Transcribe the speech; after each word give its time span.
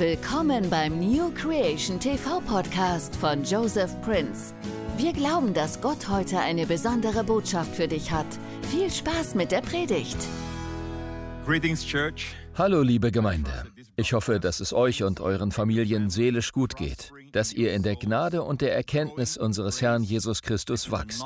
Willkommen 0.00 0.70
beim 0.70 0.98
New 0.98 1.30
Creation 1.34 2.00
TV 2.00 2.40
Podcast 2.40 3.14
von 3.16 3.44
Joseph 3.44 4.00
Prince. 4.00 4.54
Wir 4.96 5.12
glauben, 5.12 5.52
dass 5.52 5.78
Gott 5.82 6.08
heute 6.08 6.38
eine 6.38 6.64
besondere 6.64 7.22
Botschaft 7.22 7.76
für 7.76 7.86
dich 7.86 8.10
hat. 8.10 8.24
Viel 8.70 8.90
Spaß 8.90 9.34
mit 9.34 9.52
der 9.52 9.60
Predigt. 9.60 10.16
Greetings, 11.44 11.84
Church. 11.84 12.34
Hallo, 12.56 12.80
liebe 12.80 13.12
Gemeinde. 13.12 13.66
Ich 13.96 14.14
hoffe, 14.14 14.40
dass 14.40 14.60
es 14.60 14.72
euch 14.72 15.02
und 15.02 15.20
euren 15.20 15.52
Familien 15.52 16.08
seelisch 16.08 16.52
gut 16.52 16.76
geht, 16.76 17.12
dass 17.32 17.52
ihr 17.52 17.74
in 17.74 17.82
der 17.82 17.96
Gnade 17.96 18.42
und 18.42 18.62
der 18.62 18.74
Erkenntnis 18.74 19.36
unseres 19.36 19.82
Herrn 19.82 20.02
Jesus 20.02 20.40
Christus 20.40 20.90
wachst. 20.90 21.22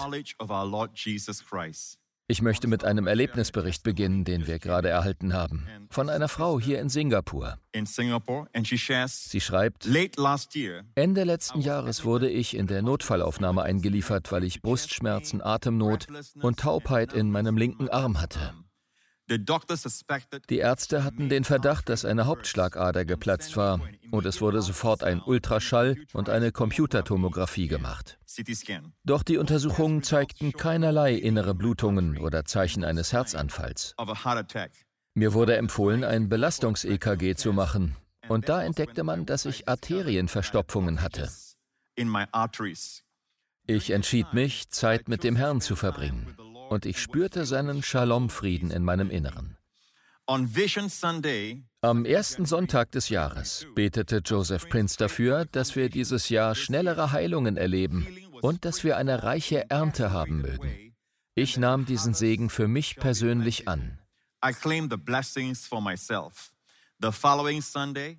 Ich 2.26 2.40
möchte 2.40 2.68
mit 2.68 2.86
einem 2.86 3.06
Erlebnisbericht 3.06 3.82
beginnen, 3.82 4.24
den 4.24 4.46
wir 4.46 4.58
gerade 4.58 4.88
erhalten 4.88 5.34
haben, 5.34 5.66
von 5.90 6.08
einer 6.08 6.28
Frau 6.28 6.58
hier 6.58 6.80
in 6.80 6.88
Singapur. 6.88 7.58
Sie 9.30 9.40
schreibt, 9.40 9.86
Ende 10.94 11.24
letzten 11.24 11.60
Jahres 11.60 12.04
wurde 12.06 12.30
ich 12.30 12.56
in 12.56 12.66
der 12.66 12.80
Notfallaufnahme 12.80 13.62
eingeliefert, 13.62 14.32
weil 14.32 14.44
ich 14.44 14.62
Brustschmerzen, 14.62 15.42
Atemnot 15.42 16.06
und 16.40 16.58
Taubheit 16.58 17.12
in 17.12 17.30
meinem 17.30 17.58
linken 17.58 17.90
Arm 17.90 18.18
hatte. 18.18 18.54
Die 19.26 20.58
Ärzte 20.58 21.02
hatten 21.04 21.28
den 21.30 21.44
Verdacht, 21.44 21.88
dass 21.88 22.04
eine 22.04 22.26
Hauptschlagader 22.26 23.04
geplatzt 23.06 23.56
war. 23.56 23.80
Und 24.10 24.26
es 24.26 24.40
wurde 24.40 24.60
sofort 24.60 25.02
ein 25.02 25.22
Ultraschall 25.22 25.96
und 26.12 26.28
eine 26.28 26.52
Computertomographie 26.52 27.68
gemacht. 27.68 28.18
Doch 29.04 29.22
die 29.22 29.38
Untersuchungen 29.38 30.02
zeigten 30.02 30.52
keinerlei 30.52 31.14
innere 31.14 31.54
Blutungen 31.54 32.18
oder 32.18 32.44
Zeichen 32.44 32.84
eines 32.84 33.12
Herzanfalls. 33.12 33.94
Mir 35.14 35.32
wurde 35.32 35.56
empfohlen, 35.56 36.04
ein 36.04 36.28
Belastungs-EKG 36.28 37.34
zu 37.36 37.52
machen. 37.52 37.96
Und 38.28 38.48
da 38.48 38.62
entdeckte 38.62 39.04
man, 39.04 39.26
dass 39.26 39.46
ich 39.46 39.68
Arterienverstopfungen 39.68 41.00
hatte. 41.00 41.30
Ich 43.66 43.90
entschied 43.90 44.32
mich, 44.34 44.68
Zeit 44.70 45.08
mit 45.08 45.24
dem 45.24 45.36
Herrn 45.36 45.60
zu 45.60 45.76
verbringen 45.76 46.36
und 46.74 46.84
ich 46.84 46.98
spürte 46.98 47.46
seinen 47.46 47.82
Shalom-Frieden 47.82 48.70
in 48.70 48.82
meinem 48.82 49.08
Inneren. 49.08 49.56
Am 50.26 52.04
ersten 52.04 52.46
Sonntag 52.46 52.90
des 52.92 53.08
Jahres 53.08 53.66
betete 53.74 54.22
Joseph 54.24 54.68
Prince 54.68 54.96
dafür, 54.98 55.44
dass 55.46 55.76
wir 55.76 55.88
dieses 55.88 56.28
Jahr 56.28 56.54
schnellere 56.54 57.12
Heilungen 57.12 57.56
erleben 57.56 58.06
und 58.42 58.64
dass 58.64 58.84
wir 58.84 58.96
eine 58.96 59.22
reiche 59.22 59.70
Ernte 59.70 60.10
haben 60.10 60.40
mögen. 60.40 60.94
Ich 61.34 61.56
nahm 61.56 61.84
diesen 61.84 62.14
Segen 62.14 62.50
für 62.50 62.68
mich 62.68 62.96
persönlich 62.96 63.68
an. 63.68 63.98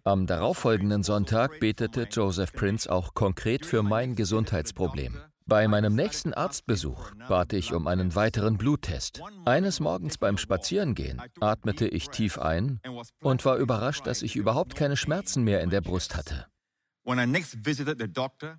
Am 0.03 0.27
darauffolgenden 0.27 1.03
Sonntag 1.03 1.59
betete 1.59 2.07
Joseph 2.11 2.53
Prince 2.53 2.91
auch 2.91 3.13
konkret 3.13 3.65
für 3.65 3.83
mein 3.83 4.15
Gesundheitsproblem. 4.15 5.21
Bei 5.47 5.67
meinem 5.67 5.93
nächsten 5.93 6.33
Arztbesuch 6.33 7.11
bat 7.29 7.53
ich 7.53 7.71
um 7.71 7.85
einen 7.85 8.15
weiteren 8.15 8.57
Bluttest. 8.57 9.21
Eines 9.45 9.79
Morgens 9.79 10.17
beim 10.17 10.39
Spazierengehen 10.39 11.21
atmete 11.39 11.87
ich 11.87 12.09
tief 12.09 12.39
ein 12.39 12.81
und 13.21 13.45
war 13.45 13.57
überrascht, 13.57 14.07
dass 14.07 14.23
ich 14.23 14.35
überhaupt 14.35 14.75
keine 14.75 14.97
Schmerzen 14.97 15.43
mehr 15.43 15.61
in 15.61 15.69
der 15.69 15.81
Brust 15.81 16.15
hatte. 16.15 16.47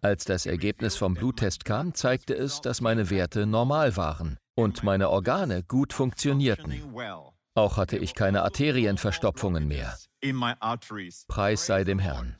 Als 0.01 0.25
das 0.25 0.47
Ergebnis 0.47 0.95
vom 0.95 1.15
Bluttest 1.15 1.65
kam, 1.65 1.93
zeigte 1.93 2.35
es, 2.35 2.61
dass 2.61 2.81
meine 2.81 3.11
Werte 3.11 3.47
normal 3.47 3.97
waren 3.97 4.39
und 4.55 4.85
meine 4.85 5.11
Organe 5.11 5.65
gut 5.65 5.93
funktionierten. 5.93 6.73
Auch 7.57 7.77
hatte 7.79 7.99
ich 7.99 8.15
keine 8.15 8.43
Arterienverstopfungen 8.43 9.67
mehr. 9.67 9.97
Preis 11.27 11.67
sei 11.67 11.83
dem 11.83 11.99
Herrn. 11.99 12.37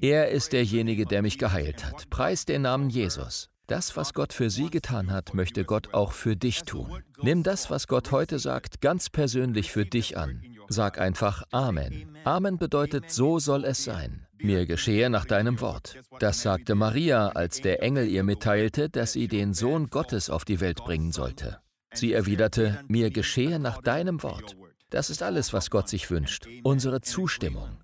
Er 0.00 0.28
ist 0.30 0.52
derjenige, 0.52 1.06
der 1.06 1.22
mich 1.22 1.38
geheilt 1.38 1.84
hat. 1.84 2.10
Preis 2.10 2.44
den 2.44 2.62
Namen 2.62 2.90
Jesus. 2.90 3.48
Das, 3.68 3.96
was 3.96 4.12
Gott 4.14 4.32
für 4.32 4.50
Sie 4.50 4.68
getan 4.68 5.12
hat, 5.12 5.34
möchte 5.34 5.64
Gott 5.64 5.94
auch 5.94 6.10
für 6.10 6.34
dich 6.34 6.62
tun. 6.62 7.04
Nimm 7.22 7.44
das, 7.44 7.70
was 7.70 7.86
Gott 7.86 8.10
heute 8.10 8.40
sagt, 8.40 8.80
ganz 8.80 9.08
persönlich 9.08 9.70
für 9.70 9.86
dich 9.86 10.16
an. 10.16 10.42
Sag 10.68 11.00
einfach 11.00 11.44
Amen. 11.52 12.16
Amen 12.24 12.58
bedeutet, 12.58 13.12
so 13.12 13.38
soll 13.38 13.64
es 13.64 13.84
sein. 13.84 14.26
Mir 14.38 14.66
geschehe 14.66 15.10
nach 15.10 15.26
deinem 15.26 15.60
Wort. 15.60 15.98
Das 16.18 16.42
sagte 16.42 16.74
Maria, 16.74 17.28
als 17.28 17.60
der 17.60 17.82
Engel 17.82 18.08
ihr 18.08 18.24
mitteilte, 18.24 18.88
dass 18.88 19.12
sie 19.12 19.28
den 19.28 19.54
Sohn 19.54 19.90
Gottes 19.90 20.30
auf 20.30 20.44
die 20.44 20.60
Welt 20.60 20.78
bringen 20.78 21.12
sollte. 21.12 21.60
Sie 21.92 22.12
erwiderte, 22.12 22.82
mir 22.88 23.10
geschehe 23.10 23.60
nach 23.60 23.80
deinem 23.80 24.24
Wort. 24.24 24.56
Das 24.90 25.10
ist 25.10 25.22
alles, 25.22 25.52
was 25.52 25.70
Gott 25.70 25.88
sich 25.88 26.10
wünscht. 26.10 26.48
Unsere 26.64 27.00
Zustimmung. 27.00 27.79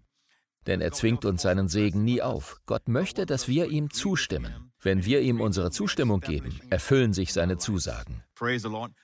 Denn 0.67 0.81
er 0.81 0.93
zwingt 0.93 1.25
uns 1.25 1.43
seinen 1.43 1.69
Segen 1.69 2.05
nie 2.05 2.23
auf. 2.23 2.61
Gott 2.67 2.89
möchte, 2.89 3.27
dass 3.27 3.49
wir 3.49 3.69
ihm 3.71 3.91
zustimmen. 3.91 4.73
Wenn 4.87 5.05
wir 5.05 5.21
ihm 5.21 5.41
unsere 5.41 5.71
Zustimmung 5.71 6.21
geben, 6.21 6.61
erfüllen 6.71 7.13
sich 7.13 7.33
seine 7.33 7.59
Zusagen. 7.59 8.23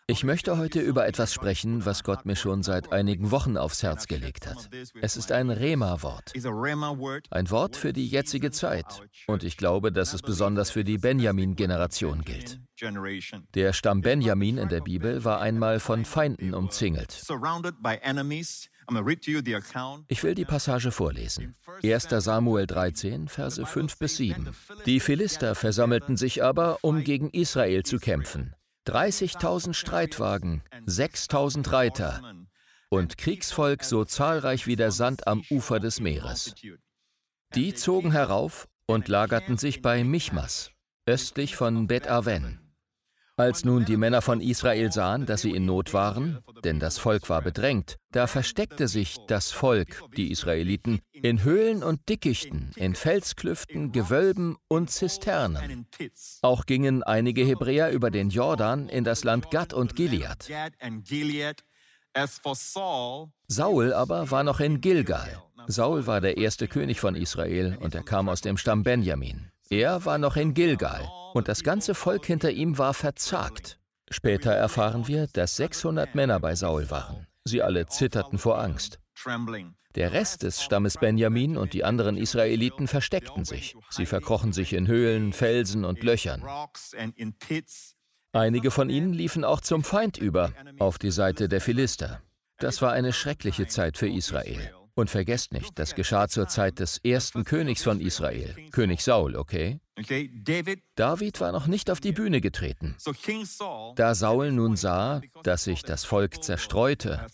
Ich 0.06 0.22
möchte 0.22 0.58
heute 0.58 0.80
über 0.80 1.06
etwas 1.06 1.32
sprechen, 1.32 1.84
was 1.86 2.04
Gott 2.04 2.26
mir 2.26 2.36
schon 2.36 2.62
seit 2.62 2.92
einigen 2.92 3.30
Wochen 3.30 3.56
aufs 3.56 3.82
Herz 3.82 4.06
gelegt 4.06 4.46
hat. 4.46 4.68
Es 5.00 5.16
ist 5.16 5.32
ein 5.32 5.50
Rema-Wort. 5.50 6.32
Ein 7.30 7.50
Wort 7.50 7.76
für 7.76 7.92
die 7.92 8.06
jetzige 8.06 8.50
Zeit. 8.50 9.02
Und 9.26 9.42
ich 9.42 9.56
glaube, 9.56 9.90
dass 9.90 10.12
es 10.12 10.22
besonders 10.22 10.70
für 10.70 10.84
die 10.84 10.98
Benjamin-Generation 10.98 12.22
gilt. 12.22 12.60
Der 13.54 13.72
Stamm 13.72 14.02
Benjamin 14.02 14.58
in 14.58 14.68
der 14.68 14.80
Bibel 14.80 15.24
war 15.24 15.40
einmal 15.40 15.80
von 15.80 16.04
Feinden 16.04 16.54
umzingelt. 16.54 17.10
Ich 20.08 20.22
will 20.22 20.34
die 20.34 20.44
Passage 20.44 20.90
vorlesen. 20.90 21.54
1. 21.82 22.08
Samuel 22.10 22.66
13, 22.66 23.28
Verse 23.28 23.64
5 23.64 23.98
bis 23.98 24.16
7. 24.16 24.50
Die 24.86 25.00
Philister 25.00 25.54
versammelten 25.54 26.16
sich 26.16 26.42
aber, 26.42 26.78
um 26.82 27.04
gegen 27.04 27.30
Israel 27.30 27.82
zu 27.84 27.98
kämpfen. 27.98 28.54
30.000 28.86 29.74
Streitwagen, 29.74 30.62
6.000 30.86 31.70
Reiter 31.72 32.20
und 32.88 33.16
Kriegsvolk 33.16 33.84
so 33.84 34.04
zahlreich 34.04 34.66
wie 34.66 34.76
der 34.76 34.90
Sand 34.90 35.26
am 35.26 35.42
Ufer 35.50 35.80
des 35.80 36.00
Meeres. 36.00 36.54
Die 37.54 37.74
zogen 37.74 38.12
herauf 38.12 38.68
und 38.86 39.08
lagerten 39.08 39.56
sich 39.56 39.82
bei 39.82 40.04
Michmas, 40.04 40.72
östlich 41.06 41.56
von 41.56 41.86
Bet 41.86 42.08
Aven. 42.08 42.61
Als 43.42 43.64
nun 43.64 43.84
die 43.84 43.96
Männer 43.96 44.22
von 44.22 44.40
Israel 44.40 44.92
sahen, 44.92 45.26
dass 45.26 45.42
sie 45.42 45.50
in 45.50 45.64
Not 45.64 45.92
waren, 45.92 46.38
denn 46.62 46.78
das 46.78 46.98
Volk 46.98 47.28
war 47.28 47.42
bedrängt, 47.42 47.96
da 48.12 48.28
versteckte 48.28 48.86
sich 48.86 49.16
das 49.26 49.50
Volk, 49.50 50.00
die 50.16 50.30
Israeliten, 50.30 51.00
in 51.12 51.42
Höhlen 51.42 51.82
und 51.82 52.08
Dickichten, 52.08 52.70
in 52.76 52.94
Felsklüften, 52.94 53.90
Gewölben 53.90 54.58
und 54.68 54.90
Zisternen. 54.92 55.88
Auch 56.42 56.66
gingen 56.66 57.02
einige 57.02 57.42
Hebräer 57.42 57.90
über 57.90 58.12
den 58.12 58.30
Jordan 58.30 58.88
in 58.88 59.02
das 59.02 59.24
Land 59.24 59.50
Gad 59.50 59.74
und 59.74 59.96
Gilead. 59.96 60.48
Saul 63.48 63.92
aber 63.92 64.30
war 64.30 64.44
noch 64.44 64.60
in 64.60 64.80
Gilgal. 64.80 65.42
Saul 65.66 66.06
war 66.06 66.20
der 66.20 66.36
erste 66.36 66.68
König 66.68 67.00
von 67.00 67.16
Israel 67.16 67.76
und 67.80 67.96
er 67.96 68.04
kam 68.04 68.28
aus 68.28 68.40
dem 68.40 68.56
Stamm 68.56 68.84
Benjamin. 68.84 69.50
Er 69.72 70.04
war 70.04 70.18
noch 70.18 70.36
in 70.36 70.52
Gilgal 70.52 71.08
und 71.32 71.48
das 71.48 71.62
ganze 71.62 71.94
Volk 71.94 72.26
hinter 72.26 72.50
ihm 72.50 72.76
war 72.76 72.92
verzagt. 72.92 73.78
Später 74.10 74.52
erfahren 74.52 75.08
wir, 75.08 75.28
dass 75.28 75.56
600 75.56 76.14
Männer 76.14 76.40
bei 76.40 76.54
Saul 76.54 76.90
waren. 76.90 77.26
Sie 77.44 77.62
alle 77.62 77.86
zitterten 77.86 78.38
vor 78.38 78.60
Angst. 78.60 79.00
Der 79.94 80.12
Rest 80.12 80.42
des 80.42 80.62
Stammes 80.62 80.98
Benjamin 80.98 81.56
und 81.56 81.72
die 81.72 81.84
anderen 81.84 82.18
Israeliten 82.18 82.86
versteckten 82.86 83.46
sich. 83.46 83.74
Sie 83.88 84.04
verkrochen 84.04 84.52
sich 84.52 84.74
in 84.74 84.88
Höhlen, 84.88 85.32
Felsen 85.32 85.86
und 85.86 86.02
Löchern. 86.02 86.44
Einige 88.32 88.70
von 88.70 88.90
ihnen 88.90 89.14
liefen 89.14 89.42
auch 89.42 89.62
zum 89.62 89.84
Feind 89.84 90.18
über, 90.18 90.52
auf 90.80 90.98
die 90.98 91.10
Seite 91.10 91.48
der 91.48 91.62
Philister. 91.62 92.20
Das 92.58 92.82
war 92.82 92.92
eine 92.92 93.14
schreckliche 93.14 93.66
Zeit 93.68 93.96
für 93.96 94.10
Israel. 94.10 94.70
Und 94.94 95.08
vergesst 95.08 95.52
nicht, 95.52 95.78
das 95.78 95.94
geschah 95.94 96.28
zur 96.28 96.48
Zeit 96.48 96.78
des 96.78 96.98
ersten 96.98 97.44
Königs 97.44 97.82
von 97.82 98.00
Israel, 98.00 98.54
König 98.72 99.02
Saul, 99.02 99.36
okay? 99.36 99.80
David 100.96 101.40
war 101.40 101.52
noch 101.52 101.66
nicht 101.66 101.90
auf 101.90 102.00
die 102.00 102.12
Bühne 102.12 102.40
getreten. 102.40 102.96
Da 103.96 104.14
Saul 104.14 104.52
nun 104.52 104.76
sah, 104.76 105.22
dass 105.42 105.64
sich 105.64 105.82
das 105.82 106.04
Volk 106.04 106.42
zerstreute 106.42 107.26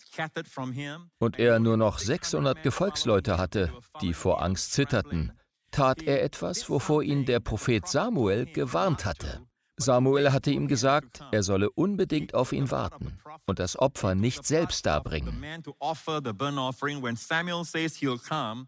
und 1.19 1.39
er 1.39 1.59
nur 1.59 1.77
noch 1.77 1.99
600 1.99 2.63
Gefolgsleute 2.63 3.39
hatte, 3.39 3.73
die 4.03 4.13
vor 4.15 4.43
Angst 4.43 4.73
zitterten, 4.73 5.33
tat 5.71 6.03
er 6.03 6.23
etwas, 6.23 6.71
wovor 6.71 7.03
ihn 7.03 7.25
der 7.25 7.41
Prophet 7.41 7.87
Samuel 7.87 8.47
gewarnt 8.47 9.05
hatte. 9.05 9.41
Samuel 9.79 10.33
hatte 10.33 10.51
ihm 10.51 10.69
gesagt, 10.69 11.21
er 11.33 11.43
solle 11.43 11.71
unbedingt 11.71 12.35
auf 12.35 12.53
ihn 12.53 12.71
warten 12.71 13.19
und 13.47 13.59
das 13.59 13.79
Opfer 13.79 14.15
nicht 14.15 14.45
selbst 14.45 14.85
darbringen. 14.87 15.43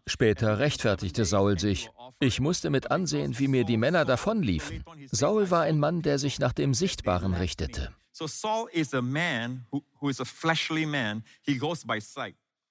Später 0.07 0.59
rechtfertigte 0.59 1.25
Saul 1.25 1.59
sich, 1.59 1.89
ich 2.19 2.39
musste 2.39 2.69
mit 2.69 2.91
ansehen, 2.91 3.37
wie 3.39 3.47
mir 3.47 3.65
die 3.65 3.77
Männer 3.77 4.05
davonliefen. 4.05 4.83
Saul 5.11 5.51
war 5.51 5.63
ein 5.63 5.79
Mann, 5.79 6.01
der 6.01 6.17
sich 6.17 6.39
nach 6.39 6.53
dem 6.53 6.73
Sichtbaren 6.73 7.33
richtete. 7.33 7.93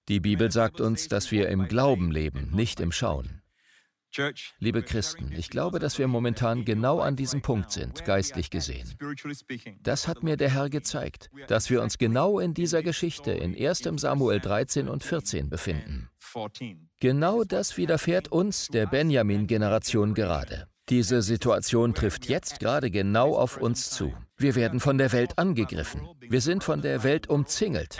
Die 0.08 0.20
Bibel 0.20 0.50
sagt 0.50 0.80
uns, 0.80 1.08
dass 1.08 1.30
wir 1.30 1.48
im 1.48 1.68
Glauben 1.68 2.10
leben, 2.10 2.50
nicht 2.52 2.80
im 2.80 2.92
Schauen. 2.92 3.39
Liebe 4.58 4.82
Christen, 4.82 5.32
ich 5.36 5.50
glaube, 5.50 5.78
dass 5.78 5.98
wir 5.98 6.08
momentan 6.08 6.64
genau 6.64 7.00
an 7.00 7.16
diesem 7.16 7.42
Punkt 7.42 7.70
sind, 7.70 8.04
geistlich 8.04 8.50
gesehen. 8.50 8.96
Das 9.82 10.08
hat 10.08 10.22
mir 10.22 10.36
der 10.36 10.50
Herr 10.50 10.70
gezeigt, 10.70 11.30
dass 11.48 11.70
wir 11.70 11.82
uns 11.82 11.98
genau 11.98 12.38
in 12.38 12.54
dieser 12.54 12.82
Geschichte 12.82 13.30
in 13.30 13.54
1 13.54 13.82
Samuel 13.96 14.40
13 14.40 14.88
und 14.88 15.04
14 15.04 15.48
befinden. 15.48 16.08
Genau 17.00 17.44
das 17.44 17.76
widerfährt 17.76 18.28
uns, 18.28 18.68
der 18.68 18.86
Benjamin-Generation, 18.86 20.14
gerade. 20.14 20.69
Diese 20.90 21.22
Situation 21.22 21.94
trifft 21.94 22.28
jetzt 22.28 22.58
gerade 22.58 22.90
genau 22.90 23.36
auf 23.36 23.56
uns 23.56 23.90
zu. 23.90 24.12
Wir 24.36 24.56
werden 24.56 24.80
von 24.80 24.98
der 24.98 25.12
Welt 25.12 25.38
angegriffen. 25.38 26.08
Wir 26.20 26.40
sind 26.40 26.64
von 26.64 26.82
der 26.82 27.04
Welt 27.04 27.28
umzingelt. 27.28 27.96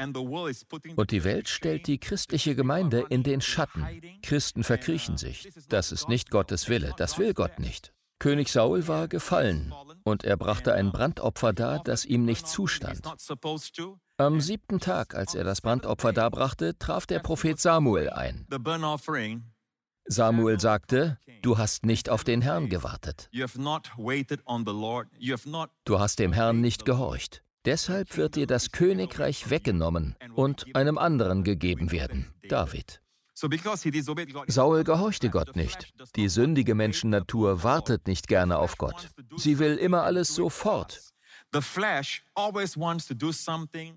Und 0.96 1.10
die 1.12 1.22
Welt 1.22 1.48
stellt 1.48 1.86
die 1.86 1.98
christliche 1.98 2.56
Gemeinde 2.56 3.06
in 3.08 3.22
den 3.22 3.40
Schatten. 3.40 3.86
Christen 4.22 4.64
verkriechen 4.64 5.16
sich. 5.16 5.48
Das 5.68 5.92
ist 5.92 6.08
nicht 6.08 6.30
Gottes 6.30 6.68
Wille. 6.68 6.92
Das 6.96 7.18
will 7.18 7.32
Gott 7.32 7.60
nicht. 7.60 7.92
König 8.18 8.48
Saul 8.48 8.86
war 8.88 9.08
gefallen 9.08 9.72
und 10.02 10.24
er 10.24 10.36
brachte 10.36 10.74
ein 10.74 10.92
Brandopfer 10.92 11.52
dar, 11.52 11.82
das 11.82 12.04
ihm 12.04 12.24
nicht 12.24 12.46
zustand. 12.46 13.00
Am 14.18 14.40
siebten 14.40 14.80
Tag, 14.80 15.14
als 15.14 15.34
er 15.34 15.44
das 15.44 15.62
Brandopfer 15.62 16.12
darbrachte, 16.12 16.76
traf 16.78 17.06
der 17.06 17.20
Prophet 17.20 17.58
Samuel 17.58 18.10
ein. 18.10 18.46
Samuel 20.06 20.58
sagte, 20.60 21.18
du 21.42 21.58
hast 21.58 21.86
nicht 21.86 22.08
auf 22.08 22.24
den 22.24 22.42
Herrn 22.42 22.68
gewartet. 22.68 23.30
Du 25.84 25.98
hast 25.98 26.18
dem 26.18 26.32
Herrn 26.32 26.60
nicht 26.60 26.84
gehorcht. 26.84 27.42
Deshalb 27.66 28.16
wird 28.16 28.36
dir 28.36 28.46
das 28.46 28.72
Königreich 28.72 29.50
weggenommen 29.50 30.16
und 30.34 30.74
einem 30.74 30.96
anderen 30.96 31.44
gegeben 31.44 31.92
werden, 31.92 32.32
David. 32.48 33.02
Saul 34.48 34.84
gehorchte 34.84 35.30
Gott 35.30 35.56
nicht. 35.56 35.94
Die 36.16 36.28
sündige 36.28 36.74
Menschennatur 36.74 37.62
wartet 37.62 38.06
nicht 38.06 38.28
gerne 38.28 38.58
auf 38.58 38.76
Gott. 38.76 39.08
Sie 39.36 39.58
will 39.58 39.76
immer 39.76 40.02
alles 40.02 40.34
sofort. 40.34 41.00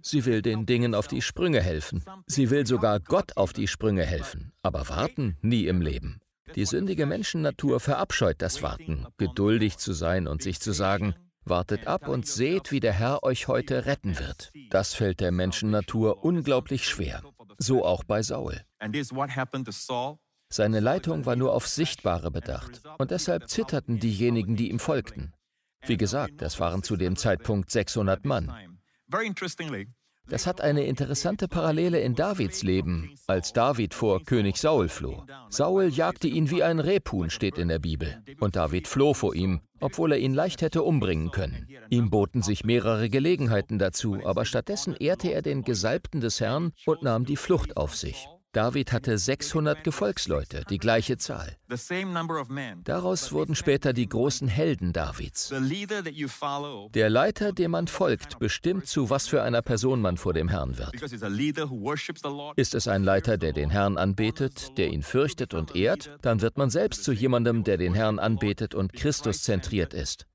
Sie 0.01 0.25
will 0.25 0.41
den 0.41 0.65
Dingen 0.65 0.95
auf 0.95 1.07
die 1.07 1.21
Sprünge 1.21 1.61
helfen. 1.61 2.03
Sie 2.25 2.50
will 2.50 2.65
sogar 2.65 3.00
Gott 3.00 3.38
auf 3.38 3.53
die 3.53 3.67
Sprünge 3.67 4.05
helfen. 4.05 4.51
Aber 4.63 4.89
warten 4.89 5.38
nie 5.41 5.67
im 5.67 5.81
Leben. 5.81 6.19
Die 6.55 6.65
sündige 6.65 7.05
Menschennatur 7.05 7.79
verabscheut 7.79 8.41
das 8.41 8.61
Warten, 8.61 9.07
geduldig 9.17 9.77
zu 9.77 9.94
sein 9.94 10.27
und 10.27 10.41
sich 10.44 10.59
zu 10.59 10.71
sagen, 10.71 11.15
wartet 11.45 11.88
ab 11.88 12.07
und 12.07 12.27
seht, 12.27 12.71
wie 12.71 12.79
der 12.79 12.94
Herr 12.94 13.23
euch 13.23 13.47
heute 13.47 13.85
retten 13.85 14.19
wird. 14.19 14.51
Das 14.69 14.94
fällt 14.94 15.19
der 15.19 15.31
Menschennatur 15.31 16.23
unglaublich 16.23 16.88
schwer. 16.88 17.21
So 17.57 17.85
auch 17.85 18.03
bei 18.03 18.21
Saul. 18.21 18.61
Seine 20.49 20.79
Leitung 20.79 21.25
war 21.25 21.35
nur 21.35 21.53
auf 21.53 21.67
Sichtbare 21.67 22.29
bedacht 22.29 22.81
und 22.99 23.11
deshalb 23.11 23.49
zitterten 23.49 23.99
diejenigen, 23.99 24.56
die 24.56 24.69
ihm 24.69 24.79
folgten. 24.79 25.33
Wie 25.85 25.97
gesagt, 25.97 26.41
das 26.41 26.59
waren 26.59 26.83
zu 26.83 26.95
dem 26.95 27.15
Zeitpunkt 27.15 27.69
600 27.69 28.25
Mann. 28.25 28.51
Das 30.30 30.47
hat 30.47 30.62
eine 30.62 30.85
interessante 30.85 31.50
Parallele 31.50 32.00
in 32.00 32.15
Davids 32.15 32.63
Leben, 32.63 33.13
als 33.27 33.51
David 33.51 33.94
vor 33.94 34.24
König 34.24 34.56
Saul 34.57 34.88
floh. 34.88 35.25
Saul 35.50 35.89
jagte 35.89 36.30
ihn 36.30 36.50
wie 36.50 36.63
ein 36.63 36.80
Rebhuhn, 36.80 37.30
steht 37.30 37.57
in 37.57 37.68
der 37.68 37.80
Bibel. 37.80 38.24
Und 38.39 38.56
David 38.56 38.88
floh 38.88 39.13
vor 39.13 39.35
ihm, 39.35 39.59
obwohl 39.81 40.13
er 40.13 40.19
ihn 40.19 40.33
leicht 40.33 40.62
hätte 40.62 40.83
umbringen 40.83 41.31
können. 41.31 41.68
Ihm 41.89 42.09
boten 42.09 42.41
sich 42.41 42.63
mehrere 42.63 43.09
Gelegenheiten 43.09 43.80
dazu, 43.80 44.18
aber 44.24 44.45
stattdessen 44.45 44.95
ehrte 44.95 45.33
er 45.33 45.41
den 45.41 45.63
Gesalbten 45.63 46.21
des 46.21 46.39
Herrn 46.39 46.71
und 46.85 47.03
nahm 47.03 47.25
die 47.25 47.38
Flucht 47.38 47.75
auf 47.75 47.94
sich. 47.95 48.27
David 48.53 48.91
hatte 48.91 49.17
600 49.17 49.83
Gefolgsleute, 49.83 50.63
die 50.69 50.77
gleiche 50.77 51.17
Zahl. 51.17 51.57
Daraus 52.83 53.31
wurden 53.31 53.55
später 53.55 53.94
die 53.94 54.07
großen 54.07 54.47
Helden 54.47 54.94
Davids. 54.94 55.51
Der 56.94 57.09
Leiter, 57.09 57.51
dem 57.51 57.71
man 57.71 57.88
folgt, 57.88 58.38
bestimmt, 58.38 58.85
zu 58.85 59.09
was 59.09 59.27
für 59.27 59.41
einer 59.41 59.63
Person 59.63 60.01
man 60.01 60.17
vor 60.17 60.33
dem 60.33 60.50
Herrn 60.50 60.77
wird. 60.77 60.94
Ist 62.55 62.75
es 62.75 62.88
ein 62.88 63.03
Leiter, 63.03 63.38
der 63.39 63.53
den 63.53 63.71
Herrn 63.71 63.97
anbetet, 63.97 64.77
der 64.77 64.89
ihn 64.89 65.01
fürchtet 65.01 65.56
und 65.56 65.75
ehrt, 65.75 66.15
dann 66.21 66.41
wird 66.41 66.59
man 66.59 66.69
selbst 66.69 67.03
zu 67.03 67.11
jemandem, 67.11 67.63
der 67.63 67.77
den 67.77 67.95
Herrn 67.95 68.19
anbetet 68.19 68.75
und 68.75 68.94
Christus 68.94 69.41
zentriert 69.41 69.95
ist. 69.95 70.27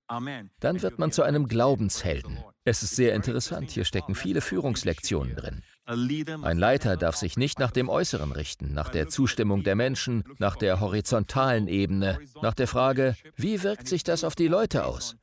Dann 0.59 0.83
wird 0.83 0.99
man 0.99 1.13
zu 1.13 1.23
einem 1.23 1.47
Glaubenshelden. 1.47 2.39
Es 2.65 2.83
ist 2.83 2.97
sehr 2.97 3.15
interessant, 3.15 3.71
hier 3.71 3.85
stecken 3.85 4.17
viele 4.17 4.41
Führungslektionen 4.41 5.37
drin. 5.37 5.63
Ein 5.89 6.59
Leiter 6.59 6.99
darf 6.99 7.17
sich 7.17 7.39
nicht 7.39 7.59
nach 7.59 7.71
dem 7.71 7.89
Äußeren 7.89 8.33
richten, 8.33 8.75
nach 8.75 8.91
der 8.91 9.09
Zustimmung 9.09 9.63
der 9.63 9.75
Menschen, 9.75 10.23
nach 10.39 10.55
der 10.55 10.81
horizontalen 10.81 11.67
Ebene, 11.67 12.19
nach 12.43 12.53
der 12.53 12.69
Frage, 12.69 13.17
wie 13.37 13.63
wirkt 13.63 13.89
sich 13.89 14.05
das 14.05 14.23
auf 14.23 14.35
die 14.35 14.49
Leute 14.49 14.85
aus? 14.85 15.17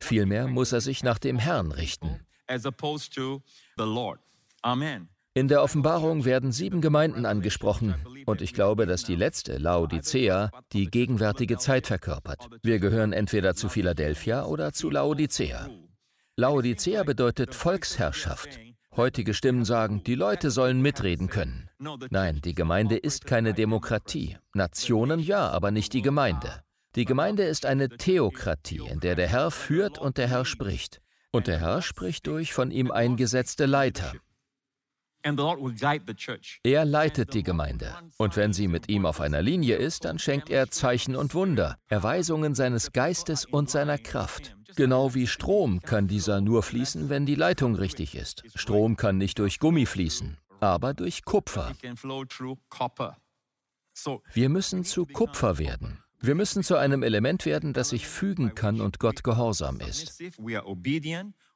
Vielmehr 0.00 0.48
muss 0.48 0.72
er 0.72 0.80
sich 0.80 1.04
nach 1.04 1.18
dem 1.18 1.38
Herrn 1.38 1.70
richten. 1.70 2.18
In 5.34 5.46
der 5.46 5.62
Offenbarung 5.62 6.24
werden 6.24 6.50
sieben 6.50 6.80
Gemeinden 6.80 7.24
angesprochen 7.24 7.94
und 8.26 8.42
ich 8.42 8.54
glaube, 8.54 8.86
dass 8.86 9.04
die 9.04 9.14
letzte, 9.14 9.58
Laodicea, 9.58 10.50
die 10.72 10.86
gegenwärtige 10.86 11.58
Zeit 11.58 11.86
verkörpert. 11.86 12.48
Wir 12.62 12.80
gehören 12.80 13.12
entweder 13.12 13.54
zu 13.54 13.68
Philadelphia 13.68 14.46
oder 14.46 14.72
zu 14.72 14.90
Laodicea. 14.90 15.68
Laodicea 16.34 17.04
bedeutet 17.04 17.54
Volksherrschaft. 17.54 18.58
Heutige 18.98 19.32
Stimmen 19.32 19.64
sagen, 19.64 20.02
die 20.02 20.16
Leute 20.16 20.50
sollen 20.50 20.82
mitreden 20.82 21.28
können. 21.28 21.70
Nein, 22.10 22.40
die 22.44 22.56
Gemeinde 22.56 22.96
ist 22.96 23.26
keine 23.26 23.54
Demokratie. 23.54 24.36
Nationen 24.54 25.20
ja, 25.20 25.48
aber 25.50 25.70
nicht 25.70 25.92
die 25.92 26.02
Gemeinde. 26.02 26.64
Die 26.96 27.04
Gemeinde 27.04 27.44
ist 27.44 27.64
eine 27.64 27.90
Theokratie, 27.90 28.82
in 28.90 28.98
der 28.98 29.14
der 29.14 29.28
Herr 29.28 29.52
führt 29.52 29.98
und 29.98 30.18
der 30.18 30.26
Herr 30.26 30.44
spricht. 30.44 31.00
Und 31.30 31.46
der 31.46 31.60
Herr 31.60 31.80
spricht 31.80 32.26
durch 32.26 32.52
von 32.52 32.72
ihm 32.72 32.90
eingesetzte 32.90 33.66
Leiter. 33.66 34.14
Er 36.64 36.84
leitet 36.84 37.34
die 37.34 37.42
Gemeinde. 37.44 37.94
Und 38.16 38.36
wenn 38.36 38.52
sie 38.52 38.66
mit 38.66 38.88
ihm 38.88 39.06
auf 39.06 39.20
einer 39.20 39.42
Linie 39.42 39.76
ist, 39.76 40.06
dann 40.06 40.18
schenkt 40.18 40.50
er 40.50 40.70
Zeichen 40.72 41.14
und 41.14 41.34
Wunder, 41.34 41.78
Erweisungen 41.86 42.56
seines 42.56 42.90
Geistes 42.90 43.44
und 43.44 43.70
seiner 43.70 43.98
Kraft. 43.98 44.57
Genau 44.76 45.14
wie 45.14 45.26
Strom 45.26 45.80
kann 45.80 46.08
dieser 46.08 46.40
nur 46.40 46.62
fließen, 46.62 47.08
wenn 47.08 47.26
die 47.26 47.34
Leitung 47.34 47.74
richtig 47.74 48.14
ist. 48.14 48.44
Strom 48.54 48.96
kann 48.96 49.18
nicht 49.18 49.38
durch 49.38 49.58
Gummi 49.58 49.86
fließen, 49.86 50.36
aber 50.60 50.94
durch 50.94 51.24
Kupfer. 51.24 51.72
Wir 54.32 54.48
müssen 54.48 54.84
zu 54.84 55.06
Kupfer 55.06 55.58
werden. 55.58 55.98
Wir 56.20 56.34
müssen 56.34 56.62
zu 56.62 56.76
einem 56.76 57.02
Element 57.02 57.46
werden, 57.46 57.72
das 57.72 57.90
sich 57.90 58.06
fügen 58.06 58.54
kann 58.54 58.80
und 58.80 58.98
Gott 58.98 59.22
gehorsam 59.22 59.80
ist. 59.80 60.20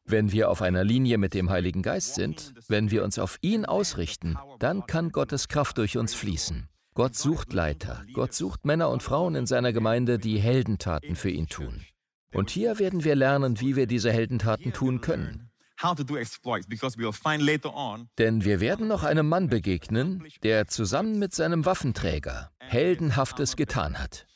Wenn 0.04 0.32
wir 0.32 0.50
auf 0.50 0.62
einer 0.62 0.84
Linie 0.84 1.18
mit 1.18 1.34
dem 1.34 1.50
Heiligen 1.50 1.82
Geist 1.82 2.14
sind, 2.14 2.54
wenn 2.68 2.90
wir 2.90 3.04
uns 3.04 3.18
auf 3.18 3.38
ihn 3.40 3.64
ausrichten, 3.64 4.36
dann 4.58 4.86
kann 4.86 5.10
Gottes 5.10 5.48
Kraft 5.48 5.78
durch 5.78 5.96
uns 5.96 6.14
fließen. 6.14 6.68
Gott 6.94 7.16
sucht 7.16 7.52
Leiter, 7.52 8.04
Gott 8.12 8.34
sucht 8.34 8.64
Männer 8.64 8.90
und 8.90 9.02
Frauen 9.02 9.34
in 9.34 9.46
seiner 9.46 9.72
Gemeinde, 9.72 10.18
die 10.18 10.38
Heldentaten 10.38 11.16
für 11.16 11.30
ihn 11.30 11.48
tun. 11.48 11.84
Und 12.32 12.50
hier 12.50 12.78
werden 12.78 13.04
wir 13.04 13.14
lernen, 13.14 13.60
wie 13.60 13.76
wir 13.76 13.86
diese 13.86 14.12
Heldentaten 14.12 14.72
tun 14.72 15.00
können. 15.00 15.50
Denn 18.18 18.44
wir 18.44 18.60
werden 18.60 18.88
noch 18.88 19.02
einem 19.02 19.28
Mann 19.28 19.48
begegnen, 19.48 20.24
der 20.42 20.68
zusammen 20.68 21.18
mit 21.18 21.34
seinem 21.34 21.64
Waffenträger 21.64 22.50
Heldenhaftes 22.60 23.56
getan 23.56 23.98
hat. 23.98 24.26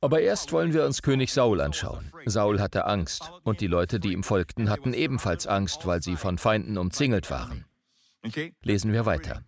Aber 0.00 0.20
erst 0.20 0.52
wollen 0.52 0.72
wir 0.72 0.84
uns 0.84 1.02
König 1.02 1.32
Saul 1.32 1.60
anschauen. 1.60 2.10
Saul 2.26 2.60
hatte 2.60 2.86
Angst 2.86 3.30
und 3.44 3.60
die 3.60 3.66
Leute, 3.66 4.00
die 4.00 4.12
ihm 4.12 4.24
folgten, 4.24 4.70
hatten 4.70 4.94
ebenfalls 4.94 5.46
Angst, 5.46 5.86
weil 5.86 6.02
sie 6.02 6.16
von 6.16 6.38
Feinden 6.38 6.78
umzingelt 6.78 7.30
waren. 7.30 7.66
Lesen 8.62 8.92
wir 8.92 9.06
weiter. 9.06 9.44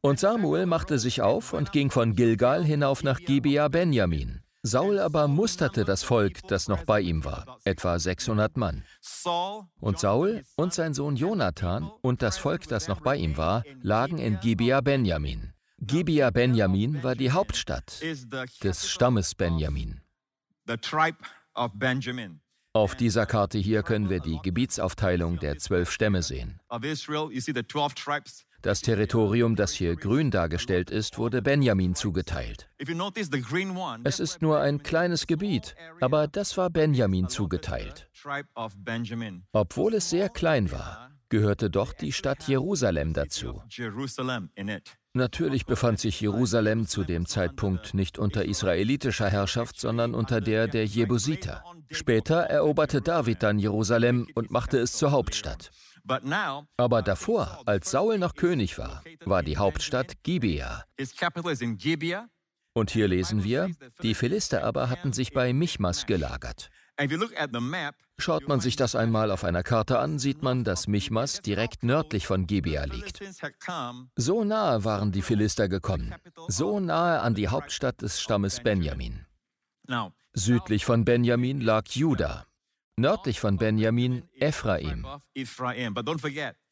Und 0.00 0.18
Samuel 0.18 0.66
machte 0.66 0.98
sich 0.98 1.22
auf 1.22 1.52
und 1.52 1.72
ging 1.72 1.90
von 1.90 2.16
Gilgal 2.16 2.64
hinauf 2.64 3.02
nach 3.02 3.20
Gibea 3.20 3.68
Benjamin. 3.68 4.42
Saul 4.66 4.98
aber 4.98 5.28
musterte 5.28 5.84
das 5.84 6.02
Volk, 6.02 6.48
das 6.48 6.66
noch 6.66 6.82
bei 6.82 7.00
ihm 7.00 7.24
war, 7.24 7.58
etwa 7.64 8.00
600 8.00 8.56
Mann. 8.56 8.82
Und 9.78 10.00
Saul 10.00 10.42
und 10.56 10.74
sein 10.74 10.92
Sohn 10.92 11.14
Jonathan 11.14 11.88
und 12.02 12.20
das 12.20 12.36
Volk, 12.36 12.66
das 12.66 12.88
noch 12.88 13.00
bei 13.00 13.16
ihm 13.16 13.36
war, 13.36 13.62
lagen 13.80 14.18
in 14.18 14.40
Gibea 14.40 14.80
Benjamin. 14.80 15.52
Gibea 15.78 16.30
Benjamin 16.30 17.02
war 17.04 17.14
die 17.14 17.30
Hauptstadt 17.30 18.02
des 18.64 18.88
Stammes 18.88 19.36
Benjamin. 19.36 20.00
Auf 22.72 22.96
dieser 22.96 23.24
Karte 23.24 23.58
hier 23.58 23.84
können 23.84 24.10
wir 24.10 24.18
die 24.18 24.40
Gebietsaufteilung 24.42 25.38
der 25.38 25.58
zwölf 25.58 25.92
Stämme 25.92 26.22
sehen. 26.22 26.60
Das 28.66 28.80
Territorium, 28.80 29.54
das 29.54 29.70
hier 29.70 29.94
grün 29.94 30.32
dargestellt 30.32 30.90
ist, 30.90 31.18
wurde 31.18 31.40
Benjamin 31.40 31.94
zugeteilt. 31.94 32.68
Es 34.02 34.18
ist 34.18 34.42
nur 34.42 34.58
ein 34.58 34.82
kleines 34.82 35.28
Gebiet, 35.28 35.76
aber 36.00 36.26
das 36.26 36.56
war 36.56 36.68
Benjamin 36.68 37.28
zugeteilt. 37.28 38.10
Obwohl 39.52 39.94
es 39.94 40.10
sehr 40.10 40.28
klein 40.30 40.72
war, 40.72 41.12
gehörte 41.28 41.70
doch 41.70 41.92
die 41.92 42.10
Stadt 42.10 42.48
Jerusalem 42.48 43.12
dazu. 43.12 43.62
Natürlich 45.14 45.66
befand 45.66 46.00
sich 46.00 46.20
Jerusalem 46.20 46.88
zu 46.88 47.04
dem 47.04 47.26
Zeitpunkt 47.26 47.94
nicht 47.94 48.18
unter 48.18 48.46
israelitischer 48.46 49.30
Herrschaft, 49.30 49.78
sondern 49.78 50.12
unter 50.12 50.40
der 50.40 50.66
der 50.66 50.86
Jebusiter. 50.86 51.62
Später 51.92 52.40
eroberte 52.40 53.00
David 53.00 53.44
dann 53.44 53.60
Jerusalem 53.60 54.26
und 54.34 54.50
machte 54.50 54.78
es 54.78 54.94
zur 54.94 55.12
Hauptstadt. 55.12 55.70
Aber 56.76 57.02
davor, 57.02 57.62
als 57.66 57.90
Saul 57.90 58.18
noch 58.18 58.34
König 58.34 58.78
war, 58.78 59.02
war 59.24 59.42
die 59.42 59.56
Hauptstadt 59.56 60.22
Gibea. 60.22 60.84
Und 62.74 62.90
hier 62.90 63.08
lesen 63.08 63.42
wir, 63.42 63.70
die 64.02 64.14
Philister 64.14 64.62
aber 64.62 64.90
hatten 64.90 65.12
sich 65.12 65.32
bei 65.32 65.52
Michmas 65.52 66.06
gelagert. 66.06 66.70
Schaut 68.18 68.48
man 68.48 68.60
sich 68.60 68.76
das 68.76 68.94
einmal 68.94 69.30
auf 69.30 69.44
einer 69.44 69.62
Karte 69.62 69.98
an, 69.98 70.18
sieht 70.18 70.42
man, 70.42 70.64
dass 70.64 70.86
Michmas 70.86 71.40
direkt 71.40 71.82
nördlich 71.82 72.26
von 72.26 72.46
Gibea 72.46 72.84
liegt. 72.84 73.20
So 74.16 74.44
nahe 74.44 74.84
waren 74.84 75.12
die 75.12 75.22
Philister 75.22 75.68
gekommen, 75.68 76.14
so 76.48 76.80
nahe 76.80 77.20
an 77.20 77.34
die 77.34 77.48
Hauptstadt 77.48 78.00
des 78.00 78.20
Stammes 78.20 78.62
Benjamin. 78.62 79.26
Südlich 80.32 80.84
von 80.84 81.04
Benjamin 81.04 81.60
lag 81.60 81.86
Juda, 81.88 82.46
nördlich 82.98 83.40
von 83.40 83.56
Benjamin 83.56 84.22
Ephraim. 84.40 85.06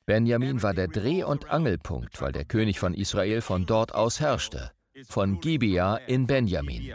Benjamin 0.06 0.62
war 0.62 0.74
der 0.74 0.88
Dreh- 0.88 1.24
und 1.24 1.50
Angelpunkt, 1.50 2.20
weil 2.20 2.32
der 2.32 2.44
König 2.44 2.78
von 2.78 2.94
Israel 2.94 3.40
von 3.40 3.66
dort 3.66 3.94
aus 3.94 4.20
herrschte, 4.20 4.72
von 5.08 5.40
Gibea 5.40 5.96
in 5.96 6.26
Benjamin. 6.26 6.94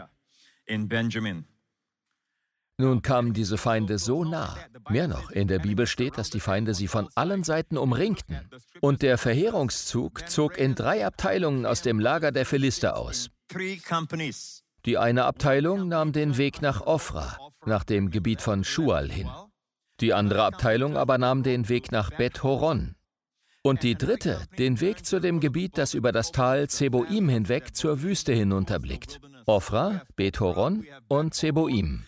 Nun 2.78 3.02
kamen 3.02 3.34
diese 3.34 3.58
Feinde 3.58 3.98
so 3.98 4.24
nah. 4.24 4.56
Mehr 4.88 5.06
noch, 5.06 5.30
in 5.30 5.48
der 5.48 5.58
Bibel 5.58 5.86
steht, 5.86 6.16
dass 6.16 6.30
die 6.30 6.40
Feinde 6.40 6.72
sie 6.72 6.88
von 6.88 7.08
allen 7.14 7.44
Seiten 7.44 7.76
umringten. 7.76 8.48
Und 8.80 9.02
der 9.02 9.18
Verheerungszug 9.18 10.30
zog 10.30 10.56
in 10.56 10.74
drei 10.74 11.04
Abteilungen 11.04 11.66
aus 11.66 11.82
dem 11.82 12.00
Lager 12.00 12.32
der 12.32 12.46
Philister 12.46 12.96
aus. 12.96 13.28
Die 14.86 14.96
eine 14.96 15.24
Abteilung 15.24 15.88
nahm 15.88 16.12
den 16.12 16.38
Weg 16.38 16.62
nach 16.62 16.80
Ofra, 16.80 17.36
nach 17.66 17.84
dem 17.84 18.10
Gebiet 18.10 18.40
von 18.40 18.64
Schual 18.64 19.10
hin. 19.10 19.28
Die 20.00 20.14
andere 20.14 20.44
Abteilung 20.44 20.96
aber 20.96 21.18
nahm 21.18 21.42
den 21.42 21.68
Weg 21.68 21.92
nach 21.92 22.10
Bet 22.10 22.42
Horon. 22.42 22.94
Und 23.62 23.82
die 23.82 23.94
dritte 23.94 24.46
den 24.58 24.80
Weg 24.80 25.04
zu 25.04 25.20
dem 25.20 25.40
Gebiet, 25.40 25.76
das 25.76 25.92
über 25.92 26.12
das 26.12 26.32
Tal 26.32 26.68
Zeboim 26.68 27.28
hinweg 27.28 27.76
zur 27.76 28.00
Wüste 28.00 28.32
hinunterblickt. 28.32 29.20
Ofra, 29.46 30.02
Bethoron 30.16 30.86
und 31.08 31.34
Zeboim. 31.34 32.04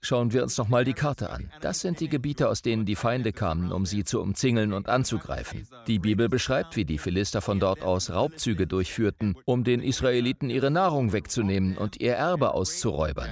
Schauen 0.00 0.32
wir 0.32 0.42
uns 0.42 0.58
nochmal 0.58 0.84
die 0.84 0.92
Karte 0.92 1.30
an. 1.30 1.50
Das 1.60 1.80
sind 1.80 2.00
die 2.00 2.08
Gebiete, 2.08 2.48
aus 2.48 2.62
denen 2.62 2.84
die 2.84 2.96
Feinde 2.96 3.32
kamen, 3.32 3.72
um 3.72 3.86
sie 3.86 4.04
zu 4.04 4.20
umzingeln 4.20 4.72
und 4.72 4.88
anzugreifen. 4.88 5.66
Die 5.86 5.98
Bibel 5.98 6.28
beschreibt, 6.28 6.76
wie 6.76 6.84
die 6.84 6.98
Philister 6.98 7.40
von 7.40 7.60
dort 7.60 7.82
aus 7.82 8.10
Raubzüge 8.10 8.66
durchführten, 8.66 9.36
um 9.44 9.64
den 9.64 9.82
Israeliten 9.82 10.50
ihre 10.50 10.70
Nahrung 10.70 11.12
wegzunehmen 11.12 11.76
und 11.76 12.00
ihr 12.00 12.14
Erbe 12.14 12.52
auszuräubern. 12.52 13.30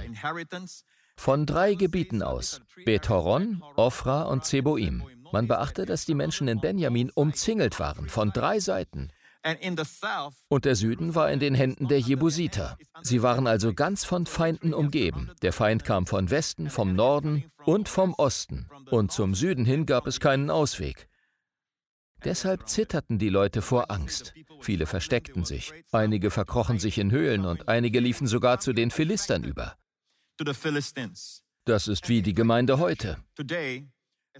Von 1.15 1.45
drei 1.45 1.73
Gebieten 1.73 2.21
aus: 2.21 2.61
Bethoron, 2.85 3.63
Ofra 3.75 4.23
und 4.23 4.45
Zeboim. 4.45 5.03
Man 5.31 5.47
beachte, 5.47 5.85
dass 5.85 6.05
die 6.05 6.15
Menschen 6.15 6.47
in 6.47 6.61
Benjamin 6.61 7.09
umzingelt 7.09 7.79
waren 7.79 8.07
von 8.07 8.31
drei 8.31 8.59
Seiten. 8.59 9.09
Und 10.49 10.65
der 10.65 10.75
Süden 10.75 11.15
war 11.15 11.31
in 11.31 11.39
den 11.39 11.55
Händen 11.55 11.87
der 11.87 11.99
Jebusiter. 11.99 12.77
Sie 13.01 13.21
waren 13.21 13.47
also 13.47 13.73
ganz 13.73 14.03
von 14.03 14.25
Feinden 14.25 14.73
umgeben. 14.73 15.31
Der 15.41 15.53
Feind 15.53 15.83
kam 15.83 16.05
von 16.05 16.29
Westen, 16.29 16.69
vom 16.69 16.95
Norden 16.95 17.51
und 17.65 17.89
vom 17.89 18.13
Osten. 18.13 18.69
Und 18.89 19.11
zum 19.11 19.35
Süden 19.35 19.65
hin 19.65 19.85
gab 19.85 20.07
es 20.07 20.19
keinen 20.19 20.49
Ausweg. 20.49 21.07
Deshalb 22.23 22.67
zitterten 22.67 23.19
die 23.19 23.29
Leute 23.29 23.61
vor 23.61 23.91
Angst. 23.91 24.33
Viele 24.61 24.87
versteckten 24.87 25.45
sich, 25.45 25.71
einige 25.91 26.31
verkrochen 26.31 26.79
sich 26.79 26.97
in 26.97 27.11
Höhlen 27.11 27.45
und 27.45 27.67
einige 27.67 27.99
liefen 27.99 28.27
sogar 28.27 28.59
zu 28.59 28.73
den 28.73 28.89
Philistern 28.89 29.43
über. 29.43 29.75
Das 31.65 31.87
ist 31.87 32.09
wie 32.09 32.21
die 32.21 32.33
Gemeinde 32.33 32.79
heute. 32.79 33.17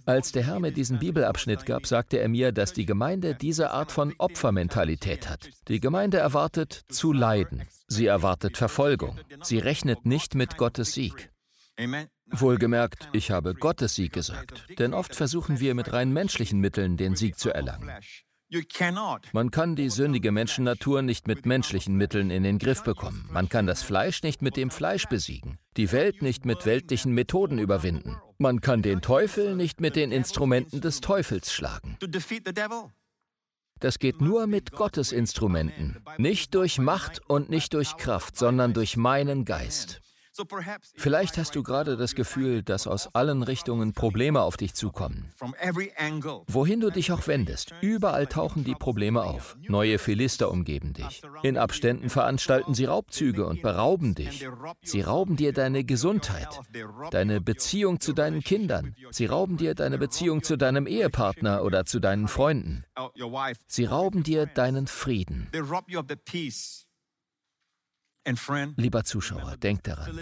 Als 0.06 0.32
der 0.32 0.44
Herr 0.44 0.60
mir 0.60 0.72
diesen 0.72 0.98
Bibelabschnitt 0.98 1.66
gab, 1.66 1.86
sagte 1.86 2.18
er 2.18 2.28
mir, 2.28 2.52
dass 2.52 2.72
die 2.72 2.86
Gemeinde 2.86 3.34
diese 3.34 3.70
Art 3.70 3.92
von 3.92 4.14
Opfermentalität 4.18 5.28
hat. 5.28 5.48
Die 5.68 5.80
Gemeinde 5.80 6.18
erwartet 6.18 6.84
zu 6.88 7.12
leiden. 7.12 7.64
Sie 7.86 8.06
erwartet 8.06 8.56
Verfolgung. 8.56 9.18
Sie 9.42 9.58
rechnet 9.58 10.06
nicht 10.06 10.34
mit 10.34 10.56
Gottes 10.56 10.92
Sieg. 10.92 11.30
Wohlgemerkt, 12.30 13.08
ich 13.12 13.30
habe 13.30 13.54
Gottes 13.54 13.94
Sieg 13.94 14.12
gesagt, 14.12 14.66
denn 14.78 14.92
oft 14.92 15.14
versuchen 15.14 15.60
wir 15.60 15.74
mit 15.74 15.92
rein 15.92 16.12
menschlichen 16.12 16.60
Mitteln 16.60 16.96
den 16.96 17.14
Sieg 17.14 17.38
zu 17.38 17.50
erlangen. 17.50 17.90
Man 19.32 19.50
kann 19.50 19.76
die 19.76 19.90
sündige 19.90 20.32
Menschennatur 20.32 21.02
nicht 21.02 21.28
mit 21.28 21.44
menschlichen 21.44 21.96
Mitteln 21.96 22.30
in 22.30 22.42
den 22.42 22.58
Griff 22.58 22.82
bekommen. 22.82 23.28
Man 23.30 23.48
kann 23.48 23.66
das 23.66 23.82
Fleisch 23.82 24.22
nicht 24.22 24.40
mit 24.40 24.56
dem 24.56 24.70
Fleisch 24.70 25.04
besiegen, 25.06 25.58
die 25.76 25.92
Welt 25.92 26.22
nicht 26.22 26.46
mit 26.46 26.64
weltlichen 26.64 27.12
Methoden 27.12 27.58
überwinden. 27.58 28.16
Man 28.38 28.60
kann 28.60 28.82
den 28.82 29.02
Teufel 29.02 29.54
nicht 29.54 29.80
mit 29.80 29.96
den 29.96 30.12
Instrumenten 30.12 30.80
des 30.80 31.00
Teufels 31.00 31.52
schlagen. 31.52 31.98
Das 33.80 33.98
geht 33.98 34.20
nur 34.20 34.46
mit 34.46 34.72
Gottes 34.72 35.12
Instrumenten, 35.12 36.02
nicht 36.16 36.54
durch 36.54 36.78
Macht 36.78 37.20
und 37.28 37.50
nicht 37.50 37.74
durch 37.74 37.96
Kraft, 37.96 38.36
sondern 38.36 38.72
durch 38.72 38.96
meinen 38.96 39.44
Geist. 39.44 40.00
Vielleicht 40.96 41.38
hast 41.38 41.56
du 41.56 41.62
gerade 41.62 41.96
das 41.96 42.14
Gefühl, 42.14 42.62
dass 42.62 42.86
aus 42.86 43.14
allen 43.14 43.42
Richtungen 43.42 43.92
Probleme 43.92 44.42
auf 44.42 44.56
dich 44.56 44.74
zukommen. 44.74 45.30
Wohin 46.46 46.80
du 46.80 46.90
dich 46.90 47.12
auch 47.12 47.26
wendest, 47.26 47.74
überall 47.80 48.26
tauchen 48.26 48.64
die 48.64 48.74
Probleme 48.74 49.22
auf. 49.22 49.56
Neue 49.68 49.98
Philister 49.98 50.50
umgeben 50.50 50.92
dich. 50.92 51.22
In 51.42 51.56
Abständen 51.56 52.10
veranstalten 52.10 52.74
sie 52.74 52.84
Raubzüge 52.84 53.46
und 53.46 53.62
berauben 53.62 54.14
dich. 54.14 54.46
Sie 54.82 55.00
rauben 55.00 55.36
dir 55.36 55.52
deine 55.52 55.84
Gesundheit, 55.84 56.60
deine 57.10 57.40
Beziehung 57.40 58.00
zu 58.00 58.12
deinen 58.12 58.42
Kindern. 58.42 58.94
Sie 59.10 59.26
rauben 59.26 59.56
dir 59.56 59.74
deine 59.74 59.98
Beziehung 59.98 60.42
zu 60.42 60.56
deinem 60.56 60.86
Ehepartner 60.86 61.62
oder 61.62 61.84
zu 61.84 62.00
deinen 62.00 62.28
Freunden. 62.28 62.84
Sie 63.66 63.84
rauben 63.84 64.22
dir 64.22 64.46
deinen 64.46 64.86
Frieden. 64.86 65.50
Lieber 68.76 69.04
Zuschauer, 69.04 69.56
denk 69.56 69.84
daran, 69.84 70.20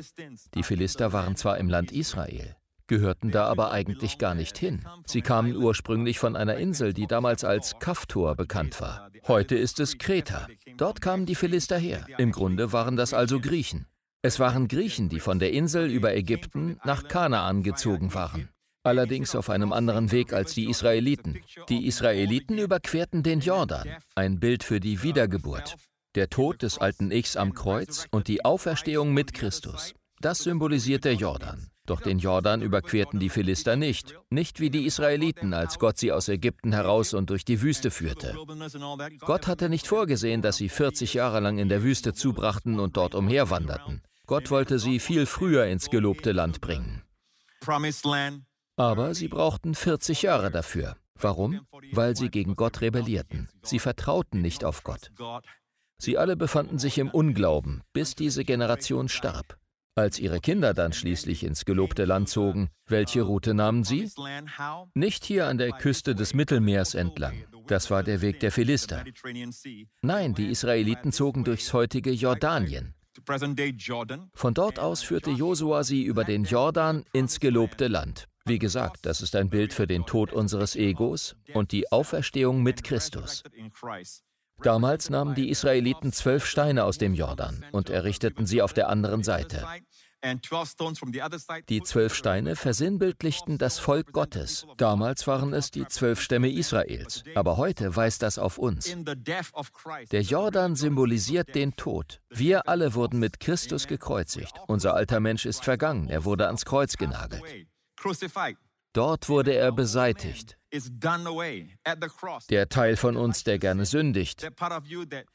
die 0.55 0.63
Philister 0.63 1.13
waren 1.13 1.35
zwar 1.35 1.59
im 1.59 1.69
Land 1.69 1.91
Israel, 1.91 2.55
gehörten 2.87 3.33
da 3.33 3.47
aber 3.47 3.73
eigentlich 3.73 4.19
gar 4.19 4.35
nicht 4.35 4.57
hin. 4.59 4.87
Sie 5.07 5.23
kamen 5.23 5.57
ursprünglich 5.57 6.19
von 6.19 6.37
einer 6.37 6.57
Insel, 6.57 6.93
die 6.93 7.07
damals 7.07 7.43
als 7.43 7.79
Kaftor 7.81 8.37
bekannt 8.37 8.81
war. 8.81 9.11
Heute 9.27 9.57
ist 9.57 9.81
es 9.81 9.99
Kreta. 9.99 10.47
Dort 10.77 11.01
kamen 11.01 11.27
die 11.27 11.35
Philister 11.35 11.79
her. 11.79 12.07
Im 12.19 12.31
Grunde 12.31 12.73
waren 12.73 12.97
das 12.97 13.13
also 13.13 13.41
Griechen. 13.41 13.87
Es 14.23 14.39
waren 14.39 14.69
Griechen, 14.69 15.09
die 15.09 15.21
von 15.21 15.39
der 15.39 15.53
Insel 15.53 15.91
über 15.91 16.15
Ägypten 16.15 16.79
nach 16.85 17.09
Kanaan 17.09 17.63
gezogen 17.63 18.15
waren. 18.15 18.49
Allerdings 18.85 19.35
auf 19.35 19.51
einem 19.51 19.73
anderen 19.73 20.13
Weg 20.13 20.33
als 20.33 20.55
die 20.55 20.71
Israeliten. 20.71 21.41
Die 21.69 21.87
Israeliten 21.87 22.57
überquerten 22.57 23.25
den 23.25 23.41
Jordan, 23.41 23.89
ein 24.15 24.39
Bild 24.39 24.63
für 24.63 24.79
die 24.79 25.03
Wiedergeburt 25.03 25.77
der 26.17 26.31
Tod 26.31 26.63
des 26.63 26.79
alten 26.79 27.11
Ichs 27.11 27.37
am 27.37 27.55
Kreuz 27.55 28.07
und 28.11 28.29
die 28.29 28.45
Auferstehung 28.45 29.13
mit 29.13 29.35
Christus. 29.35 29.95
Das 30.21 30.39
symbolisiert 30.39 31.05
der 31.05 31.15
Jordan. 31.15 31.69
Doch 31.85 32.01
den 32.01 32.19
Jordan 32.19 32.63
überquerten 32.63 33.21
die 33.21 33.29
Philister 33.29 33.77
nicht, 33.77 34.15
nicht 34.29 34.59
wie 34.59 34.71
die 34.71 34.87
Israeliten, 34.87 35.55
als 35.55 35.79
Gott 35.79 35.99
sie 35.99 36.11
aus 36.11 36.29
Ägypten 36.29 36.73
heraus 36.73 37.15
und 37.15 37.31
durch 37.31 37.45
die 37.45 37.63
Wüste 37.63 37.93
führte. 37.93 38.35
Gott 39.21 39.47
hatte 39.47 39.69
nicht 39.69 39.87
vorgesehen, 39.87 40.43
dass 40.43 40.57
sie 40.57 40.69
40 40.69 41.15
Jahre 41.15 41.39
lang 41.39 41.59
in 41.59 41.69
der 41.69 41.85
Wüste 41.85 42.13
zubrachten 42.13 42.81
und 42.81 42.97
dort 42.97 43.15
umherwanderten. 43.15 44.03
Gott 44.27 44.51
wollte 44.51 44.81
sie 44.81 44.99
viel 44.99 45.27
früher 45.27 45.67
ins 45.67 45.89
gelobte 45.89 46.33
Land 46.33 46.61
bringen. 46.61 47.03
Aber 48.77 49.15
sie 49.15 49.29
brauchten 49.29 49.75
40 49.75 50.23
Jahre 50.23 50.51
dafür. 50.51 50.97
Warum? 51.15 51.67
Weil 51.93 52.17
sie 52.17 52.29
gegen 52.29 52.57
Gott 52.57 52.81
rebellierten. 52.81 53.49
Sie 53.63 53.79
vertrauten 53.79 54.43
nicht 54.43 54.65
auf 54.65 54.83
Gott. 54.83 55.13
Sie 55.99 56.19
alle 56.19 56.37
befanden 56.37 56.79
sich 56.79 56.99
im 56.99 57.11
Unglauben, 57.11 57.83
bis 57.93 58.15
diese 58.15 58.45
Generation 58.45 59.09
starb. 59.09 59.59
Als 59.95 60.19
ihre 60.19 60.41
Kinder 60.41 60.75
dann 60.75 60.93
schließlich 60.93 61.43
ins 61.43 61.65
gelobte 61.65 62.05
Land 62.05 62.29
zogen, 62.29 62.69
welche 62.87 63.23
Route 63.23 63.55
nahmen 63.55 63.83
sie? 63.83 64.11
Nicht 64.93 65.25
hier 65.25 65.47
an 65.47 65.57
der 65.57 65.73
Küste 65.73 66.15
des 66.15 66.35
Mittelmeers 66.35 66.95
entlang. 66.95 67.45
Das 67.67 67.91
war 67.91 68.03
der 68.03 68.21
Weg 68.21 68.41
der 68.41 68.53
Philister. 68.53 69.05
Nein, 70.03 70.35
die 70.35 70.51
Israeliten 70.51 71.13
zogen 71.13 71.45
durchs 71.45 71.73
heutige 71.73 72.11
Jordanien. 72.11 72.95
Von 74.35 74.53
dort 74.53 74.79
aus 74.79 75.03
führte 75.03 75.31
Josua 75.31 75.83
sie 75.83 76.05
über 76.05 76.25
den 76.25 76.45
Jordan 76.45 77.05
ins 77.15 77.41
gelobte 77.41 77.89
Land. 77.89 78.29
Wie 78.45 78.59
gesagt, 78.59 79.07
das 79.07 79.23
ist 79.23 79.35
ein 79.35 79.49
Bild 79.49 79.73
für 79.73 79.87
den 79.87 80.05
Tod 80.05 80.33
unseres 80.33 80.77
Egos 80.77 81.37
und 81.55 81.73
die 81.73 81.91
Auferstehung 81.91 82.63
mit 82.63 82.85
Christus. 82.85 83.43
Damals 84.63 85.11
nahmen 85.11 85.35
die 85.35 85.51
Israeliten 85.51 86.13
zwölf 86.13 86.47
Steine 86.47 86.85
aus 86.85 86.99
dem 86.99 87.15
Jordan 87.15 87.65
und 87.73 87.91
errichteten 87.91 88.47
sie 88.47 88.63
auf 88.63 88.73
der 88.73 88.89
anderen 88.89 89.23
Seite. 89.23 89.67
Die 91.69 91.83
zwölf 91.83 92.15
Steine 92.15 92.57
versinnbildlichten 92.57 93.59
das 93.59 93.79
Volk 93.79 94.13
Gottes. 94.13 94.67
Damals 94.77 95.27
waren 95.27 95.53
es 95.53 95.71
die 95.71 95.87
zwölf 95.87 96.21
Stämme 96.21 96.51
Israels. 96.51 97.23
Aber 97.35 97.57
heute 97.57 97.95
weist 97.95 98.23
das 98.23 98.39
auf 98.39 98.59
uns. 98.59 98.97
Der 100.11 100.23
Jordan 100.23 100.75
symbolisiert 100.75 101.55
den 101.55 101.77
Tod. 101.77 102.21
Wir 102.31 102.69
alle 102.69 102.95
wurden 102.95 103.21
mit 103.21 103.39
Christus 103.41 103.87
gekreuzigt. 103.87 104.55
Unser 104.67 104.95
alter 104.95 105.21
Mensch 105.21 105.47
ist 105.47 105.63
vergangen. 105.63 106.09
Er 106.09 106.25
wurde 106.25 106.47
ans 106.47 106.65
Kreuz 106.65 106.97
genagelt. 106.97 107.45
Dort 108.97 109.29
wurde 109.29 109.55
er 109.55 109.73
beseitigt. 109.73 110.57
Der 112.51 112.69
Teil 112.69 112.97
von 112.97 113.17
uns, 113.17 113.45
der 113.45 113.59
gerne 113.59 113.85
sündigt, 113.85 114.49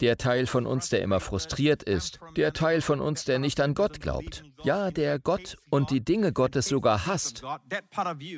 der 0.02 0.18
Teil 0.18 0.48
von 0.48 0.66
uns, 0.66 0.90
der 0.90 1.02
immer 1.02 1.20
frustriert 1.20 1.84
ist, 1.84 2.20
der 2.36 2.54
Teil 2.54 2.82
von 2.82 3.00
uns, 3.00 3.26
der 3.26 3.40
nicht 3.40 3.60
an 3.60 3.74
Gott 3.74 4.02
glaubt, 4.02 4.44
ja, 4.64 4.92
der 4.92 5.20
Gott 5.20 5.58
und 5.70 5.90
die 5.90 6.04
Dinge 6.04 6.34
Gottes 6.34 6.68
sogar 6.68 7.06
hasst, 7.06 7.44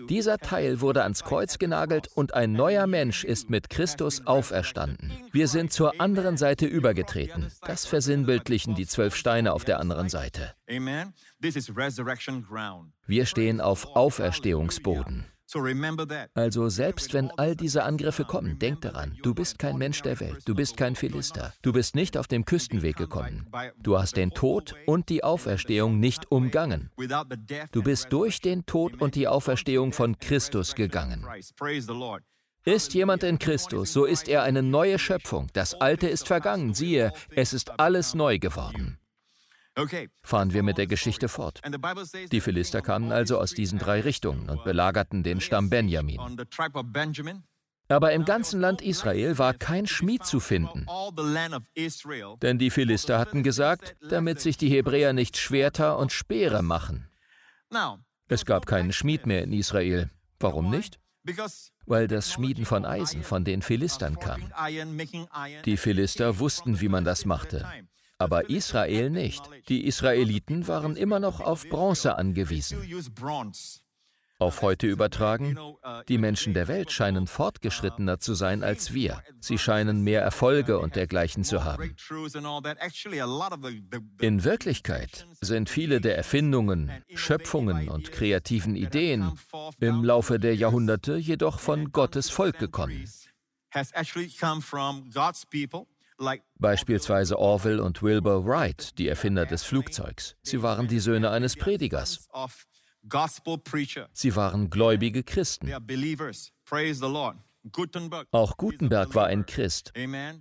dieser 0.09 0.37
Teil 0.37 0.81
wurde 0.81 1.03
ans 1.03 1.23
Kreuz 1.23 1.57
genagelt 1.57 2.09
und 2.13 2.33
ein 2.33 2.53
neuer 2.53 2.85
Mensch 2.85 3.23
ist 3.23 3.49
mit 3.49 3.69
Christus 3.69 4.27
auferstanden. 4.27 5.11
Wir 5.31 5.47
sind 5.47 5.73
zur 5.73 5.99
anderen 5.99 6.37
Seite 6.37 6.65
übergetreten. 6.65 7.51
Das 7.65 7.85
versinnbildlichen 7.85 8.75
die 8.75 8.85
zwölf 8.85 9.15
Steine 9.15 9.53
auf 9.53 9.63
der 9.65 9.79
anderen 9.79 10.09
Seite. 10.09 10.53
Wir 13.05 13.25
stehen 13.25 13.61
auf 13.61 13.85
Auferstehungsboden. 13.95 15.25
Also 16.33 16.69
selbst 16.69 17.13
wenn 17.13 17.29
all 17.31 17.55
diese 17.55 17.83
Angriffe 17.83 18.25
kommen, 18.25 18.57
denk 18.59 18.81
daran, 18.81 19.17
du 19.21 19.35
bist 19.35 19.59
kein 19.59 19.77
Mensch 19.77 20.01
der 20.01 20.19
Welt, 20.19 20.41
du 20.45 20.55
bist 20.55 20.77
kein 20.77 20.95
Philister, 20.95 21.53
du 21.61 21.73
bist 21.73 21.95
nicht 21.95 22.17
auf 22.17 22.27
dem 22.27 22.45
Küstenweg 22.45 22.95
gekommen. 22.95 23.47
Du 23.77 23.99
hast 23.99 24.17
den 24.17 24.31
Tod 24.31 24.73
und 24.87 25.09
die 25.09 25.23
Auferstehung 25.23 25.99
nicht 25.99 26.31
umgangen. 26.31 26.89
Du 27.71 27.83
bist 27.83 28.07
durch 28.11 28.41
den 28.41 28.65
Tod 28.65 28.99
und 29.01 29.15
die 29.15 29.27
Auferstehung 29.27 29.91
von 29.91 30.17
Christus 30.17 30.75
gegangen. 30.75 31.25
Ist 32.65 32.93
jemand 32.93 33.23
in 33.23 33.37
Christus, 33.37 33.91
so 33.91 34.05
ist 34.05 34.29
er 34.29 34.43
eine 34.43 34.63
neue 34.63 34.97
Schöpfung. 34.97 35.49
Das 35.51 35.75
Alte 35.75 36.07
ist 36.07 36.27
vergangen, 36.27 36.73
siehe, 36.73 37.11
es 37.35 37.51
ist 37.51 37.77
alles 37.79 38.15
neu 38.15 38.39
geworden. 38.39 38.97
Fahren 40.21 40.53
wir 40.53 40.63
mit 40.63 40.77
der 40.77 40.87
Geschichte 40.87 41.27
fort. 41.27 41.61
Die 42.31 42.41
Philister 42.41 42.81
kamen 42.81 43.11
also 43.11 43.39
aus 43.39 43.53
diesen 43.53 43.79
drei 43.79 44.01
Richtungen 44.01 44.49
und 44.49 44.63
belagerten 44.63 45.23
den 45.23 45.41
Stamm 45.41 45.69
Benjamin. 45.69 46.19
Aber 47.89 48.13
im 48.13 48.25
ganzen 48.25 48.61
Land 48.61 48.81
Israel 48.81 49.37
war 49.37 49.53
kein 49.53 49.87
Schmied 49.87 50.25
zu 50.25 50.39
finden. 50.39 50.85
Denn 52.41 52.57
die 52.59 52.69
Philister 52.69 53.19
hatten 53.19 53.43
gesagt, 53.43 53.95
damit 54.09 54.39
sich 54.39 54.57
die 54.57 54.69
Hebräer 54.69 55.13
nicht 55.13 55.37
Schwerter 55.37 55.97
und 55.97 56.11
Speere 56.11 56.61
machen. 56.61 57.09
Es 58.27 58.45
gab 58.45 58.65
keinen 58.65 58.93
Schmied 58.93 59.25
mehr 59.25 59.43
in 59.43 59.53
Israel. 59.53 60.09
Warum 60.39 60.69
nicht? 60.69 60.99
Weil 61.85 62.07
das 62.07 62.31
Schmieden 62.31 62.65
von 62.65 62.85
Eisen 62.85 63.23
von 63.23 63.43
den 63.43 63.61
Philistern 63.61 64.19
kam. 64.19 64.41
Die 65.65 65.77
Philister 65.77 66.39
wussten, 66.39 66.79
wie 66.79 66.89
man 66.89 67.03
das 67.03 67.25
machte 67.25 67.67
aber 68.23 68.49
Israel 68.49 69.09
nicht. 69.09 69.43
Die 69.67 69.85
Israeliten 69.85 70.67
waren 70.67 70.95
immer 70.95 71.19
noch 71.19 71.41
auf 71.41 71.67
Bronze 71.67 72.17
angewiesen. 72.17 72.79
Auf 74.39 74.61
heute 74.61 74.87
übertragen, 74.87 75.57
die 76.07 76.17
Menschen 76.17 76.53
der 76.53 76.67
Welt 76.67 76.91
scheinen 76.91 77.27
fortgeschrittener 77.27 78.19
zu 78.19 78.33
sein 78.33 78.63
als 78.63 78.93
wir. 78.93 79.21
Sie 79.39 79.57
scheinen 79.57 80.03
mehr 80.03 80.21
Erfolge 80.21 80.79
und 80.79 80.95
dergleichen 80.95 81.43
zu 81.43 81.63
haben. 81.63 81.95
In 84.19 84.43
Wirklichkeit 84.43 85.27
sind 85.39 85.69
viele 85.69 86.01
der 86.01 86.17
Erfindungen, 86.17 86.91
Schöpfungen 87.13 87.89
und 87.89 88.11
kreativen 88.11 88.75
Ideen 88.75 89.31
im 89.79 90.03
Laufe 90.03 90.39
der 90.39 90.55
Jahrhunderte 90.55 91.15
jedoch 91.15 91.59
von 91.59 91.91
Gottes 91.91 92.29
Volk 92.29 92.57
gekommen. 92.57 93.05
Beispielsweise 96.57 97.37
Orville 97.37 97.83
und 97.83 98.01
Wilbur 98.01 98.45
Wright, 98.45 98.97
die 98.97 99.07
Erfinder 99.07 99.45
des 99.45 99.63
Flugzeugs. 99.63 100.35
Sie 100.41 100.61
waren 100.61 100.87
die 100.87 100.99
Söhne 100.99 101.29
eines 101.29 101.55
Predigers. 101.55 102.27
Sie 104.13 104.35
waren 104.35 104.69
gläubige 104.69 105.23
Christen. 105.23 105.71
Auch 108.31 108.57
Gutenberg 108.57 109.15
war 109.15 109.27
ein 109.27 109.45
Christ. 109.45 109.93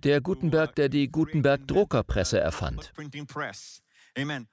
Der 0.03 0.21
Gutenberg, 0.21 0.75
der 0.75 0.89
die 0.89 1.09
Gutenberg-Druckerpresse 1.09 2.39
erfand. 2.39 2.91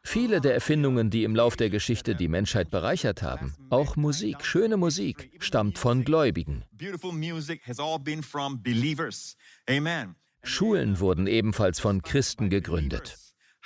Viele 0.02 0.40
der 0.40 0.54
Erfindungen, 0.54 1.10
die 1.10 1.24
im 1.24 1.36
Lauf 1.36 1.56
der 1.56 1.68
Geschichte 1.68 2.14
die 2.14 2.28
Menschheit 2.28 2.70
bereichert 2.70 3.22
haben, 3.22 3.54
auch 3.68 3.96
Musik, 3.96 4.44
schöne 4.44 4.76
Musik, 4.76 5.30
stammt 5.38 5.78
von 5.78 6.04
Gläubigen. 6.04 6.64
Schulen 10.42 11.00
wurden 11.00 11.26
ebenfalls 11.26 11.80
von 11.80 12.02
Christen 12.02 12.50
gegründet. 12.50 13.16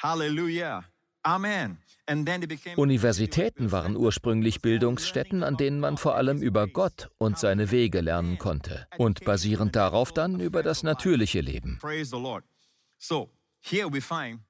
Halleluja. 0.02 0.84
Amen. 1.22 1.78
Universitäten 2.76 3.72
waren 3.72 3.96
ursprünglich 3.96 4.60
Bildungsstätten, 4.60 5.42
an 5.42 5.56
denen 5.56 5.80
man 5.80 5.96
vor 5.96 6.16
allem 6.16 6.42
über 6.42 6.66
Gott 6.66 7.08
und 7.16 7.38
seine 7.38 7.70
Wege 7.70 8.02
lernen 8.02 8.36
konnte 8.36 8.86
und 8.98 9.24
basierend 9.24 9.74
darauf 9.74 10.12
dann 10.12 10.38
über 10.38 10.62
das 10.62 10.82
natürliche 10.82 11.40
Leben. 11.40 11.78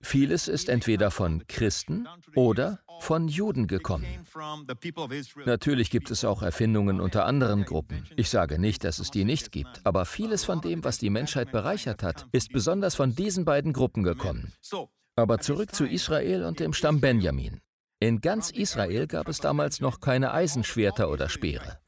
Vieles 0.00 0.48
ist 0.48 0.68
entweder 0.68 1.10
von 1.12 1.46
Christen 1.46 2.08
oder 2.34 2.80
von 2.98 3.28
Juden 3.28 3.68
gekommen. 3.68 4.06
Natürlich 5.46 5.90
gibt 5.90 6.10
es 6.10 6.24
auch 6.24 6.42
Erfindungen 6.42 7.00
unter 7.00 7.24
anderen 7.24 7.64
Gruppen. 7.64 8.04
Ich 8.16 8.28
sage 8.28 8.58
nicht, 8.58 8.82
dass 8.82 8.98
es 8.98 9.12
die 9.12 9.24
nicht 9.24 9.52
gibt, 9.52 9.80
aber 9.84 10.04
vieles 10.04 10.44
von 10.44 10.60
dem, 10.60 10.82
was 10.82 10.98
die 10.98 11.10
Menschheit 11.10 11.52
bereichert 11.52 12.02
hat, 12.02 12.26
ist 12.32 12.52
besonders 12.52 12.96
von 12.96 13.14
diesen 13.14 13.44
beiden 13.44 13.72
Gruppen 13.72 14.02
gekommen. 14.02 14.52
Aber 15.14 15.38
zurück 15.38 15.74
zu 15.74 15.86
Israel 15.86 16.44
und 16.44 16.58
dem 16.58 16.72
Stamm 16.72 17.00
Benjamin. 17.00 17.60
In 18.00 18.20
ganz 18.20 18.50
Israel 18.50 19.06
gab 19.06 19.28
es 19.28 19.38
damals 19.38 19.80
noch 19.80 20.00
keine 20.00 20.32
Eisenschwerter 20.32 21.08
oder 21.08 21.28
Speere. 21.28 21.78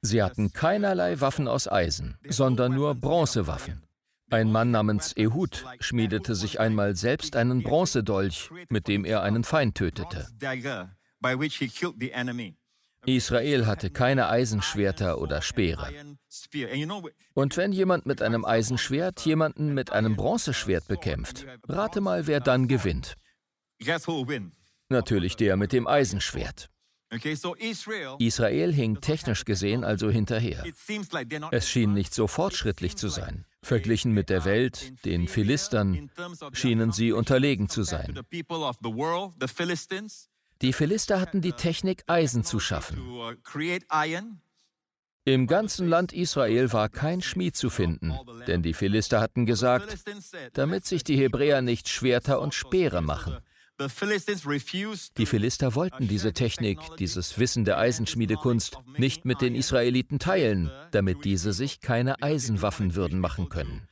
Sie 0.00 0.22
hatten 0.22 0.52
keinerlei 0.54 1.20
Waffen 1.20 1.48
aus 1.48 1.70
Eisen, 1.70 2.18
sondern 2.26 2.74
nur 2.74 2.94
Bronzewaffen. 2.94 3.82
Ein 4.30 4.52
Mann 4.52 4.70
namens 4.70 5.12
Ehud 5.16 5.64
schmiedete 5.80 6.34
sich 6.34 6.60
einmal 6.60 6.94
selbst 6.96 7.36
einen 7.36 7.62
Bronzedolch, 7.62 8.50
mit 8.68 8.88
dem 8.88 9.04
er 9.04 9.22
einen 9.22 9.44
Feind 9.44 9.76
tötete. 9.76 10.28
Israel 13.06 13.66
hatte 13.66 13.90
keine 13.90 14.28
Eisenschwerter 14.28 15.20
oder 15.20 15.40
Speere. 15.42 15.88
Und 17.34 17.56
wenn 17.56 17.72
jemand 17.72 18.06
mit 18.06 18.22
einem 18.22 18.44
Eisenschwert 18.44 19.20
jemanden 19.20 19.72
mit 19.74 19.90
einem 19.90 20.16
Bronzeschwert 20.16 20.86
bekämpft, 20.86 21.46
rate 21.68 22.00
mal, 22.00 22.26
wer 22.26 22.40
dann 22.40 22.68
gewinnt. 22.68 23.16
Natürlich 24.88 25.36
der 25.36 25.56
mit 25.56 25.72
dem 25.72 25.86
Eisenschwert. 25.86 26.68
Israel 28.18 28.72
hing 28.72 29.00
technisch 29.00 29.44
gesehen 29.44 29.82
also 29.82 30.10
hinterher. 30.10 30.64
Es 31.50 31.68
schien 31.68 31.92
nicht 31.92 32.14
so 32.14 32.28
fortschrittlich 32.28 32.96
zu 32.96 33.08
sein. 33.08 33.46
Verglichen 33.62 34.12
mit 34.12 34.30
der 34.30 34.44
Welt, 34.44 35.04
den 35.04 35.28
Philistern, 35.28 36.10
schienen 36.52 36.92
sie 36.92 37.12
unterlegen 37.12 37.68
zu 37.68 37.82
sein. 37.82 38.18
Die 40.62 40.72
Philister 40.72 41.20
hatten 41.20 41.40
die 41.40 41.52
Technik, 41.52 42.02
Eisen 42.06 42.44
zu 42.44 42.60
schaffen. 42.60 42.98
Im 45.24 45.46
ganzen 45.46 45.88
Land 45.88 46.12
Israel 46.12 46.72
war 46.72 46.88
kein 46.88 47.20
Schmied 47.20 47.54
zu 47.54 47.70
finden, 47.70 48.18
denn 48.46 48.62
die 48.62 48.72
Philister 48.72 49.20
hatten 49.20 49.44
gesagt, 49.46 49.98
damit 50.54 50.86
sich 50.86 51.04
die 51.04 51.16
Hebräer 51.16 51.60
nicht 51.60 51.88
Schwerter 51.88 52.40
und 52.40 52.54
Speere 52.54 53.02
machen. 53.02 53.38
Die 55.16 55.26
Philister 55.26 55.74
wollten 55.74 56.06
diese 56.06 56.32
Technik, 56.34 56.78
dieses 56.98 57.38
Wissen 57.38 57.64
der 57.64 57.78
Eisenschmiedekunst 57.78 58.78
nicht 58.98 59.24
mit 59.24 59.40
den 59.40 59.54
Israeliten 59.54 60.18
teilen, 60.18 60.70
damit 60.90 61.24
diese 61.24 61.52
sich 61.52 61.80
keine 61.80 62.22
Eisenwaffen 62.22 62.94
würden 62.94 63.20
machen 63.20 63.48
können. 63.48 63.88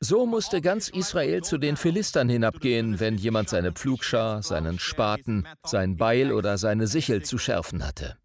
So 0.00 0.26
musste 0.26 0.60
ganz 0.60 0.88
Israel 0.88 1.42
zu 1.42 1.58
den 1.58 1.76
Philistern 1.76 2.28
hinabgehen, 2.28 3.00
wenn 3.00 3.16
jemand 3.16 3.48
seine 3.48 3.72
Pflugschar, 3.72 4.42
seinen 4.42 4.78
Spaten, 4.78 5.48
sein 5.64 5.96
Beil 5.96 6.32
oder 6.32 6.58
seine 6.58 6.86
Sichel 6.86 7.22
zu 7.24 7.38
schärfen 7.38 7.84
hatte. 7.84 8.16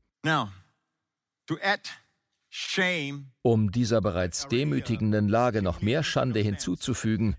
Um 3.41 3.71
dieser 3.71 4.01
bereits 4.01 4.47
demütigenden 4.47 5.29
Lage 5.29 5.61
noch 5.61 5.81
mehr 5.81 6.03
Schande 6.03 6.39
hinzuzufügen, 6.41 7.37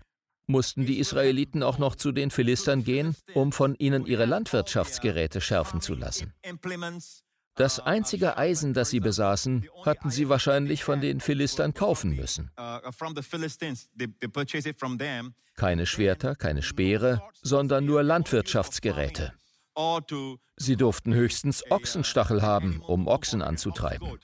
mussten 0.51 0.85
die 0.85 0.99
Israeliten 0.99 1.63
auch 1.63 1.77
noch 1.77 1.95
zu 1.95 2.11
den 2.11 2.29
Philistern 2.29 2.83
gehen, 2.83 3.15
um 3.33 3.51
von 3.51 3.75
ihnen 3.75 4.05
ihre 4.05 4.25
Landwirtschaftsgeräte 4.25 5.41
schärfen 5.41 5.81
zu 5.81 5.95
lassen. 5.95 6.33
Das 7.55 7.79
einzige 7.79 8.37
Eisen, 8.37 8.73
das 8.73 8.89
sie 8.91 8.99
besaßen, 8.99 9.67
hatten 9.85 10.09
sie 10.09 10.29
wahrscheinlich 10.29 10.83
von 10.83 11.01
den 11.01 11.19
Philistern 11.19 11.73
kaufen 11.73 12.15
müssen. 12.15 12.51
Keine 15.55 15.85
Schwerter, 15.85 16.35
keine 16.35 16.61
Speere, 16.61 17.21
sondern 17.41 17.85
nur 17.85 18.03
Landwirtschaftsgeräte. 18.03 19.33
Sie 20.57 20.75
durften 20.75 21.13
höchstens 21.13 21.63
Ochsenstachel 21.69 22.41
haben, 22.41 22.81
um 22.81 23.07
Ochsen 23.07 23.41
anzutreiben. 23.41 24.17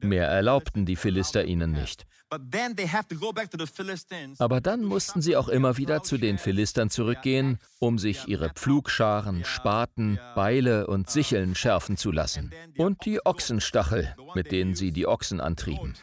Mehr 0.00 0.28
erlaubten 0.28 0.86
die 0.86 0.96
Philister 0.96 1.44
ihnen 1.44 1.72
nicht. 1.72 2.06
Aber 4.38 4.60
dann 4.60 4.84
mussten 4.84 5.20
sie 5.20 5.36
auch 5.36 5.48
immer 5.48 5.76
wieder 5.76 6.02
zu 6.02 6.16
den 6.16 6.38
Philistern 6.38 6.88
zurückgehen, 6.88 7.58
um 7.78 7.98
sich 7.98 8.26
ihre 8.28 8.50
Pflugscharen, 8.50 9.44
Spaten, 9.44 10.18
Beile 10.34 10.86
und 10.86 11.10
Sicheln 11.10 11.54
schärfen 11.54 11.96
zu 11.96 12.10
lassen. 12.10 12.50
Und 12.78 13.04
die 13.04 13.24
Ochsenstachel, 13.24 14.14
mit 14.34 14.50
denen 14.50 14.74
sie 14.74 14.92
die 14.92 15.06
Ochsen 15.06 15.40
antrieben. 15.40 15.94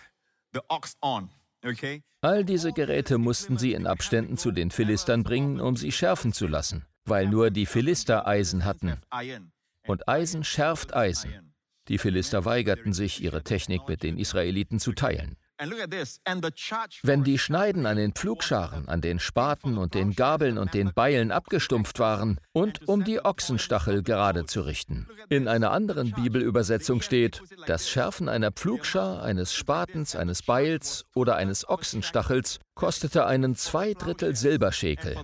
All 2.22 2.46
diese 2.46 2.74
Geräte 2.74 3.18
mussten 3.18 3.58
sie 3.58 3.74
in 3.74 3.88
Abständen 3.88 4.38
zu 4.38 4.52
den 4.52 4.72
Philistern 4.72 5.24
bringen, 5.24 5.60
um 5.60 5.76
sie 5.76 5.92
schärfen 5.92 6.34
zu 6.34 6.48
lassen, 6.48 6.86
weil 7.06 7.28
nur 7.28 7.50
die 7.50 7.66
Philister 7.66 8.28
Eisen 8.28 8.66
hatten. 8.66 8.98
Und 9.88 10.08
Eisen 10.08 10.44
schärft 10.44 10.94
Eisen. 10.96 11.49
Die 11.90 11.98
Philister 11.98 12.46
weigerten 12.46 12.94
sich, 12.94 13.22
ihre 13.24 13.44
Technik 13.44 13.88
mit 13.88 14.04
den 14.04 14.18
Israeliten 14.18 14.80
zu 14.80 14.94
teilen. 14.94 15.38
Wenn 17.04 17.24
die 17.26 17.38
Schneiden 17.38 17.86
an 17.86 17.98
den 17.98 18.14
Pflugscharen, 18.14 18.88
an 18.88 19.02
den 19.02 19.20
Spaten 19.20 19.78
und 19.78 19.94
den 19.94 20.16
Gabeln 20.16 20.58
und 20.58 20.74
den 20.74 20.94
Beilen 20.94 21.32
abgestumpft 21.32 22.00
waren 22.00 22.40
und 22.54 22.88
um 22.88 23.04
die 23.04 23.26
Ochsenstachel 23.26 24.02
gerade 24.02 24.46
zu 24.46 24.62
richten. 24.62 25.08
In 25.28 25.50
einer 25.50 25.72
anderen 25.72 26.14
Bibelübersetzung 26.14 27.02
steht, 27.02 27.42
das 27.66 27.90
Schärfen 27.90 28.30
einer 28.30 28.52
Pflugschar, 28.52 29.22
eines 29.22 29.54
Spatens, 29.54 30.16
eines 30.16 30.44
Beils 30.44 31.06
oder 31.14 31.36
eines 31.36 31.68
Ochsenstachels 31.68 32.60
kostete 32.76 33.26
einen 33.26 33.56
Zweidrittel 33.56 34.36
Silberschekel. 34.36 35.18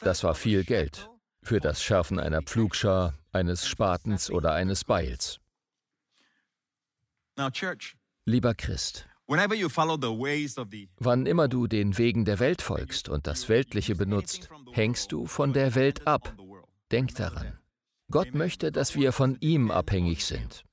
Das 0.00 0.24
war 0.24 0.34
viel 0.34 0.64
Geld 0.64 1.08
für 1.42 1.60
das 1.60 1.82
Schärfen 1.82 2.18
einer 2.18 2.42
Pflugschar, 2.42 3.14
eines 3.32 3.66
Spatens 3.66 4.30
oder 4.30 4.52
eines 4.52 4.84
Beils. 4.84 5.40
Lieber 8.26 8.54
Christ, 8.54 9.08
wann 10.98 11.26
immer 11.26 11.48
du 11.48 11.66
den 11.66 11.98
Wegen 11.98 12.24
der 12.24 12.38
Welt 12.38 12.62
folgst 12.62 13.08
und 13.08 13.26
das 13.26 13.48
Weltliche 13.48 13.94
benutzt, 13.94 14.48
hängst 14.72 15.12
du 15.12 15.26
von 15.26 15.52
der 15.52 15.74
Welt 15.74 16.06
ab. 16.06 16.36
Denk 16.90 17.14
daran. 17.14 17.58
Gott 18.10 18.34
möchte, 18.34 18.72
dass 18.72 18.96
wir 18.96 19.12
von 19.12 19.36
ihm 19.40 19.70
abhängig 19.70 20.24
sind. 20.24 20.64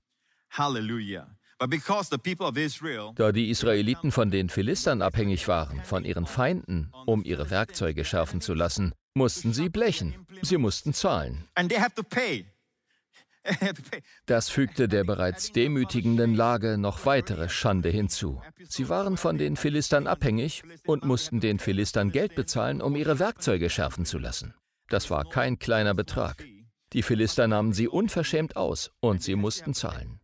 Halleluja. 0.49 1.37
Da 3.15 3.31
die 3.31 3.49
Israeliten 3.49 4.11
von 4.11 4.29
den 4.29 4.49
Philistern 4.49 5.01
abhängig 5.01 5.47
waren, 5.47 5.83
von 5.83 6.05
ihren 6.05 6.27
Feinden, 6.27 6.91
um 7.05 7.23
ihre 7.23 7.49
Werkzeuge 7.49 8.05
schärfen 8.05 8.41
zu 8.41 8.53
lassen, 8.53 8.93
mussten 9.17 9.53
sie 9.53 9.69
blechen. 9.69 10.15
Sie 10.41 10.57
mussten 10.57 10.93
zahlen. 10.93 11.47
Das 14.25 14.49
fügte 14.49 14.87
der 14.87 15.03
bereits 15.03 15.51
demütigenden 15.51 16.35
Lage 16.35 16.77
noch 16.77 17.05
weitere 17.05 17.49
Schande 17.49 17.89
hinzu. 17.89 18.41
Sie 18.67 18.89
waren 18.89 19.17
von 19.17 19.37
den 19.37 19.55
Philistern 19.55 20.07
abhängig 20.07 20.63
und 20.85 21.05
mussten 21.05 21.39
den 21.39 21.59
Philistern 21.59 22.11
Geld 22.11 22.35
bezahlen, 22.35 22.81
um 22.81 22.95
ihre 22.95 23.19
Werkzeuge 23.19 23.69
schärfen 23.69 24.05
zu 24.05 24.17
lassen. 24.17 24.53
Das 24.89 25.09
war 25.09 25.25
kein 25.25 25.59
kleiner 25.59 25.93
Betrag. 25.93 26.45
Die 26.93 27.03
Philister 27.03 27.47
nahmen 27.47 27.73
sie 27.73 27.87
unverschämt 27.87 28.55
aus 28.55 28.91
und 28.99 29.23
sie 29.23 29.35
mussten 29.35 29.73
zahlen. 29.73 30.19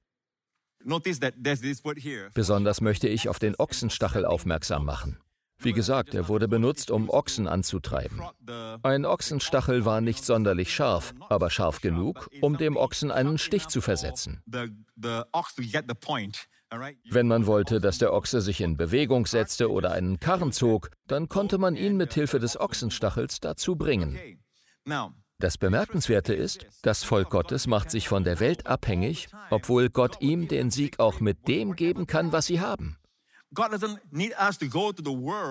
Besonders 2.33 2.81
möchte 2.81 3.07
ich 3.07 3.29
auf 3.29 3.39
den 3.39 3.55
Ochsenstachel 3.57 4.25
aufmerksam 4.25 4.85
machen. 4.85 5.17
Wie 5.59 5.73
gesagt, 5.73 6.13
er 6.13 6.27
wurde 6.27 6.47
benutzt, 6.47 6.91
um 6.91 7.09
Ochsen 7.09 7.47
anzutreiben. 7.47 8.21
Ein 8.83 9.05
Ochsenstachel 9.05 9.85
war 9.85 10.01
nicht 10.01 10.25
sonderlich 10.25 10.73
scharf, 10.73 11.13
aber 11.29 11.49
scharf 11.49 11.81
genug, 11.81 12.29
um 12.41 12.57
dem 12.57 12.75
Ochsen 12.75 13.11
einen 13.11 13.37
Stich 13.37 13.67
zu 13.67 13.81
versetzen. 13.81 14.41
Wenn 17.09 17.27
man 17.27 17.45
wollte, 17.45 17.79
dass 17.79 17.97
der 17.99 18.13
Ochse 18.13 18.41
sich 18.41 18.61
in 18.61 18.77
Bewegung 18.77 19.25
setzte 19.25 19.71
oder 19.71 19.91
einen 19.91 20.19
Karren 20.19 20.51
zog, 20.51 20.89
dann 21.07 21.29
konnte 21.29 21.57
man 21.57 21.75
ihn 21.75 21.97
mit 21.97 22.13
Hilfe 22.13 22.39
des 22.39 22.59
Ochsenstachels 22.59 23.39
dazu 23.39 23.75
bringen. 23.75 24.19
Das 25.39 25.57
Bemerkenswerte 25.57 26.33
ist, 26.33 26.65
das 26.83 27.03
Volk 27.03 27.29
Gottes 27.29 27.67
macht 27.67 27.91
sich 27.91 28.07
von 28.07 28.23
der 28.23 28.39
Welt 28.39 28.65
abhängig, 28.65 29.27
obwohl 29.49 29.89
Gott 29.89 30.21
ihm 30.21 30.47
den 30.47 30.71
Sieg 30.71 30.99
auch 30.99 31.19
mit 31.19 31.47
dem 31.47 31.75
geben 31.75 32.07
kann, 32.07 32.31
was 32.31 32.45
sie 32.45 32.61
haben. 32.61 32.97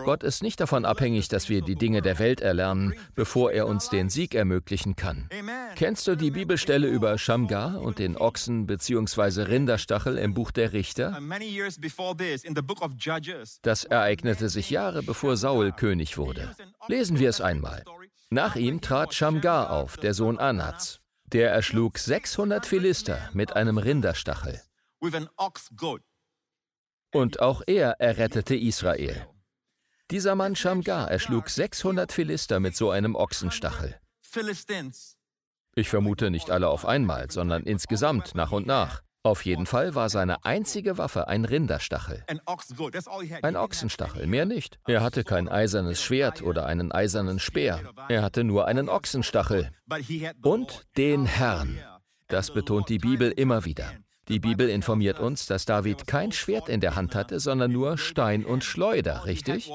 Gott 0.05 0.23
ist 0.23 0.43
nicht 0.43 0.61
davon 0.61 0.85
abhängig, 0.85 1.29
dass 1.29 1.49
wir 1.49 1.63
die 1.63 1.77
Dinge 1.77 2.03
der 2.03 2.19
Welt 2.19 2.41
erlernen, 2.41 2.95
bevor 3.15 3.53
er 3.53 3.67
uns 3.67 3.89
den 3.89 4.09
Sieg 4.09 4.35
ermöglichen 4.35 4.97
kann. 4.97 5.29
Kennst 5.77 6.07
du 6.07 6.17
die 6.17 6.31
Bibelstelle 6.31 6.89
über 6.89 7.17
Shamgar 7.19 7.81
und 7.81 7.99
den 7.99 8.17
Ochsen 8.17 8.67
bzw. 8.67 9.43
Rinderstachel 9.43 10.19
im 10.19 10.35
Buch 10.35 10.51
der 10.51 10.73
Richter? 10.73 11.19
Das 13.63 13.85
ereignete 13.85 14.49
sich 14.49 14.71
Jahre 14.71 15.03
bevor 15.03 15.37
Saul 15.37 15.73
König 15.73 16.19
wurde. 16.19 16.55
Lesen 16.89 17.19
wir 17.19 17.29
es 17.29 17.41
einmal. 17.41 17.85
Nach 18.31 18.57
ihm 18.57 18.81
trat 18.81 19.15
Shamgar 19.15 19.71
auf, 19.71 19.97
der 19.97 20.15
Sohn 20.15 20.39
Anats. 20.39 21.01
Der 21.27 21.51
erschlug 21.51 21.99
600 21.99 22.67
Philister 22.67 23.31
mit 23.33 23.55
einem 23.57 23.79
Rinderstachel. 23.79 24.61
Und 27.13 27.41
auch 27.41 27.63
er 27.67 28.01
errettete 28.01 28.57
Israel. 28.57 29.27
Dieser 30.11 30.35
Mann 30.35 30.57
Shamgar 30.57 31.11
erschlug 31.11 31.49
600 31.49 32.11
Philister 32.13 32.59
mit 32.59 32.75
so 32.75 32.91
einem 32.91 33.15
Ochsenstachel. 33.15 33.95
Ich 35.75 35.89
vermute 35.89 36.31
nicht 36.31 36.51
alle 36.51 36.69
auf 36.69 36.85
einmal, 36.85 37.31
sondern 37.31 37.63
insgesamt 37.65 38.35
nach 38.35 38.53
und 38.53 38.67
nach. 38.67 39.03
Auf 39.25 39.45
jeden 39.45 39.67
Fall 39.67 39.95
war 39.95 40.09
seine 40.09 40.45
einzige 40.45 40.99
Waffe 40.99 41.29
ein 41.29 41.45
Rinderstachel. 41.45 42.25
Ein 43.43 43.57
Ochsenstachel, 43.57 44.27
mehr 44.27 44.47
nicht. 44.47 44.81
Er 44.87 45.03
hatte 45.03 45.23
kein 45.23 45.49
eisernes 45.49 46.03
Schwert 46.03 46.43
oder 46.43 46.67
einen 46.67 46.91
eisernen 46.91 47.39
Speer. 47.39 47.81
Er 48.09 48.23
hatte 48.23 48.43
nur 48.43 48.67
einen 48.67 48.89
Ochsenstachel. 48.89 49.71
Und 50.43 50.87
den 50.97 51.27
Herrn. 51.27 51.79
Das 52.27 52.53
betont 52.53 52.89
die 52.89 52.99
Bibel 52.99 53.31
immer 53.31 53.65
wieder. 53.65 53.93
Die 54.29 54.39
Bibel 54.39 54.69
informiert 54.69 55.19
uns, 55.19 55.47
dass 55.47 55.65
David 55.65 56.07
kein 56.07 56.31
Schwert 56.31 56.69
in 56.69 56.81
der 56.81 56.95
Hand 56.95 57.17
hatte, 57.17 57.41
sondern 57.41 57.73
nur 57.73 57.99
Stein 57.99 58.45
und 58.45 58.63
Schleuder, 58.63 59.25
richtig? 59.27 59.71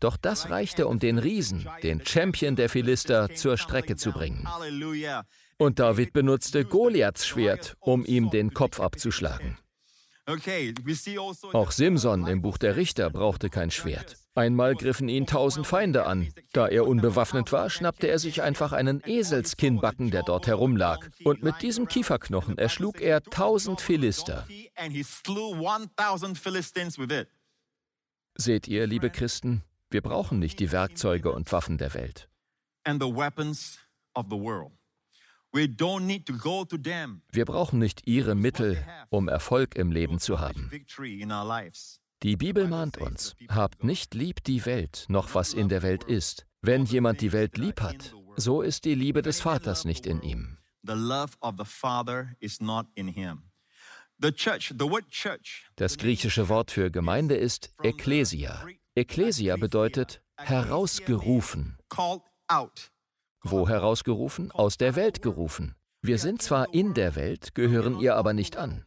Doch 0.00 0.16
das 0.16 0.50
reichte, 0.50 0.88
um 0.88 0.98
den 0.98 1.18
Riesen, 1.18 1.68
den 1.82 2.04
Champion 2.04 2.56
der 2.56 2.68
Philister, 2.68 3.32
zur 3.34 3.56
Strecke 3.56 3.94
zu 3.94 4.10
bringen. 4.10 4.48
Und 5.58 5.78
David 5.78 6.12
benutzte 6.12 6.64
Goliaths 6.64 7.26
Schwert, 7.26 7.76
um 7.80 8.04
ihm 8.04 8.30
den 8.30 8.52
Kopf 8.52 8.80
abzuschlagen. 8.80 9.58
Also 10.26 11.52
Auch 11.52 11.70
Simson 11.70 12.26
im 12.26 12.40
Buch 12.40 12.56
der 12.56 12.76
Richter 12.76 13.10
brauchte 13.10 13.50
kein 13.50 13.70
Schwert. 13.70 14.16
Einmal 14.34 14.74
griffen 14.74 15.08
ihn 15.08 15.26
tausend 15.26 15.66
Feinde 15.66 16.06
an. 16.06 16.32
Da 16.52 16.66
er 16.66 16.86
unbewaffnet 16.86 17.52
war, 17.52 17.70
schnappte 17.70 18.08
er 18.08 18.18
sich 18.18 18.42
einfach 18.42 18.72
einen 18.72 19.02
Eselskinnbacken, 19.04 20.10
der 20.10 20.22
dort 20.22 20.46
herumlag. 20.46 21.10
Und 21.24 21.42
mit 21.42 21.62
diesem 21.62 21.86
Kieferknochen 21.88 22.58
erschlug 22.58 23.00
er 23.00 23.22
tausend 23.22 23.80
Philister. 23.80 24.46
Seht 28.36 28.66
ihr, 28.66 28.86
liebe 28.86 29.10
Christen, 29.10 29.62
wir 29.90 30.00
brauchen 30.00 30.38
nicht 30.40 30.58
die 30.58 30.72
Werkzeuge 30.72 31.30
und 31.30 31.52
Waffen 31.52 31.78
der 31.78 31.94
Welt. 31.94 32.28
Wir 35.54 37.44
brauchen 37.44 37.78
nicht 37.78 38.06
ihre 38.06 38.34
Mittel, 38.34 38.84
um 39.08 39.28
Erfolg 39.28 39.76
im 39.76 39.92
Leben 39.92 40.18
zu 40.18 40.40
haben. 40.40 40.68
Die 42.24 42.36
Bibel 42.36 42.66
mahnt 42.66 42.98
uns, 42.98 43.36
habt 43.48 43.84
nicht 43.84 44.14
lieb 44.14 44.42
die 44.42 44.66
Welt, 44.66 45.04
noch 45.08 45.34
was 45.34 45.54
in 45.54 45.68
der 45.68 45.82
Welt 45.82 46.02
ist. 46.04 46.46
Wenn 46.60 46.86
jemand 46.86 47.20
die 47.20 47.32
Welt 47.32 47.56
lieb 47.56 47.80
hat, 47.80 48.14
so 48.36 48.62
ist 48.62 48.84
die 48.84 48.94
Liebe 48.94 49.22
des 49.22 49.40
Vaters 49.42 49.84
nicht 49.84 50.06
in 50.06 50.22
ihm. 50.22 50.58
Das 55.76 55.98
griechische 55.98 56.48
Wort 56.48 56.70
für 56.70 56.90
Gemeinde 56.90 57.36
ist 57.36 57.72
Ekklesia. 57.82 58.66
Ekklesia 58.94 59.56
bedeutet 59.56 60.20
herausgerufen. 60.36 61.78
Wo 63.44 63.68
herausgerufen? 63.68 64.50
Aus 64.50 64.78
der 64.78 64.96
Welt 64.96 65.20
gerufen. 65.20 65.74
Wir 66.00 66.18
sind 66.18 66.40
zwar 66.40 66.72
in 66.72 66.94
der 66.94 67.14
Welt, 67.14 67.54
gehören 67.54 68.00
ihr 68.00 68.16
aber 68.16 68.32
nicht 68.32 68.56
an. 68.56 68.84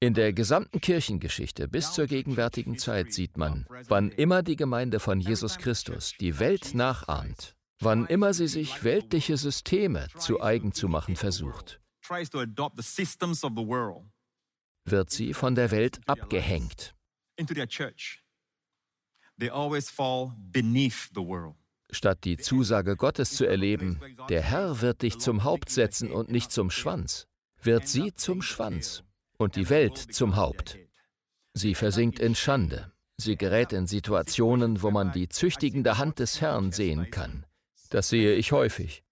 In 0.00 0.14
der 0.14 0.32
gesamten 0.32 0.80
Kirchengeschichte 0.80 1.66
bis 1.68 1.92
zur 1.92 2.06
gegenwärtigen 2.06 2.78
Zeit 2.78 3.12
sieht 3.12 3.36
man, 3.36 3.66
wann 3.88 4.10
immer 4.10 4.42
die 4.42 4.56
Gemeinde 4.56 5.00
von 5.00 5.20
Jesus 5.20 5.58
Christus 5.58 6.14
die 6.20 6.38
Welt 6.38 6.74
nachahmt, 6.74 7.56
wann 7.80 8.06
immer 8.06 8.32
sie 8.34 8.46
sich 8.46 8.84
weltliche 8.84 9.36
Systeme 9.36 10.06
zu 10.16 10.40
eigen 10.40 10.72
zu 10.72 10.88
machen 10.88 11.16
versucht, 11.16 11.80
wird 14.84 15.10
sie 15.10 15.34
von 15.34 15.54
der 15.54 15.70
Welt 15.70 16.00
abgehängt. 16.06 16.94
Statt 21.90 22.24
die 22.24 22.36
Zusage 22.36 22.96
Gottes 22.96 23.32
zu 23.32 23.46
erleben, 23.46 24.00
der 24.28 24.42
Herr 24.42 24.80
wird 24.80 25.02
dich 25.02 25.18
zum 25.18 25.44
Haupt 25.44 25.70
setzen 25.70 26.10
und 26.10 26.30
nicht 26.30 26.52
zum 26.52 26.70
Schwanz, 26.70 27.26
wird 27.62 27.88
sie 27.88 28.12
zum 28.14 28.42
Schwanz 28.42 29.04
und 29.38 29.56
die 29.56 29.70
Welt 29.70 29.96
zum 29.96 30.36
Haupt. 30.36 30.78
Sie 31.54 31.74
versinkt 31.74 32.18
in 32.18 32.34
Schande. 32.34 32.92
Sie 33.16 33.36
gerät 33.36 33.72
in 33.72 33.86
Situationen, 33.86 34.82
wo 34.82 34.90
man 34.90 35.12
die 35.12 35.28
züchtigende 35.28 35.98
Hand 35.98 36.18
des 36.18 36.40
Herrn 36.40 36.70
sehen 36.72 37.10
kann. 37.10 37.46
Das 37.90 38.08
sehe 38.10 38.34
ich 38.34 38.52
häufig. 38.52 39.02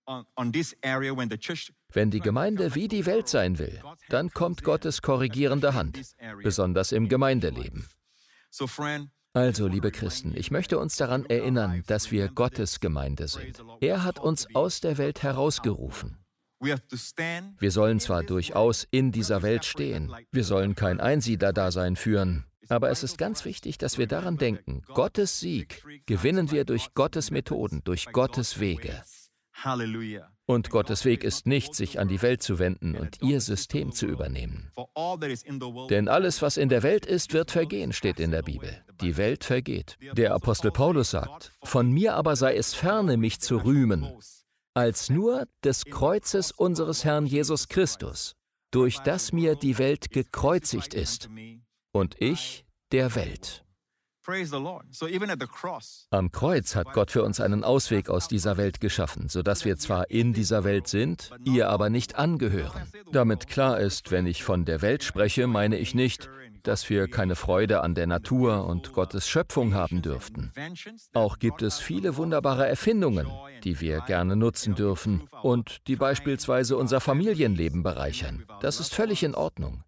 Wenn 1.92 2.10
die 2.10 2.20
Gemeinde 2.20 2.74
wie 2.74 2.88
die 2.88 3.06
Welt 3.06 3.28
sein 3.28 3.58
will, 3.58 3.82
dann 4.08 4.30
kommt 4.30 4.62
Gottes 4.62 5.02
korrigierende 5.02 5.74
Hand, 5.74 6.00
besonders 6.42 6.92
im 6.92 7.08
Gemeindeleben. 7.08 7.88
Also, 9.36 9.66
liebe 9.68 9.90
Christen, 9.90 10.32
ich 10.34 10.50
möchte 10.50 10.78
uns 10.78 10.96
daran 10.96 11.26
erinnern, 11.26 11.82
dass 11.86 12.10
wir 12.10 12.28
Gottes 12.28 12.80
Gemeinde 12.80 13.28
sind. 13.28 13.62
Er 13.82 14.02
hat 14.02 14.18
uns 14.18 14.46
aus 14.54 14.80
der 14.80 14.96
Welt 14.96 15.22
herausgerufen. 15.22 16.16
Wir 16.58 17.70
sollen 17.70 18.00
zwar 18.00 18.22
durchaus 18.22 18.88
in 18.90 19.12
dieser 19.12 19.42
Welt 19.42 19.66
stehen, 19.66 20.10
wir 20.32 20.42
sollen 20.42 20.74
kein 20.74 21.00
Einsiedlerdasein 21.00 21.96
führen, 21.96 22.46
aber 22.70 22.88
es 22.88 23.02
ist 23.02 23.18
ganz 23.18 23.44
wichtig, 23.44 23.76
dass 23.76 23.98
wir 23.98 24.06
daran 24.06 24.38
denken, 24.38 24.80
Gottes 24.94 25.38
Sieg 25.38 25.84
gewinnen 26.06 26.50
wir 26.50 26.64
durch 26.64 26.94
Gottes 26.94 27.30
Methoden, 27.30 27.82
durch 27.84 28.06
Gottes 28.12 28.58
Wege. 28.58 29.02
Und 30.48 30.70
Gottes 30.70 31.04
Weg 31.04 31.24
ist 31.24 31.46
nicht, 31.46 31.74
sich 31.74 31.98
an 31.98 32.06
die 32.06 32.22
Welt 32.22 32.40
zu 32.40 32.60
wenden 32.60 32.96
und 32.96 33.20
ihr 33.20 33.40
System 33.40 33.90
zu 33.90 34.06
übernehmen. 34.06 34.70
Denn 35.90 36.06
alles, 36.08 36.40
was 36.40 36.56
in 36.56 36.68
der 36.68 36.84
Welt 36.84 37.04
ist, 37.04 37.32
wird 37.32 37.50
vergehen, 37.50 37.92
steht 37.92 38.20
in 38.20 38.30
der 38.30 38.42
Bibel. 38.42 38.80
Die 39.00 39.16
Welt 39.16 39.42
vergeht. 39.42 39.98
Der 40.12 40.34
Apostel 40.34 40.70
Paulus 40.70 41.10
sagt, 41.10 41.52
von 41.64 41.90
mir 41.90 42.14
aber 42.14 42.36
sei 42.36 42.54
es 42.54 42.74
ferne, 42.74 43.16
mich 43.16 43.40
zu 43.40 43.56
rühmen, 43.58 44.06
als 44.72 45.10
nur 45.10 45.46
des 45.64 45.84
Kreuzes 45.84 46.52
unseres 46.52 47.04
Herrn 47.04 47.26
Jesus 47.26 47.66
Christus, 47.66 48.36
durch 48.70 49.00
das 49.00 49.32
mir 49.32 49.56
die 49.56 49.78
Welt 49.78 50.10
gekreuzigt 50.10 50.94
ist 50.94 51.28
und 51.92 52.14
ich 52.20 52.64
der 52.92 53.16
Welt. 53.16 53.65
Am 56.10 56.32
Kreuz 56.32 56.74
hat 56.74 56.92
Gott 56.92 57.10
für 57.12 57.22
uns 57.22 57.40
einen 57.40 57.62
Ausweg 57.62 58.08
aus 58.08 58.26
dieser 58.26 58.56
Welt 58.56 58.80
geschaffen, 58.80 59.28
sodass 59.28 59.64
wir 59.64 59.76
zwar 59.76 60.10
in 60.10 60.32
dieser 60.32 60.64
Welt 60.64 60.88
sind, 60.88 61.30
ihr 61.44 61.68
aber 61.68 61.90
nicht 61.90 62.16
angehören. 62.16 62.82
Damit 63.12 63.46
klar 63.46 63.78
ist, 63.78 64.10
wenn 64.10 64.26
ich 64.26 64.42
von 64.42 64.64
der 64.64 64.82
Welt 64.82 65.04
spreche, 65.04 65.46
meine 65.46 65.78
ich 65.78 65.94
nicht, 65.94 66.28
dass 66.64 66.90
wir 66.90 67.08
keine 67.08 67.36
Freude 67.36 67.82
an 67.82 67.94
der 67.94 68.08
Natur 68.08 68.66
und 68.66 68.92
Gottes 68.92 69.28
Schöpfung 69.28 69.74
haben 69.74 70.02
dürften. 70.02 70.52
Auch 71.14 71.38
gibt 71.38 71.62
es 71.62 71.78
viele 71.78 72.16
wunderbare 72.16 72.66
Erfindungen, 72.66 73.30
die 73.62 73.80
wir 73.80 74.00
gerne 74.00 74.34
nutzen 74.34 74.74
dürfen 74.74 75.28
und 75.42 75.86
die 75.86 75.96
beispielsweise 75.96 76.76
unser 76.76 77.00
Familienleben 77.00 77.84
bereichern. 77.84 78.44
Das 78.60 78.80
ist 78.80 78.94
völlig 78.94 79.22
in 79.22 79.34
Ordnung. 79.34 79.84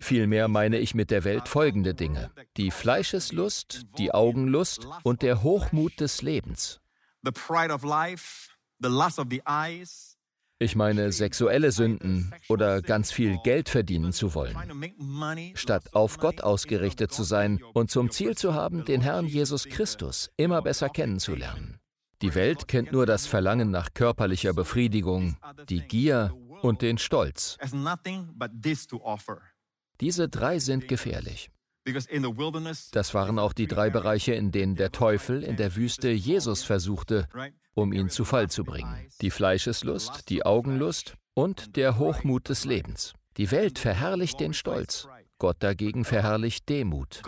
Vielmehr 0.00 0.48
meine 0.48 0.78
ich 0.78 0.94
mit 0.94 1.10
der 1.10 1.24
Welt 1.24 1.48
folgende 1.48 1.94
Dinge. 1.94 2.30
Die 2.56 2.70
Fleischeslust, 2.70 3.82
die 3.98 4.12
Augenlust 4.12 4.86
und 5.02 5.22
der 5.22 5.42
Hochmut 5.42 6.00
des 6.00 6.22
Lebens. 6.22 6.80
Ich 10.58 10.76
meine 10.76 11.12
sexuelle 11.12 11.72
Sünden 11.72 12.32
oder 12.48 12.80
ganz 12.80 13.10
viel 13.10 13.38
Geld 13.44 13.68
verdienen 13.68 14.12
zu 14.12 14.34
wollen, 14.34 14.56
statt 15.54 15.94
auf 15.94 16.18
Gott 16.18 16.42
ausgerichtet 16.42 17.12
zu 17.12 17.22
sein 17.24 17.60
und 17.72 17.90
zum 17.90 18.10
Ziel 18.10 18.36
zu 18.36 18.54
haben, 18.54 18.84
den 18.84 19.00
Herrn 19.00 19.26
Jesus 19.26 19.64
Christus 19.64 20.30
immer 20.36 20.62
besser 20.62 20.88
kennenzulernen. 20.88 21.80
Die 22.22 22.34
Welt 22.34 22.68
kennt 22.68 22.92
nur 22.92 23.04
das 23.04 23.26
Verlangen 23.26 23.70
nach 23.70 23.92
körperlicher 23.94 24.54
Befriedigung, 24.54 25.36
die 25.68 25.80
Gier 25.80 26.32
und 26.62 26.82
den 26.82 26.98
Stolz. 26.98 27.58
Diese 30.00 30.28
drei 30.28 30.58
sind 30.58 30.88
gefährlich. 30.88 31.50
Das 32.92 33.14
waren 33.14 33.38
auch 33.38 33.52
die 33.52 33.66
drei 33.66 33.90
Bereiche, 33.90 34.32
in 34.32 34.50
denen 34.52 34.74
der 34.74 34.90
Teufel 34.90 35.42
in 35.42 35.56
der 35.56 35.76
Wüste 35.76 36.10
Jesus 36.10 36.62
versuchte, 36.62 37.28
um 37.74 37.92
ihn 37.92 38.08
zu 38.08 38.24
Fall 38.24 38.48
zu 38.48 38.64
bringen. 38.64 39.06
Die 39.20 39.30
Fleischeslust, 39.30 40.30
die 40.30 40.46
Augenlust 40.46 41.16
und 41.34 41.76
der 41.76 41.98
Hochmut 41.98 42.48
des 42.48 42.64
Lebens. 42.64 43.12
Die 43.36 43.50
Welt 43.50 43.78
verherrlicht 43.78 44.40
den 44.40 44.54
Stolz, 44.54 45.08
Gott 45.38 45.56
dagegen 45.60 46.04
verherrlicht 46.04 46.68
Demut. 46.68 47.22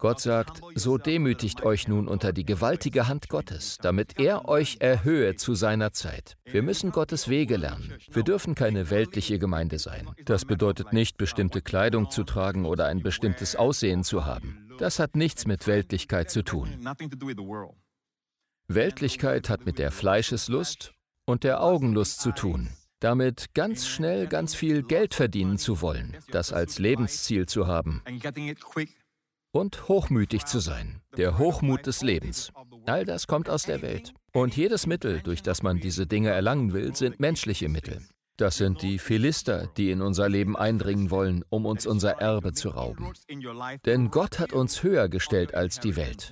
Gott 0.00 0.18
sagt, 0.20 0.62
so 0.74 0.96
demütigt 0.96 1.62
euch 1.62 1.86
nun 1.86 2.08
unter 2.08 2.32
die 2.32 2.46
gewaltige 2.46 3.06
Hand 3.06 3.28
Gottes, 3.28 3.76
damit 3.82 4.18
er 4.18 4.48
euch 4.48 4.78
erhöhe 4.80 5.36
zu 5.36 5.54
seiner 5.54 5.92
Zeit. 5.92 6.38
Wir 6.46 6.62
müssen 6.62 6.90
Gottes 6.90 7.28
Wege 7.28 7.58
lernen. 7.58 7.92
Wir 8.10 8.22
dürfen 8.22 8.54
keine 8.54 8.88
weltliche 8.88 9.38
Gemeinde 9.38 9.78
sein. 9.78 10.08
Das 10.24 10.46
bedeutet 10.46 10.94
nicht, 10.94 11.18
bestimmte 11.18 11.60
Kleidung 11.60 12.10
zu 12.10 12.24
tragen 12.24 12.64
oder 12.64 12.86
ein 12.86 13.02
bestimmtes 13.02 13.56
Aussehen 13.56 14.02
zu 14.02 14.24
haben. 14.24 14.70
Das 14.78 14.98
hat 14.98 15.16
nichts 15.16 15.46
mit 15.46 15.66
Weltlichkeit 15.66 16.30
zu 16.30 16.42
tun. 16.42 16.68
Weltlichkeit 18.68 19.50
hat 19.50 19.66
mit 19.66 19.78
der 19.78 19.90
Fleischeslust 19.90 20.94
und 21.26 21.44
der 21.44 21.62
Augenlust 21.62 22.20
zu 22.20 22.32
tun. 22.32 22.70
Damit 23.00 23.52
ganz 23.54 23.86
schnell 23.86 24.26
ganz 24.26 24.54
viel 24.54 24.82
Geld 24.82 25.14
verdienen 25.14 25.58
zu 25.58 25.82
wollen, 25.82 26.16
das 26.30 26.52
als 26.52 26.78
Lebensziel 26.78 27.46
zu 27.46 27.66
haben 27.66 28.02
und 29.52 29.88
hochmütig 29.88 30.44
zu 30.44 30.60
sein, 30.60 31.00
der 31.16 31.38
Hochmut 31.38 31.86
des 31.86 32.02
Lebens. 32.02 32.52
All 32.86 33.04
das 33.04 33.26
kommt 33.26 33.48
aus 33.48 33.64
der 33.64 33.82
Welt. 33.82 34.12
Und 34.32 34.56
jedes 34.56 34.86
Mittel, 34.86 35.20
durch 35.22 35.42
das 35.42 35.62
man 35.62 35.80
diese 35.80 36.06
Dinge 36.06 36.30
erlangen 36.30 36.72
will, 36.72 36.94
sind 36.94 37.20
menschliche 37.20 37.68
Mittel. 37.68 38.00
Das 38.36 38.56
sind 38.56 38.80
die 38.80 38.98
Philister, 38.98 39.66
die 39.76 39.90
in 39.90 40.00
unser 40.00 40.28
Leben 40.28 40.56
eindringen 40.56 41.10
wollen, 41.10 41.44
um 41.50 41.66
uns 41.66 41.86
unser 41.86 42.12
Erbe 42.12 42.54
zu 42.54 42.70
rauben. 42.70 43.12
Denn 43.84 44.10
Gott 44.10 44.38
hat 44.38 44.54
uns 44.54 44.82
höher 44.82 45.10
gestellt 45.10 45.54
als 45.54 45.78
die 45.78 45.94
Welt. 45.96 46.30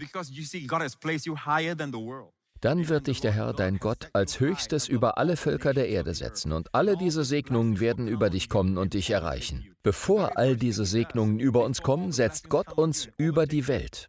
Dann 2.61 2.89
wird 2.89 3.07
dich 3.07 3.21
der 3.21 3.33
Herr, 3.33 3.53
dein 3.53 3.79
Gott, 3.79 4.09
als 4.13 4.41
höchstes 4.41 4.89
über 4.89 5.19
alle 5.19 5.37
Völker 5.37 5.75
der 5.75 5.89
Erde 5.89 6.15
setzen, 6.15 6.53
und 6.53 6.75
alle 6.75 6.97
diese 6.97 7.25
Segnungen 7.25 7.79
werden 7.79 8.09
über 8.09 8.31
dich 8.31 8.49
kommen 8.49 8.79
und 8.79 8.95
dich 8.95 9.11
erreichen. 9.11 9.75
Bevor 9.83 10.37
all 10.37 10.57
diese 10.57 10.85
Segnungen 10.85 11.39
über 11.39 11.65
uns 11.65 11.83
kommen, 11.83 12.11
setzt 12.13 12.49
Gott 12.49 12.73
uns 12.73 13.09
über 13.17 13.47
die 13.47 13.69
Welt. 13.69 14.09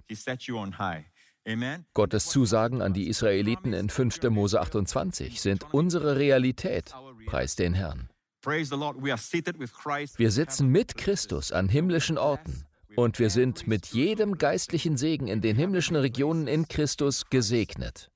Gottes 1.94 2.26
Zusagen 2.28 2.82
an 2.82 2.94
die 2.94 3.08
Israeliten 3.08 3.74
in 3.74 3.90
5. 3.90 4.24
Mose 4.30 4.60
28 4.60 5.42
sind 5.42 5.74
unsere 5.74 6.18
Realität. 6.18 6.94
Preis 7.26 7.56
den 7.56 7.74
Herrn. 7.74 8.10
Wir 8.46 10.32
sitzen 10.32 10.68
mit 10.70 10.98
Christus 10.98 11.52
an 11.52 11.70
himmlischen 11.70 12.18
Orten. 12.18 12.66
Und 13.00 13.18
wir 13.18 13.30
sind 13.30 13.66
mit 13.66 13.86
jedem 13.86 14.38
geistlichen 14.38 14.98
Segen 14.98 15.30
in 15.30 15.40
den 15.40 15.56
himmlischen 15.56 15.96
Regionen 15.96 16.48
in 16.48 16.68
Christus 16.68 17.30
gesegnet. 17.30 18.12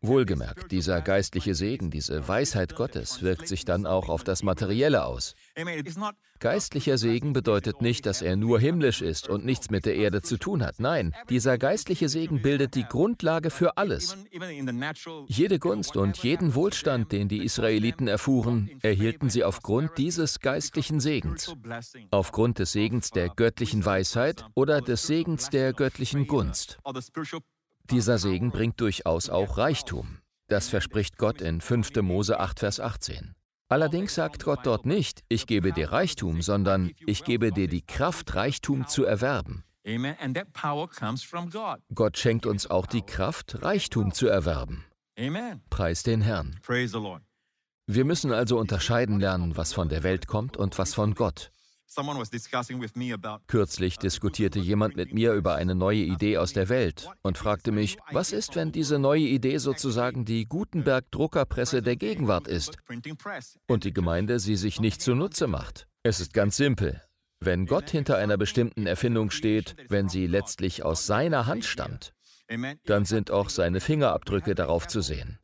Wohlgemerkt, 0.00 0.70
dieser 0.70 1.00
geistliche 1.00 1.56
Segen, 1.56 1.90
diese 1.90 2.28
Weisheit 2.28 2.76
Gottes 2.76 3.22
wirkt 3.22 3.48
sich 3.48 3.64
dann 3.64 3.84
auch 3.84 4.08
auf 4.08 4.22
das 4.22 4.44
Materielle 4.44 5.04
aus. 5.06 5.34
Geistlicher 6.38 6.98
Segen 6.98 7.32
bedeutet 7.32 7.80
nicht, 7.80 8.04
dass 8.04 8.20
er 8.20 8.36
nur 8.36 8.60
himmlisch 8.60 9.00
ist 9.00 9.28
und 9.28 9.44
nichts 9.44 9.70
mit 9.70 9.86
der 9.86 9.96
Erde 9.96 10.20
zu 10.20 10.36
tun 10.36 10.62
hat. 10.62 10.80
Nein, 10.80 11.14
dieser 11.30 11.56
geistliche 11.56 12.08
Segen 12.08 12.42
bildet 12.42 12.74
die 12.74 12.84
Grundlage 12.84 13.50
für 13.50 13.78
alles. 13.78 14.16
Jede 15.26 15.58
Gunst 15.58 15.96
und 15.96 16.18
jeden 16.18 16.54
Wohlstand, 16.54 17.12
den 17.12 17.28
die 17.28 17.42
Israeliten 17.44 18.06
erfuhren, 18.06 18.70
erhielten 18.82 19.30
sie 19.30 19.44
aufgrund 19.44 19.96
dieses 19.96 20.40
geistlichen 20.40 21.00
Segens. 21.00 21.54
Aufgrund 22.10 22.58
des 22.58 22.72
Segens 22.72 23.10
der 23.10 23.28
göttlichen 23.30 23.84
Weisheit 23.84 24.44
oder 24.54 24.80
des 24.80 25.06
Segens 25.06 25.48
der 25.48 25.72
göttlichen 25.72 26.26
Gunst. 26.26 26.78
Dieser 27.90 28.18
Segen 28.18 28.50
bringt 28.50 28.80
durchaus 28.80 29.30
auch 29.30 29.58
Reichtum. 29.58 30.18
Das 30.48 30.68
verspricht 30.68 31.18
Gott 31.18 31.40
in 31.40 31.60
5. 31.60 32.02
Mose 32.02 32.40
8, 32.40 32.60
Vers 32.60 32.80
18. 32.80 33.35
Allerdings 33.68 34.14
sagt 34.14 34.44
Gott 34.44 34.60
dort 34.64 34.86
nicht, 34.86 35.24
ich 35.28 35.46
gebe 35.46 35.72
dir 35.72 35.90
Reichtum, 35.90 36.40
sondern 36.40 36.92
ich 37.04 37.24
gebe 37.24 37.50
dir 37.50 37.66
die 37.66 37.84
Kraft, 37.84 38.36
Reichtum 38.36 38.86
zu 38.86 39.04
erwerben. 39.04 39.64
Gott 41.94 42.18
schenkt 42.18 42.46
uns 42.46 42.68
auch 42.68 42.86
die 42.86 43.02
Kraft, 43.02 43.62
Reichtum 43.62 44.12
zu 44.12 44.28
erwerben. 44.28 44.84
Preis 45.70 46.02
den 46.02 46.20
Herrn. 46.20 46.58
Wir 47.88 48.04
müssen 48.04 48.32
also 48.32 48.58
unterscheiden 48.58 49.20
lernen, 49.20 49.56
was 49.56 49.72
von 49.72 49.88
der 49.88 50.02
Welt 50.02 50.26
kommt 50.26 50.56
und 50.56 50.78
was 50.78 50.94
von 50.94 51.14
Gott. 51.14 51.52
Kürzlich 53.46 53.98
diskutierte 53.98 54.58
jemand 54.58 54.96
mit 54.96 55.14
mir 55.14 55.32
über 55.32 55.54
eine 55.54 55.74
neue 55.74 56.00
Idee 56.00 56.38
aus 56.38 56.52
der 56.52 56.68
Welt 56.68 57.08
und 57.22 57.38
fragte 57.38 57.72
mich, 57.72 57.98
was 58.10 58.32
ist, 58.32 58.56
wenn 58.56 58.72
diese 58.72 58.98
neue 58.98 59.22
Idee 59.22 59.58
sozusagen 59.58 60.24
die 60.24 60.46
Gutenberg-Druckerpresse 60.46 61.82
der 61.82 61.96
Gegenwart 61.96 62.48
ist 62.48 62.76
und 63.66 63.84
die 63.84 63.92
Gemeinde 63.92 64.40
sie 64.40 64.56
sich 64.56 64.80
nicht 64.80 65.00
zunutze 65.00 65.46
macht? 65.46 65.86
Es 66.02 66.20
ist 66.20 66.32
ganz 66.32 66.56
simpel. 66.56 67.02
Wenn 67.40 67.66
Gott 67.66 67.90
hinter 67.90 68.16
einer 68.16 68.36
bestimmten 68.36 68.86
Erfindung 68.86 69.30
steht, 69.30 69.76
wenn 69.88 70.08
sie 70.08 70.26
letztlich 70.26 70.84
aus 70.84 71.06
seiner 71.06 71.46
Hand 71.46 71.64
stammt, 71.64 72.14
dann 72.84 73.04
sind 73.04 73.30
auch 73.30 73.48
seine 73.50 73.80
Fingerabdrücke 73.80 74.54
darauf 74.54 74.86
zu 74.86 75.00
sehen. 75.00 75.38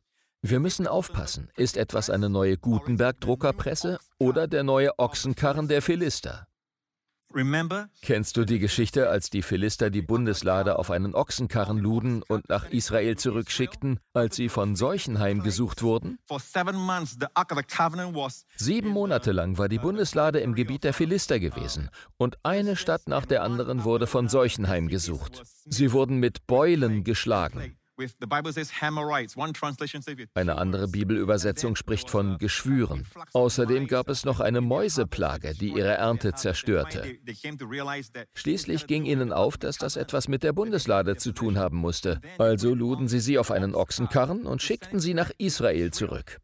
Wir 0.45 0.59
müssen 0.59 0.87
aufpassen, 0.87 1.49
ist 1.55 1.77
etwas 1.77 2.09
eine 2.09 2.29
neue 2.29 2.57
Gutenberg-Druckerpresse 2.57 3.97
oder 4.19 4.45
der 4.45 4.63
neue 4.63 4.99
Ochsenkarren 4.99 5.69
der 5.69 5.81
Philister? 5.81 6.47
Kennst 8.01 8.35
du 8.35 8.43
die 8.43 8.59
Geschichte, 8.59 9.09
als 9.09 9.29
die 9.29 9.41
Philister 9.41 9.89
die 9.89 10.01
Bundeslade 10.01 10.77
auf 10.77 10.91
einen 10.91 11.15
Ochsenkarren 11.15 11.77
luden 11.77 12.23
und 12.23 12.49
nach 12.49 12.69
Israel 12.69 13.17
zurückschickten, 13.17 14.01
als 14.11 14.35
sie 14.35 14.49
von 14.49 14.75
Seuchen 14.75 15.17
heimgesucht 15.17 15.81
wurden? 15.81 16.19
Sieben 18.57 18.89
Monate 18.89 19.31
lang 19.31 19.57
war 19.57 19.69
die 19.69 19.79
Bundeslade 19.79 20.41
im 20.41 20.55
Gebiet 20.55 20.83
der 20.83 20.93
Philister 20.93 21.39
gewesen 21.39 21.89
und 22.17 22.37
eine 22.43 22.75
Stadt 22.75 23.07
nach 23.07 23.25
der 23.25 23.43
anderen 23.43 23.85
wurde 23.85 24.07
von 24.07 24.27
Seuchen 24.27 24.67
heimgesucht. 24.67 25.41
Sie 25.65 25.93
wurden 25.93 26.17
mit 26.19 26.45
Beulen 26.47 27.05
geschlagen. 27.05 27.77
Eine 30.33 30.55
andere 30.57 30.87
Bibelübersetzung 30.87 31.75
spricht 31.75 32.09
von 32.09 32.37
Geschwüren. 32.37 33.05
Außerdem 33.33 33.87
gab 33.87 34.09
es 34.09 34.25
noch 34.25 34.39
eine 34.39 34.61
Mäuseplage, 34.61 35.53
die 35.53 35.69
ihre 35.69 35.93
Ernte 35.93 36.33
zerstörte. 36.33 37.17
Schließlich 38.33 38.87
ging 38.87 39.05
ihnen 39.05 39.31
auf, 39.31 39.57
dass 39.57 39.77
das 39.77 39.95
etwas 39.95 40.27
mit 40.27 40.43
der 40.43 40.53
Bundeslade 40.53 41.17
zu 41.17 41.31
tun 41.31 41.57
haben 41.57 41.77
musste. 41.77 42.19
Also 42.37 42.73
luden 42.73 43.07
sie 43.07 43.19
sie 43.19 43.37
auf 43.37 43.51
einen 43.51 43.75
Ochsenkarren 43.75 44.45
und 44.45 44.61
schickten 44.61 44.99
sie 44.99 45.13
nach 45.13 45.31
Israel 45.37 45.91
zurück. 45.91 46.39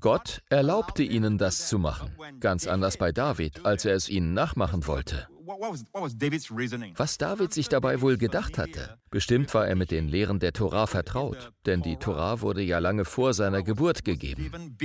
Gott 0.00 0.42
erlaubte 0.48 1.02
ihnen 1.02 1.38
das 1.38 1.68
zu 1.68 1.78
machen. 1.78 2.16
Ganz 2.40 2.66
anders 2.66 2.96
bei 2.96 3.12
David, 3.12 3.64
als 3.64 3.84
er 3.84 3.94
es 3.94 4.08
ihnen 4.08 4.34
nachmachen 4.34 4.86
wollte. 4.86 5.28
Was 6.96 7.18
David 7.18 7.52
sich 7.52 7.68
dabei 7.68 8.00
wohl 8.00 8.16
gedacht 8.16 8.58
hatte? 8.58 8.98
Bestimmt 9.10 9.52
war 9.54 9.66
er 9.66 9.76
mit 9.76 9.90
den 9.90 10.08
Lehren 10.08 10.38
der 10.40 10.52
Torah 10.52 10.86
vertraut, 10.86 11.52
denn 11.66 11.82
die 11.82 11.96
Torah 11.96 12.40
wurde 12.40 12.62
ja 12.62 12.78
lange 12.78 13.04
vor 13.04 13.34
seiner 13.34 13.62
Geburt 13.62 14.04
gegeben. 14.04 14.76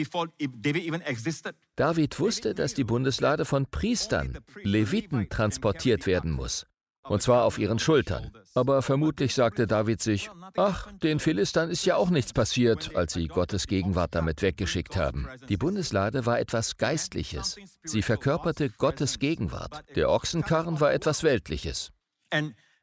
David 1.76 2.20
wusste, 2.20 2.54
dass 2.54 2.74
die 2.74 2.84
Bundeslade 2.84 3.46
von 3.46 3.66
Priestern, 3.66 4.38
Leviten, 4.64 5.30
transportiert 5.30 6.06
werden 6.06 6.32
muss 6.32 6.66
und 7.10 7.22
zwar 7.22 7.44
auf 7.44 7.58
ihren 7.58 7.80
Schultern. 7.80 8.32
Aber 8.54 8.82
vermutlich 8.82 9.34
sagte 9.34 9.68
David 9.68 10.02
sich, 10.02 10.30
ach, 10.56 10.92
den 11.04 11.20
Philistern 11.20 11.70
ist 11.70 11.86
ja 11.86 11.96
auch 11.96 12.10
nichts 12.10 12.34
passiert, 12.34 12.96
als 12.96 13.14
sie 13.14 13.28
Gottes 13.28 13.68
Gegenwart 13.68 14.16
damit 14.16 14.42
weggeschickt 14.42 14.96
haben. 14.96 15.28
Die 15.50 15.58
Bundeslade 15.58 16.26
war 16.26 16.40
etwas 16.40 16.78
Geistliches. 16.78 17.58
Sie 17.84 18.02
verkörperte 18.02 18.70
Gottes 18.70 19.20
Gegenwart. 19.20 19.84
Der 19.96 20.10
Ochsenkarren 20.10 20.80
war 20.80 20.94
etwas 20.94 21.24
Weltliches. 21.24 21.92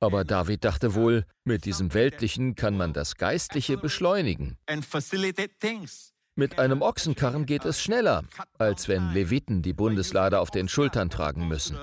Aber 0.00 0.24
David 0.24 0.64
dachte 0.64 0.94
wohl, 0.94 1.24
mit 1.44 1.64
diesem 1.64 1.94
Weltlichen 1.94 2.54
kann 2.54 2.76
man 2.76 2.92
das 2.92 3.16
Geistliche 3.16 3.78
beschleunigen. 3.78 4.58
Mit 6.34 6.58
einem 6.58 6.82
Ochsenkarren 6.82 7.46
geht 7.46 7.64
es 7.64 7.80
schneller, 7.80 8.24
als 8.58 8.88
wenn 8.88 9.12
Leviten 9.12 9.62
die 9.62 9.72
Bundeslade 9.72 10.38
auf 10.38 10.50
den 10.50 10.68
Schultern 10.68 11.08
tragen 11.08 11.48
müssen. 11.48 11.78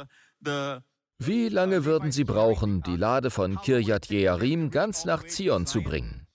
Wie 1.20 1.50
lange 1.50 1.86
würden 1.86 2.12
sie 2.12 2.24
brauchen, 2.24 2.82
die 2.82 2.98
Lade 2.98 3.30
von 3.30 3.58
Kirjat 3.62 4.08
Jearim 4.10 4.72
ganz 4.72 5.06
nach 5.06 5.24
Zion 5.24 5.66
zu 5.66 5.82
bringen? 5.82 6.28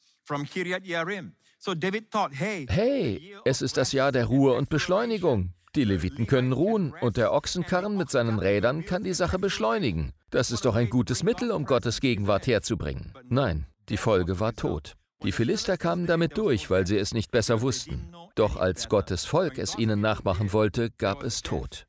Hey, 2.69 3.35
es 3.45 3.63
ist 3.63 3.77
das 3.77 3.93
Jahr 3.93 4.13
der 4.13 4.27
Ruhe 4.27 4.55
und 4.55 4.69
Beschleunigung. 4.69 5.53
Die 5.75 5.85
Leviten 5.85 6.27
können 6.27 6.53
ruhen 6.53 6.95
und 7.01 7.17
der 7.17 7.33
Ochsenkarren 7.33 7.97
mit 7.97 8.11
seinen 8.11 8.39
Rädern 8.39 8.85
kann 8.85 9.05
die 9.05 9.13
Sache 9.15 9.39
beschleunigen. 9.39 10.13
Das 10.31 10.51
ist 10.51 10.65
doch 10.65 10.75
ein 10.75 10.89
gutes 10.89 11.23
Mittel, 11.23 11.51
um 11.51 11.65
Gottes 11.65 12.01
Gegenwart 12.01 12.47
herzubringen. 12.47 13.13
Nein, 13.29 13.67
die 13.89 13.97
Folge 13.97 14.41
war 14.41 14.55
Tod. 14.55 14.95
Die 15.25 15.33
Philister 15.33 15.77
kamen 15.77 16.07
damit 16.07 16.39
durch, 16.39 16.71
weil 16.71 16.87
sie 16.87 16.97
es 16.97 17.13
nicht 17.13 17.33
besser 17.33 17.61
wussten. 17.61 18.13
Doch 18.37 18.57
als 18.57 18.89
Gottes 18.89 19.25
Volk 19.25 19.59
es 19.59 19.77
ihnen 19.77 20.01
nachmachen 20.01 20.53
wollte, 20.53 20.91
gab 20.91 21.25
es 21.25 21.43
Tod. 21.43 21.88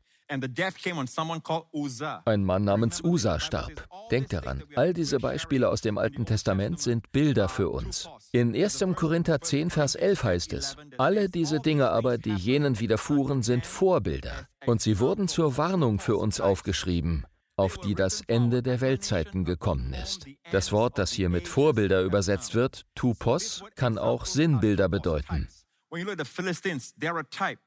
Ein 2.26 2.44
Mann 2.44 2.64
namens 2.64 3.04
Usa 3.04 3.40
starb. 3.40 3.88
Denkt 4.12 4.34
daran, 4.34 4.64
all 4.76 4.94
diese 4.94 5.18
Beispiele 5.18 5.70
aus 5.70 5.82
dem 5.82 5.98
Alten 5.98 6.26
Testament 6.26 6.80
sind 6.80 7.12
Bilder 7.12 7.50
für 7.50 7.70
uns. 7.70 8.08
In 8.32 8.56
1. 8.56 8.86
Korinther 8.96 9.42
10, 9.42 9.70
Vers 9.70 9.96
11 9.96 10.24
heißt 10.24 10.54
es, 10.54 10.78
alle 10.98 11.30
diese 11.30 11.60
Dinge 11.60 11.90
aber, 11.90 12.18
die 12.18 12.36
jenen 12.36 12.80
widerfuhren, 12.80 13.42
sind 13.42 13.66
Vorbilder. 13.66 14.48
Und 14.66 14.82
sie 14.82 15.00
wurden 15.00 15.28
zur 15.28 15.58
Warnung 15.58 16.00
für 16.00 16.18
uns 16.18 16.40
aufgeschrieben, 16.40 17.26
auf 17.56 17.78
die 17.78 17.96
das 17.96 18.22
Ende 18.28 18.62
der 18.62 18.82
Weltzeiten 18.82 19.46
gekommen 19.46 19.94
ist. 19.94 20.26
Das 20.52 20.72
Wort, 20.72 20.98
das 20.98 21.12
hier 21.12 21.30
mit 21.30 21.48
Vorbilder 21.48 22.02
übersetzt 22.02 22.56
wird, 22.56 22.86
Tupos, 22.96 23.64
kann 23.76 23.98
auch 23.98 24.26
Sinnbilder 24.26 24.90
bedeuten. 24.90 25.48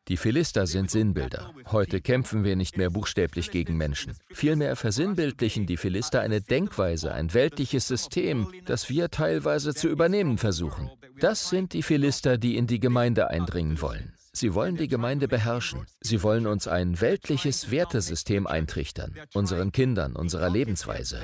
Die 0.08 0.16
Philister 0.16 0.66
sind 0.66 0.90
Sinnbilder. 0.90 1.52
Heute 1.66 2.00
kämpfen 2.00 2.44
wir 2.44 2.54
nicht 2.54 2.76
mehr 2.76 2.90
buchstäblich 2.90 3.50
gegen 3.50 3.76
Menschen. 3.76 4.16
Vielmehr 4.30 4.76
versinnbildlichen 4.76 5.66
die 5.66 5.76
Philister 5.76 6.20
eine 6.20 6.40
Denkweise, 6.40 7.12
ein 7.12 7.34
weltliches 7.34 7.88
System, 7.88 8.52
das 8.64 8.88
wir 8.88 9.10
teilweise 9.10 9.74
zu 9.74 9.88
übernehmen 9.88 10.38
versuchen. 10.38 10.90
Das 11.18 11.48
sind 11.48 11.72
die 11.72 11.82
Philister, 11.82 12.38
die 12.38 12.56
in 12.56 12.68
die 12.68 12.78
Gemeinde 12.80 13.28
eindringen 13.28 13.80
wollen. 13.80 14.12
Sie 14.34 14.54
wollen 14.54 14.76
die 14.76 14.88
Gemeinde 14.88 15.28
beherrschen. 15.28 15.86
Sie 16.00 16.22
wollen 16.22 16.46
uns 16.46 16.66
ein 16.66 17.00
weltliches 17.02 17.70
Wertesystem 17.70 18.46
eintrichtern, 18.46 19.14
unseren 19.34 19.72
Kindern, 19.72 20.16
unserer 20.16 20.48
Lebensweise. 20.48 21.20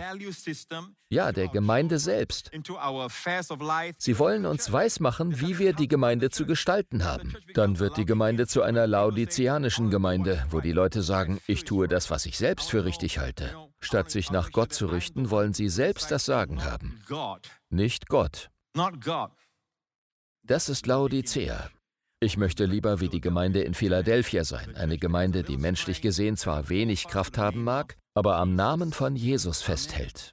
Ja, 1.08 1.32
der 1.32 1.48
Gemeinde 1.48 1.98
selbst. 1.98 2.50
Sie 3.98 4.18
wollen 4.18 4.44
uns 4.44 4.70
weismachen, 4.70 5.40
wie 5.40 5.58
wir 5.58 5.72
die 5.72 5.88
Gemeinde 5.88 6.28
zu 6.28 6.44
gestalten 6.44 7.04
haben. 7.04 7.34
Dann 7.54 7.78
wird 7.78 7.96
die 7.96 8.04
Gemeinde 8.04 8.46
zu 8.46 8.60
einer 8.62 8.86
laodizianischen 8.86 9.88
Gemeinde, 9.90 10.44
wo 10.50 10.60
die 10.60 10.72
Leute 10.72 11.00
sagen, 11.00 11.40
ich 11.46 11.64
tue 11.64 11.88
das, 11.88 12.10
was 12.10 12.26
ich 12.26 12.36
selbst 12.36 12.70
für 12.70 12.84
richtig 12.84 13.18
halte. 13.18 13.54
Statt 13.80 14.10
sich 14.10 14.30
nach 14.30 14.50
Gott 14.52 14.74
zu 14.74 14.86
richten, 14.86 15.30
wollen 15.30 15.54
sie 15.54 15.70
selbst 15.70 16.10
das 16.10 16.26
Sagen 16.26 16.62
haben. 16.62 17.02
Nicht 17.70 18.08
Gott. 18.08 18.50
Das 20.42 20.68
ist 20.68 20.86
Laodicea. 20.86 21.70
Ich 22.20 22.36
möchte 22.36 22.64
lieber 22.64 22.98
wie 22.98 23.08
die 23.08 23.20
Gemeinde 23.20 23.60
in 23.62 23.74
Philadelphia 23.74 24.42
sein, 24.42 24.74
eine 24.74 24.98
Gemeinde, 24.98 25.44
die 25.44 25.56
menschlich 25.56 26.00
gesehen 26.00 26.36
zwar 26.36 26.68
wenig 26.68 27.06
Kraft 27.06 27.38
haben 27.38 27.62
mag, 27.62 27.96
aber 28.12 28.38
am 28.38 28.56
Namen 28.56 28.92
von 28.92 29.14
Jesus 29.14 29.62
festhält. 29.62 30.32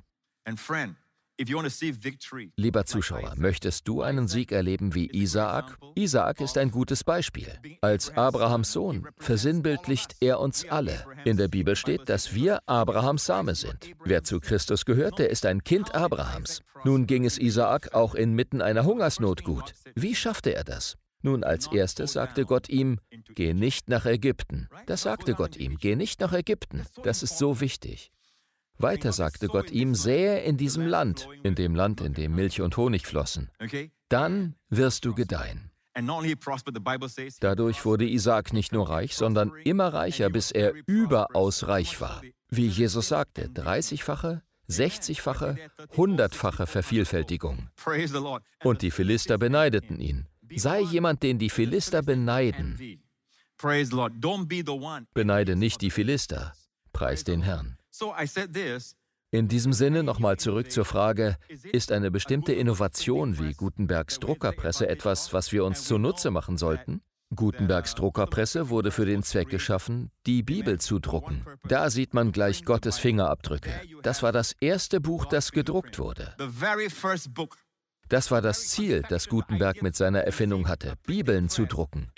Lieber 2.55 2.85
Zuschauer, 2.85 3.33
möchtest 3.35 3.87
du 3.87 4.01
einen 4.01 4.27
Sieg 4.27 4.51
erleben 4.51 4.95
wie 4.95 5.11
Isaak? 5.11 5.77
Isaak 5.93 6.41
ist 6.41 6.57
ein 6.57 6.71
gutes 6.71 7.03
Beispiel. 7.03 7.51
Als 7.81 8.09
Abrahams 8.17 8.71
Sohn 8.71 9.07
versinnbildlicht 9.19 10.15
er 10.21 10.39
uns 10.39 10.67
alle. 10.67 11.05
In 11.23 11.37
der 11.37 11.49
Bibel 11.49 11.75
steht, 11.75 12.09
dass 12.09 12.33
wir 12.33 12.61
Abrahams 12.65 13.25
Same 13.25 13.53
sind. 13.53 13.91
Wer 14.03 14.23
zu 14.23 14.39
Christus 14.39 14.85
gehört, 14.85 15.19
der 15.19 15.29
ist 15.29 15.45
ein 15.45 15.63
Kind 15.63 15.93
Abrahams. 15.93 16.61
Nun 16.83 17.05
ging 17.05 17.25
es 17.25 17.37
Isaak 17.37 17.93
auch 17.93 18.15
inmitten 18.15 18.63
einer 18.63 18.85
Hungersnot 18.85 19.43
gut. 19.43 19.73
Wie 19.93 20.15
schaffte 20.15 20.55
er 20.55 20.63
das? 20.63 20.97
Nun, 21.25 21.43
als 21.43 21.65
erstes 21.65 22.13
sagte 22.13 22.45
Gott 22.45 22.69
ihm, 22.69 22.99
geh 23.33 23.55
nicht 23.55 23.89
nach 23.89 24.05
Ägypten. 24.05 24.69
Das 24.85 25.01
sagte 25.01 25.33
Gott 25.33 25.57
ihm, 25.57 25.77
geh 25.79 25.95
nicht 25.95 26.19
nach 26.19 26.33
Ägypten. 26.33 26.85
Das 27.01 27.23
ist 27.23 27.39
so 27.39 27.61
wichtig. 27.61 28.11
Weiter 28.77 29.11
sagte 29.11 29.47
Gott 29.47 29.71
ihm, 29.71 29.95
sähe 29.95 30.43
in 30.43 30.55
diesem 30.55 30.85
Land, 30.85 31.27
in 31.41 31.55
dem 31.55 31.73
Land, 31.73 32.01
in 32.01 32.13
dem 32.13 32.35
Milch 32.35 32.61
und 32.61 32.77
Honig 32.77 33.07
flossen. 33.07 33.49
Dann 34.07 34.53
wirst 34.69 35.03
du 35.03 35.15
gedeihen. 35.15 35.71
Dadurch 37.39 37.85
wurde 37.85 38.05
Isaak 38.05 38.53
nicht 38.53 38.71
nur 38.71 38.87
reich, 38.87 39.15
sondern 39.15 39.51
immer 39.63 39.87
reicher, 39.95 40.29
bis 40.29 40.51
er 40.51 40.73
überaus 40.85 41.67
reich 41.67 41.99
war. 42.01 42.21
Wie 42.49 42.67
Jesus 42.67 43.07
sagte, 43.07 43.47
30-fache, 43.47 44.41
60-fache, 44.69 45.57
100-fache 45.95 46.67
Vervielfältigung. 46.67 47.69
Und 48.63 48.83
die 48.83 48.91
Philister 48.91 49.39
beneideten 49.39 49.99
ihn. 49.99 50.27
Sei 50.55 50.81
jemand, 50.81 51.23
den 51.23 51.39
die 51.39 51.49
Philister 51.49 52.01
beneiden. 52.01 52.79
Beneide 55.13 55.55
nicht 55.55 55.81
die 55.81 55.91
Philister. 55.91 56.53
Preis 56.93 57.23
den 57.23 57.41
Herrn. 57.41 57.77
In 59.31 59.47
diesem 59.47 59.73
Sinne 59.73 60.03
nochmal 60.03 60.37
zurück 60.37 60.71
zur 60.71 60.85
Frage, 60.85 61.37
ist 61.71 61.91
eine 61.91 62.11
bestimmte 62.11 62.53
Innovation 62.53 63.37
wie 63.39 63.53
Gutenbergs 63.53 64.19
Druckerpresse 64.19 64.87
etwas, 64.87 65.33
was 65.33 65.51
wir 65.51 65.65
uns 65.65 65.85
zunutze 65.85 66.31
machen 66.31 66.57
sollten? 66.57 67.01
Gutenbergs 67.35 67.95
Druckerpresse 67.95 68.69
wurde 68.69 68.91
für 68.91 69.05
den 69.05 69.23
Zweck 69.23 69.49
geschaffen, 69.49 70.11
die 70.25 70.43
Bibel 70.43 70.79
zu 70.79 70.99
drucken. 70.99 71.45
Da 71.67 71.89
sieht 71.89 72.13
man 72.13 72.31
gleich 72.31 72.63
Gottes 72.63 72.97
Fingerabdrücke. 72.97 73.71
Das 74.03 74.23
war 74.23 74.31
das 74.31 74.53
erste 74.61 75.01
Buch, 75.01 75.25
das 75.25 75.51
gedruckt 75.51 75.99
wurde. 75.99 76.33
Das 78.09 78.29
war 78.31 78.41
das 78.41 78.67
Ziel, 78.69 79.03
das 79.09 79.27
Gutenberg 79.27 79.81
mit 79.81 79.95
seiner 79.95 80.21
Erfindung 80.21 80.67
hatte, 80.67 80.95
Bibeln 81.05 81.49
zu 81.49 81.65
drucken. 81.65 82.11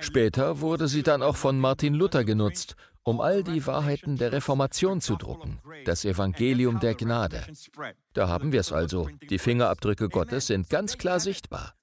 Später 0.00 0.60
wurde 0.60 0.88
sie 0.88 1.02
dann 1.02 1.22
auch 1.22 1.36
von 1.36 1.58
Martin 1.58 1.94
Luther 1.94 2.24
genutzt, 2.24 2.74
um 3.04 3.20
all 3.20 3.44
die 3.44 3.66
Wahrheiten 3.66 4.16
der 4.16 4.32
Reformation 4.32 5.00
zu 5.00 5.16
drucken, 5.16 5.60
das 5.84 6.04
Evangelium 6.04 6.80
der 6.80 6.94
Gnade. 6.94 7.46
Da 8.14 8.28
haben 8.28 8.52
wir 8.52 8.60
es 8.60 8.72
also. 8.72 9.08
Die 9.28 9.38
Fingerabdrücke 9.38 10.08
Gottes 10.08 10.46
sind 10.46 10.70
ganz 10.70 10.96
klar 10.98 11.20
sichtbar. 11.20 11.74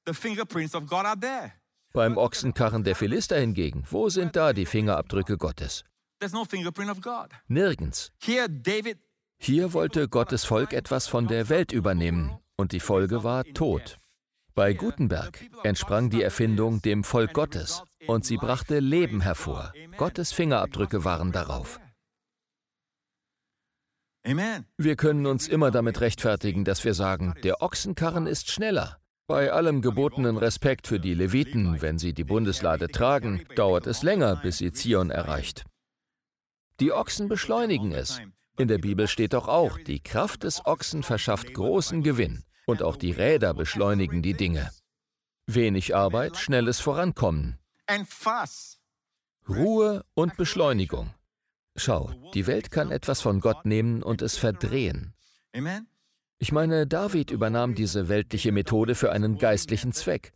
Beim 1.93 2.17
Ochsenkarren 2.17 2.83
der 2.83 2.95
Philister 2.95 3.37
hingegen, 3.37 3.83
wo 3.89 4.09
sind 4.09 4.35
da 4.35 4.53
die 4.53 4.65
Fingerabdrücke 4.65 5.37
Gottes? 5.37 5.83
Nirgends. 7.47 8.11
Hier 9.43 9.73
wollte 9.73 10.07
Gottes 10.07 10.45
Volk 10.45 10.71
etwas 10.71 11.07
von 11.07 11.27
der 11.27 11.49
Welt 11.49 11.71
übernehmen 11.71 12.37
und 12.57 12.73
die 12.73 12.79
Folge 12.79 13.23
war 13.23 13.43
Tod. 13.43 13.97
Bei 14.53 14.73
Gutenberg 14.73 15.49
entsprang 15.63 16.11
die 16.11 16.21
Erfindung 16.21 16.83
dem 16.83 17.03
Volk 17.03 17.33
Gottes 17.33 17.81
und 18.05 18.23
sie 18.23 18.37
brachte 18.37 18.77
Leben 18.77 19.21
hervor. 19.21 19.73
Gottes 19.97 20.31
Fingerabdrücke 20.31 21.05
waren 21.05 21.31
darauf. 21.31 21.79
Wir 24.23 24.95
können 24.95 25.25
uns 25.25 25.47
immer 25.47 25.71
damit 25.71 26.01
rechtfertigen, 26.01 26.63
dass 26.63 26.85
wir 26.85 26.93
sagen, 26.93 27.33
der 27.43 27.63
Ochsenkarren 27.63 28.27
ist 28.27 28.51
schneller. 28.51 28.99
Bei 29.25 29.51
allem 29.51 29.81
gebotenen 29.81 30.37
Respekt 30.37 30.85
für 30.85 30.99
die 30.99 31.15
Leviten, 31.15 31.81
wenn 31.81 31.97
sie 31.97 32.13
die 32.13 32.25
Bundeslade 32.25 32.89
tragen, 32.89 33.43
dauert 33.55 33.87
es 33.87 34.03
länger, 34.03 34.35
bis 34.35 34.59
sie 34.59 34.71
Zion 34.71 35.09
erreicht. 35.09 35.65
Die 36.79 36.91
Ochsen 36.91 37.27
beschleunigen 37.27 37.91
es. 37.91 38.21
In 38.61 38.67
der 38.67 38.77
Bibel 38.77 39.07
steht 39.07 39.33
doch 39.33 39.47
auch, 39.47 39.79
die 39.79 40.01
Kraft 40.01 40.43
des 40.43 40.63
Ochsen 40.67 41.01
verschafft 41.01 41.51
großen 41.51 42.03
Gewinn. 42.03 42.43
Und 42.67 42.83
auch 42.83 42.95
die 42.95 43.09
Räder 43.09 43.55
beschleunigen 43.55 44.21
die 44.21 44.35
Dinge. 44.35 44.69
Wenig 45.47 45.95
Arbeit, 45.95 46.37
schnelles 46.37 46.79
Vorankommen. 46.79 47.57
Ruhe 49.49 50.05
und 50.13 50.37
Beschleunigung. 50.37 51.11
Schau, 51.75 52.11
die 52.35 52.45
Welt 52.45 52.69
kann 52.69 52.91
etwas 52.91 53.19
von 53.19 53.39
Gott 53.39 53.65
nehmen 53.65 54.03
und 54.03 54.21
es 54.21 54.37
verdrehen. 54.37 55.15
Ich 56.37 56.51
meine, 56.51 56.85
David 56.85 57.31
übernahm 57.31 57.73
diese 57.73 58.09
weltliche 58.09 58.51
Methode 58.51 58.93
für 58.93 59.11
einen 59.11 59.39
geistlichen 59.39 59.91
Zweck. 59.91 60.33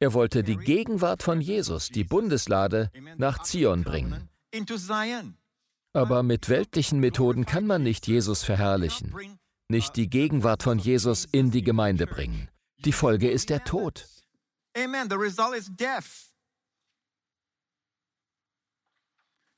Er 0.00 0.12
wollte 0.12 0.42
die 0.42 0.56
Gegenwart 0.58 1.22
von 1.22 1.40
Jesus, 1.40 1.88
die 1.88 2.04
Bundeslade, 2.04 2.90
nach 3.16 3.42
Zion 3.42 3.84
bringen. 3.84 4.28
Aber 5.92 6.22
mit 6.22 6.48
weltlichen 6.48 7.00
Methoden 7.00 7.46
kann 7.46 7.66
man 7.66 7.82
nicht 7.82 8.06
Jesus 8.06 8.42
verherrlichen 8.44 9.12
nicht 9.70 9.96
die 9.96 10.10
Gegenwart 10.10 10.62
von 10.62 10.78
Jesus 10.78 11.26
in 11.30 11.50
die 11.50 11.62
Gemeinde 11.62 12.06
bringen. 12.06 12.48
Die 12.78 12.92
Folge 12.92 13.30
ist 13.30 13.50
der 13.50 13.64
Tod. 13.64 14.06
Amen. 14.76 15.08
The 15.08 15.16
result 15.16 15.56
is 15.56 15.70
death. 15.70 16.32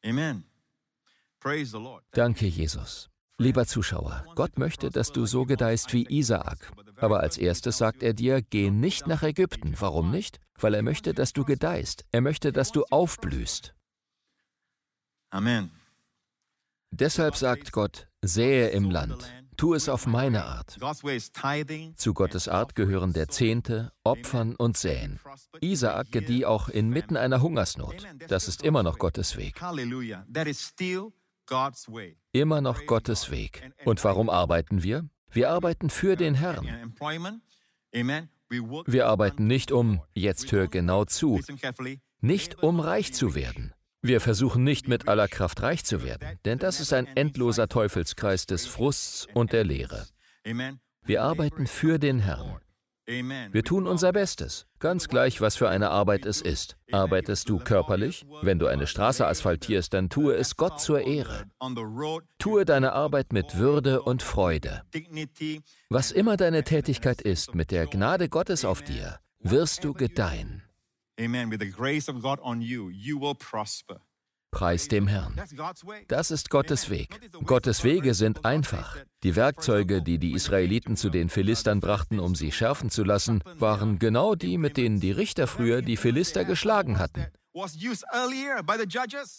Amen. 0.05 0.45
Praise 1.41 1.71
the 1.71 1.79
Lord. 1.79 2.05
Danke, 2.13 2.47
Jesus. 2.47 3.09
Lieber 3.39 3.67
Zuschauer, 3.67 4.25
Gott 4.35 4.59
möchte, 4.59 4.91
dass 4.91 5.11
du 5.11 5.27
so 5.27 5.45
gedeihst 5.47 5.93
wie 5.93 6.07
Isaak. 6.09 6.71
Aber 6.97 7.21
als 7.21 7.39
erstes 7.39 7.79
sagt 7.79 8.03
er 8.03 8.13
dir, 8.13 8.43
geh 8.43 8.71
nicht 8.71 9.07
nach 9.07 9.23
Ägypten. 9.23 9.75
Warum 9.79 10.11
nicht? 10.11 10.41
Weil 10.59 10.75
er 10.75 10.83
möchte, 10.83 11.15
dass 11.15 11.33
du 11.33 11.45
gedeihst. 11.45 12.05
Er 12.13 12.21
möchte, 12.21 12.53
dass 12.53 12.71
du 12.71 12.85
aufblühst. 12.91 13.75
Amen. 15.31 15.71
Deshalb 16.93 17.37
sagt 17.37 17.73
Gott, 17.73 18.07
sähe 18.21 18.69
im 18.69 18.91
Land, 18.91 19.33
Tu 19.57 19.75
es 19.75 19.89
auf 19.89 20.07
meine 20.07 20.45
Art. 20.45 20.77
Zu 21.97 22.15
Gottes 22.15 22.49
Art 22.49 22.75
gehören 22.75 23.13
der 23.13 23.29
Zehnte, 23.29 23.93
Opfern 24.05 24.57
und 24.57 24.77
Säen. 24.77 25.21
Isaak 25.61 26.13
gedieh 26.13 26.45
auch 26.45 26.69
inmitten 26.69 27.17
einer 27.17 27.41
Hungersnot. 27.41 28.07
Das 28.29 28.49
ist 28.49 28.63
immer 28.63 28.83
noch 28.83 28.99
Gottes 28.99 29.37
Weg. 29.37 29.61
Immer 32.33 32.61
noch 32.61 32.87
Gottes 32.87 33.31
Weg. 33.31 33.73
Und 33.85 34.05
warum 34.05 34.31
arbeiten 34.31 34.83
wir? 34.83 35.09
Wir 35.31 35.51
arbeiten 35.51 35.91
für 35.91 36.17
den 36.17 36.35
Herrn. 36.35 36.95
Wir 38.87 39.07
arbeiten 39.07 39.47
nicht 39.47 39.73
um, 39.73 40.03
jetzt 40.13 40.53
hör 40.53 40.69
genau 40.69 41.05
zu, 41.05 41.41
nicht 42.21 42.63
um 42.63 42.81
reich 42.81 43.15
zu 43.15 43.35
werden. 43.35 43.73
Wir 44.05 44.21
versuchen 44.21 44.65
nicht 44.65 44.89
mit 44.89 45.07
aller 45.07 45.29
Kraft 45.29 45.63
reich 45.63 45.85
zu 45.85 46.03
werden, 46.03 46.39
denn 46.45 46.59
das 46.59 46.81
ist 46.81 46.93
ein 46.93 47.07
endloser 47.07 47.69
Teufelskreis 47.69 48.47
des 48.47 48.67
Frusts 48.67 49.29
und 49.33 49.53
der 49.53 49.63
Leere. 49.63 50.07
Wir 51.05 51.23
arbeiten 51.23 51.69
für 51.69 52.01
den 52.01 52.19
Herrn. 52.19 52.59
Wir 53.07 53.63
tun 53.63 53.87
unser 53.87 54.13
Bestes, 54.13 54.67
ganz 54.81 55.09
gleich, 55.09 55.41
was 55.41 55.57
für 55.57 55.69
eine 55.69 55.91
Arbeit 55.91 56.27
es 56.27 56.41
ist. 56.41 56.77
Arbeitest 56.91 57.49
du 57.49 57.59
körperlich? 57.59 58.25
Wenn 58.43 58.59
du 58.59 58.67
eine 58.67 58.89
Straße 58.89 59.27
asphaltierst, 59.27 59.95
dann 59.95 60.09
tue 60.09 60.35
es 60.35 60.57
Gott 60.57 60.81
zur 60.81 61.01
Ehre. 61.03 61.45
Tue 62.39 62.65
deine 62.65 62.93
Arbeit 62.93 63.33
mit 63.33 63.57
Würde 63.57 64.03
und 64.03 64.23
Freude. 64.23 64.83
Was 65.91 66.11
immer 66.11 66.37
deine 66.37 66.65
Tätigkeit 66.65 67.23
ist, 67.23 67.55
mit 67.55 67.71
der 67.71 67.87
Gnade 67.87 68.29
Gottes 68.29 68.65
auf 68.65 68.83
dir, 68.83 69.19
wirst 69.41 69.85
du 69.85 69.93
gedeihen. 69.95 70.63
Amen. 71.23 71.51
With 71.51 71.61
the 71.61 71.71
grace 71.71 72.09
of 72.09 72.21
God 72.21 72.41
on 72.43 72.61
you, 72.61 72.91
you 72.91 73.21
will 73.21 73.35
prosper. 73.35 74.01
Preis 74.51 74.89
dem 74.89 75.07
Herrn. 75.07 75.35
Das 76.09 76.31
ist 76.31 76.51
Gottes 76.51 76.91
Weg. 76.91 77.09
Gottes 77.47 77.85
Wege 77.85 78.13
sind 78.13 78.45
einfach. 78.45 78.99
Die 79.23 79.35
Werkzeuge, 79.35 80.03
die 80.03 80.19
die 80.19 80.33
Israeliten 80.33 80.97
zu 80.97 81.09
den 81.11 81.31
Philistern 81.31 81.81
brachten, 81.81 82.19
um 82.19 82.35
sie 82.35 82.53
schärfen 82.53 82.91
zu 82.91 83.05
lassen, 83.05 83.43
waren 83.59 83.99
genau 83.99 84.35
die, 84.35 84.59
mit 84.59 84.77
denen 84.77 85.01
die 85.01 85.13
Richter 85.13 85.47
früher 85.47 85.81
die 85.81 85.97
Philister 85.97 86.45
geschlagen 86.45 86.99
hatten. 86.99 87.29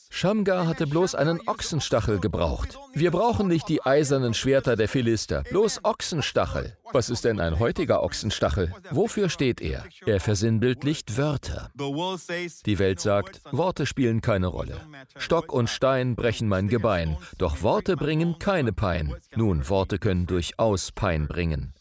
Shamgar 0.10 0.68
hatte 0.68 0.86
bloß 0.88 1.16
einen 1.16 1.48
Ochsenstachel 1.48 2.20
gebraucht. 2.20 2.78
Wir 2.94 3.10
brauchen 3.10 3.48
nicht 3.48 3.68
die 3.70 3.84
eisernen 3.84 4.36
Schwerter 4.36 4.76
der 4.76 4.88
Philister, 4.88 5.42
bloß 5.50 5.80
Ochsenstachel. 5.84 6.78
Was 6.92 7.10
ist 7.10 7.26
denn 7.26 7.40
ein 7.40 7.58
heutiger 7.58 8.04
Ochsenstachel? 8.04 8.72
Wofür 8.92 9.30
steht 9.30 9.62
er? 9.62 9.84
Er 10.06 10.20
versinnbildlicht 10.20 11.18
Wörter. 11.18 11.72
Die 12.66 12.80
Welt 12.80 13.00
sagt, 13.00 13.42
Worte 13.52 13.88
spielen 13.88 14.22
keine 14.22 14.48
Rolle. 14.48 14.80
Stock 15.18 15.52
und 15.52 15.70
Stein 15.70 16.16
brechen 16.16 16.48
mein 16.48 16.68
Gebein, 16.68 17.18
doch 17.40 17.64
Worte 17.64 17.96
bringen 17.98 18.38
keine 18.38 18.74
Pein. 18.74 19.16
Nun, 19.36 19.68
Worte 19.70 19.98
können 19.98 20.28
durchaus 20.28 20.92
Pein 20.92 21.28
bringen. 21.28 21.74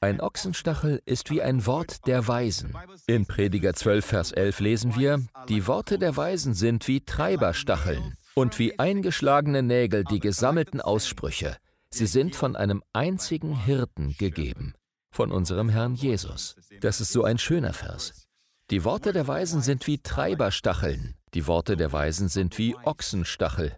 Ein 0.00 0.20
Ochsenstachel 0.20 1.00
ist 1.06 1.30
wie 1.30 1.40
ein 1.40 1.64
Wort 1.66 2.06
der 2.06 2.28
Weisen. 2.28 2.74
In 3.06 3.26
Prediger 3.26 3.74
12, 3.74 4.04
Vers 4.04 4.32
11 4.32 4.60
lesen 4.60 4.96
wir, 4.96 5.22
die 5.48 5.66
Worte 5.66 5.98
der 5.98 6.16
Weisen 6.16 6.54
sind 6.54 6.86
wie 6.88 7.00
Treiberstacheln 7.00 8.14
und 8.34 8.58
wie 8.58 8.78
eingeschlagene 8.78 9.62
Nägel 9.62 10.04
die 10.04 10.20
gesammelten 10.20 10.80
Aussprüche. 10.80 11.56
Sie 11.90 12.06
sind 12.06 12.36
von 12.36 12.54
einem 12.54 12.82
einzigen 12.92 13.56
Hirten 13.56 14.14
gegeben, 14.16 14.74
von 15.10 15.32
unserem 15.32 15.68
Herrn 15.68 15.94
Jesus. 15.94 16.56
Das 16.80 17.00
ist 17.00 17.12
so 17.12 17.24
ein 17.24 17.38
schöner 17.38 17.72
Vers. 17.72 18.26
Die 18.70 18.84
Worte 18.84 19.12
der 19.12 19.26
Weisen 19.26 19.62
sind 19.62 19.86
wie 19.86 19.98
Treiberstacheln, 19.98 21.16
die 21.34 21.46
Worte 21.46 21.76
der 21.76 21.92
Weisen 21.92 22.28
sind 22.28 22.58
wie 22.58 22.76
Ochsenstachel. 22.76 23.76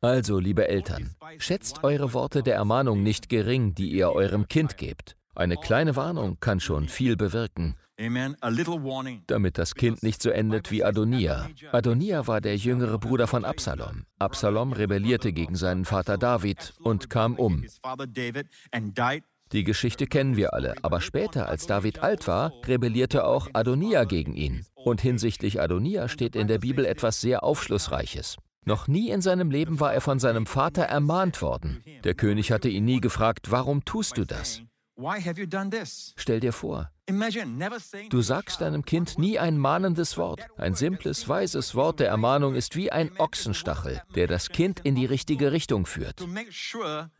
Also, 0.00 0.38
liebe 0.38 0.68
Eltern, 0.68 1.14
schätzt 1.38 1.84
eure 1.84 2.12
Worte 2.12 2.42
der 2.42 2.54
Ermahnung 2.54 3.02
nicht 3.02 3.28
gering, 3.28 3.74
die 3.74 3.90
ihr 3.90 4.10
eurem 4.10 4.48
Kind 4.48 4.76
gebt. 4.76 5.16
Eine 5.34 5.56
kleine 5.56 5.96
Warnung 5.96 6.38
kann 6.40 6.60
schon 6.60 6.88
viel 6.88 7.16
bewirken. 7.16 7.76
Damit 9.26 9.58
das 9.58 9.74
Kind 9.74 10.02
nicht 10.02 10.22
so 10.22 10.30
endet 10.30 10.70
wie 10.70 10.84
Adonia. 10.84 11.48
Adonia 11.70 12.26
war 12.26 12.40
der 12.40 12.56
jüngere 12.56 12.98
Bruder 12.98 13.26
von 13.26 13.44
Absalom. 13.44 14.06
Absalom 14.18 14.72
rebellierte 14.72 15.32
gegen 15.32 15.54
seinen 15.54 15.84
Vater 15.84 16.18
David 16.18 16.74
und 16.82 17.08
kam 17.08 17.36
um. 17.36 17.64
Die 19.52 19.62
Geschichte 19.62 20.06
kennen 20.06 20.36
wir 20.36 20.54
alle, 20.54 20.74
aber 20.82 21.00
später, 21.00 21.48
als 21.48 21.66
David 21.66 22.00
alt 22.00 22.26
war, 22.26 22.52
rebellierte 22.66 23.24
auch 23.24 23.48
Adonia 23.52 24.04
gegen 24.04 24.34
ihn. 24.34 24.66
Und 24.74 25.00
hinsichtlich 25.00 25.60
Adonia 25.60 26.08
steht 26.08 26.34
in 26.34 26.48
der 26.48 26.58
Bibel 26.58 26.84
etwas 26.84 27.20
sehr 27.20 27.44
Aufschlussreiches. 27.44 28.38
Noch 28.64 28.88
nie 28.88 29.10
in 29.10 29.20
seinem 29.20 29.50
Leben 29.50 29.80
war 29.80 29.92
er 29.92 30.00
von 30.00 30.18
seinem 30.18 30.46
Vater 30.46 30.84
ermahnt 30.84 31.42
worden. 31.42 31.82
Der 32.04 32.14
König 32.14 32.50
hatte 32.50 32.68
ihn 32.68 32.84
nie 32.84 33.00
gefragt, 33.00 33.50
warum 33.50 33.84
tust 33.84 34.16
du 34.16 34.24
das? 34.24 34.62
Stell 36.16 36.38
dir 36.38 36.52
vor, 36.52 36.90
du 38.10 38.22
sagst 38.22 38.60
deinem 38.60 38.84
Kind 38.84 39.18
nie 39.18 39.38
ein 39.40 39.58
mahnendes 39.58 40.16
Wort. 40.16 40.46
Ein 40.56 40.74
simples, 40.74 41.28
weises 41.28 41.74
Wort 41.74 41.98
der 41.98 42.08
Ermahnung 42.08 42.54
ist 42.54 42.76
wie 42.76 42.92
ein 42.92 43.10
Ochsenstachel, 43.18 44.00
der 44.14 44.28
das 44.28 44.50
Kind 44.50 44.80
in 44.80 44.94
die 44.94 45.06
richtige 45.06 45.50
Richtung 45.50 45.86
führt. 45.86 46.24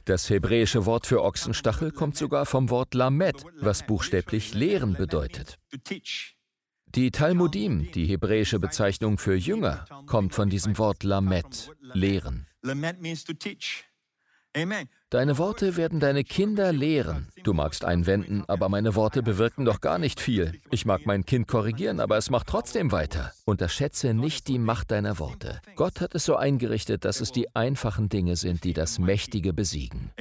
Das 0.05 0.31
hebräische 0.31 0.87
Wort 0.87 1.07
für 1.07 1.23
Ochsenstachel 1.23 1.91
kommt 1.91 2.17
sogar 2.17 2.47
vom 2.47 2.71
Wort 2.71 2.95
Lamed, 2.95 3.45
was 3.61 3.85
buchstäblich 3.85 4.55
lehren 4.55 4.95
bedeutet. 4.95 5.59
Die 6.95 7.11
Talmudim, 7.11 7.91
die 7.91 8.07
hebräische 8.07 8.61
Bezeichnung 8.61 9.19
für 9.19 9.35
Jünger, 9.35 9.85
kommt 10.07 10.33
von 10.33 10.49
diesem 10.49 10.79
Wort 10.79 11.03
Lamed, 11.03 11.73
lehren. 11.81 12.47
Deine 15.11 15.39
Worte 15.39 15.77
werden 15.77 15.99
deine 15.99 16.23
Kinder 16.23 16.73
lehren. 16.73 17.29
Du 17.43 17.53
magst 17.53 17.85
einwenden, 17.85 18.45
aber 18.47 18.69
meine 18.69 18.95
Worte 18.95 19.25
bewirken 19.25 19.65
doch 19.65 19.81
gar 19.81 19.99
nicht 19.99 20.21
viel. 20.21 20.61
Ich 20.71 20.87
mag 20.87 21.05
mein 21.05 21.25
Kind 21.25 21.49
korrigieren, 21.49 21.99
aber 21.99 22.17
es 22.17 22.31
macht 22.31 22.47
trotzdem 22.47 22.93
weiter. 22.93 23.33
Unterschätze 23.45 24.15
nicht 24.15 24.47
die 24.47 24.61
Macht 24.61 24.93
deiner 24.93 25.19
Worte. 25.19 25.61
Gott 25.75 26.01
hat 26.01 26.15
es 26.15 26.25
so 26.25 26.37
eingerichtet, 26.37 27.05
dass 27.05 27.21
es 27.21 27.33
die 27.33 27.57
einfachen 27.57 28.09
Dinge 28.09 28.37
sind, 28.37 28.63
die 28.63 28.73
das 28.73 29.01
Mächtige 29.01 29.53
besiegen. 29.53 30.13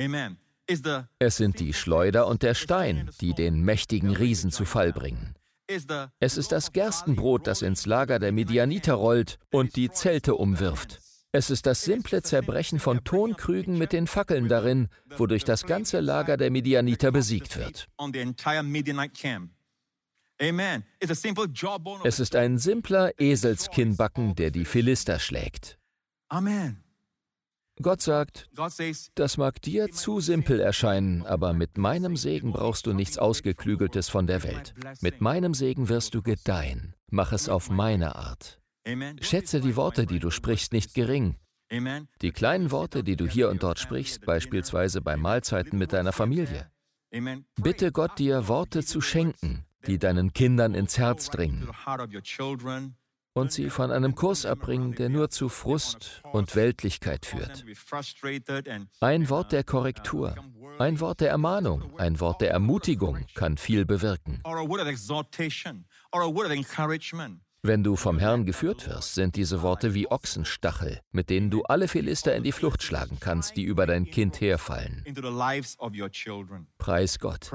Es 1.20 1.38
sind 1.38 1.60
die 1.60 1.74
Schleuder 1.74 2.26
und 2.26 2.42
der 2.42 2.56
Stein, 2.56 3.12
die 3.22 3.34
den 3.34 3.62
mächtigen 3.62 4.16
Riesen 4.16 4.50
zu 4.50 4.66
Fall 4.66 4.92
bringen. 4.92 5.36
Es 6.20 6.38
ist 6.38 6.52
das 6.52 6.72
Gerstenbrot, 6.72 7.48
das 7.48 7.62
ins 7.62 7.86
Lager 7.86 8.20
der 8.20 8.32
Midianiter 8.32 8.94
rollt 8.94 9.40
und 9.52 9.76
die 9.76 9.90
Zelte 9.90 10.36
umwirft. 10.36 11.00
Es 11.32 11.50
ist 11.50 11.66
das 11.66 11.82
simple 11.82 12.22
Zerbrechen 12.22 12.80
von 12.80 13.04
Tonkrügen 13.04 13.78
mit 13.80 13.92
den 13.92 14.06
Fackeln 14.06 14.48
darin, 14.50 14.88
wodurch 15.18 15.44
das 15.44 15.66
ganze 15.66 16.00
Lager 16.00 16.38
der 16.38 16.52
Midianiter 16.52 17.12
besiegt 17.12 17.58
wird. 17.58 17.88
Es 22.04 22.20
ist 22.20 22.36
ein 22.36 22.58
simpler 22.58 23.20
Eselskinnbacken, 23.20 24.36
der 24.36 24.52
die 24.52 24.66
Philister 24.66 25.20
schlägt. 25.20 25.80
Amen. 26.30 26.83
Gott 27.82 28.02
sagt, 28.02 28.50
das 29.16 29.38
mag 29.38 29.62
dir 29.62 29.90
zu 29.90 30.20
simpel 30.20 30.60
erscheinen, 30.60 31.26
aber 31.26 31.54
mit 31.54 31.78
meinem 31.78 32.16
Segen 32.16 32.52
brauchst 32.52 32.86
du 32.86 32.94
nichts 32.94 33.18
Ausgeklügeltes 33.18 34.10
von 34.10 34.28
der 34.28 34.44
Welt. 34.44 34.74
Mit 35.02 35.22
meinem 35.22 35.54
Segen 35.54 35.90
wirst 35.90 36.14
du 36.14 36.22
gedeihen. 36.22 36.94
Mach 37.10 37.32
es 37.32 37.50
auf 37.50 37.70
meine 37.70 38.16
Art. 38.16 38.60
Schätze 39.22 39.60
die 39.60 39.76
Worte, 39.76 40.06
die 40.06 40.20
du 40.20 40.30
sprichst, 40.30 40.72
nicht 40.72 40.94
gering. 40.94 41.38
Die 42.22 42.32
kleinen 42.32 42.70
Worte, 42.70 43.04
die 43.04 43.16
du 43.16 43.28
hier 43.28 43.50
und 43.50 43.64
dort 43.64 43.80
sprichst, 43.80 44.26
beispielsweise 44.26 45.02
bei 45.02 45.18
Mahlzeiten 45.18 45.80
mit 45.80 45.94
deiner 45.94 46.12
Familie. 46.12 46.70
Bitte 47.60 47.92
Gott 47.92 48.20
dir 48.20 48.48
Worte 48.48 48.84
zu 48.84 49.02
schenken, 49.02 49.66
die 49.88 49.98
deinen 49.98 50.34
Kindern 50.34 50.76
ins 50.76 50.98
Herz 50.98 51.30
dringen 51.30 51.68
und 53.34 53.52
sie 53.52 53.70
von 53.70 53.92
einem 53.92 54.16
Kurs 54.16 54.46
abbringen, 54.46 54.94
der 54.96 55.10
nur 55.10 55.30
zu 55.30 55.50
Frust 55.50 56.22
und 56.32 56.56
Weltlichkeit 56.56 57.26
führt. 57.26 57.66
Ein 59.00 59.30
Wort 59.30 59.52
der 59.52 59.64
Korrektur, 59.64 60.36
ein 60.80 61.00
Wort 61.00 61.22
der 61.22 61.30
Ermahnung, 61.30 61.98
ein 62.00 62.20
Wort 62.20 62.42
der 62.42 62.52
Ermutigung 62.52 63.26
kann 63.34 63.58
viel 63.58 63.86
bewirken. 63.86 64.42
Wenn 67.66 67.82
du 67.82 67.96
vom 67.96 68.20
Herrn 68.20 68.46
geführt 68.46 68.90
wirst, 68.90 69.16
sind 69.16 69.38
diese 69.38 69.62
Worte 69.62 69.94
wie 69.94 70.12
Ochsenstachel, 70.12 71.00
mit 71.12 71.30
denen 71.30 71.50
du 71.50 71.64
alle 71.64 71.88
Philister 71.88 72.36
in 72.36 72.44
die 72.44 72.52
Flucht 72.52 72.84
schlagen 72.84 73.18
kannst, 73.22 73.56
die 73.56 73.64
über 73.64 73.86
dein 73.88 74.06
Kind 74.06 74.42
herfallen. 74.42 75.06
Preis 76.78 77.20
Gott. 77.20 77.50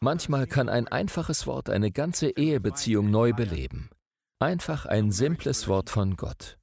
Manchmal 0.00 0.48
kann 0.48 0.68
ein 0.68 0.88
einfaches 0.88 1.46
Wort 1.46 1.70
eine 1.70 1.92
ganze 1.92 2.30
Ehebeziehung 2.30 3.08
neu 3.12 3.32
beleben. 3.32 3.88
Einfach 4.42 4.86
ein 4.86 5.12
simples 5.12 5.68
Wort 5.68 5.88
von 5.88 6.16
Gott. 6.16 6.58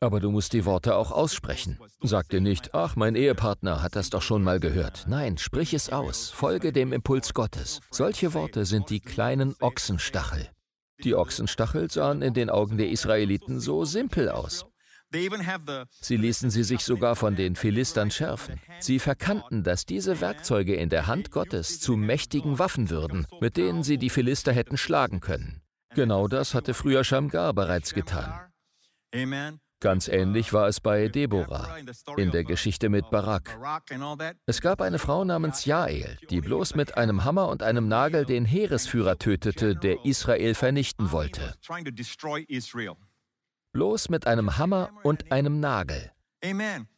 Aber 0.00 0.20
du 0.20 0.30
musst 0.30 0.54
die 0.54 0.64
Worte 0.64 0.96
auch 0.96 1.10
aussprechen. 1.10 1.78
Sag 2.00 2.30
dir 2.30 2.40
nicht, 2.40 2.72
ach, 2.72 2.96
mein 2.96 3.16
Ehepartner 3.16 3.82
hat 3.82 3.96
das 3.96 4.08
doch 4.08 4.22
schon 4.22 4.42
mal 4.42 4.58
gehört. 4.58 5.04
Nein, 5.06 5.36
sprich 5.36 5.74
es 5.74 5.90
aus. 5.90 6.30
Folge 6.30 6.72
dem 6.72 6.94
Impuls 6.94 7.34
Gottes. 7.34 7.80
Solche 7.90 8.32
Worte 8.32 8.64
sind 8.64 8.88
die 8.88 9.00
kleinen 9.00 9.54
Ochsenstachel. 9.60 10.48
Die 11.04 11.14
Ochsenstachel 11.14 11.90
sahen 11.90 12.22
in 12.22 12.32
den 12.32 12.48
Augen 12.48 12.78
der 12.78 12.88
Israeliten 12.88 13.60
so 13.60 13.84
simpel 13.84 14.30
aus. 14.30 14.64
Sie 15.10 16.16
ließen 16.16 16.48
sie 16.50 16.64
sich 16.64 16.80
sogar 16.80 17.14
von 17.14 17.36
den 17.36 17.56
Philistern 17.56 18.10
schärfen. 18.10 18.58
Sie 18.80 19.00
verkannten, 19.00 19.64
dass 19.64 19.84
diese 19.84 20.22
Werkzeuge 20.22 20.76
in 20.76 20.88
der 20.88 21.06
Hand 21.06 21.30
Gottes 21.30 21.78
zu 21.78 21.98
mächtigen 21.98 22.58
Waffen 22.58 22.88
würden, 22.88 23.26
mit 23.42 23.58
denen 23.58 23.82
sie 23.82 23.98
die 23.98 24.08
Philister 24.08 24.54
hätten 24.54 24.78
schlagen 24.78 25.20
können. 25.20 25.61
Genau 25.94 26.28
das 26.28 26.54
hatte 26.54 26.74
früher 26.74 27.04
Shamgar 27.04 27.52
bereits 27.52 27.94
getan. 27.94 28.52
Ganz 29.80 30.06
ähnlich 30.06 30.52
war 30.52 30.68
es 30.68 30.80
bei 30.80 31.08
Deborah 31.08 31.76
in 32.16 32.30
der 32.30 32.44
Geschichte 32.44 32.88
mit 32.88 33.10
Barak. 33.10 33.58
Es 34.46 34.60
gab 34.60 34.80
eine 34.80 35.00
Frau 35.00 35.24
namens 35.24 35.64
Jael, 35.64 36.18
die 36.30 36.40
bloß 36.40 36.76
mit 36.76 36.96
einem 36.96 37.24
Hammer 37.24 37.48
und 37.48 37.64
einem 37.64 37.88
Nagel 37.88 38.24
den 38.24 38.44
Heeresführer 38.44 39.18
tötete, 39.18 39.74
der 39.74 40.04
Israel 40.04 40.54
vernichten 40.54 41.10
wollte. 41.10 41.54
Bloß 43.72 44.08
mit 44.08 44.26
einem 44.28 44.56
Hammer 44.56 44.90
und 45.02 45.32
einem 45.32 45.58
Nagel. 45.58 46.12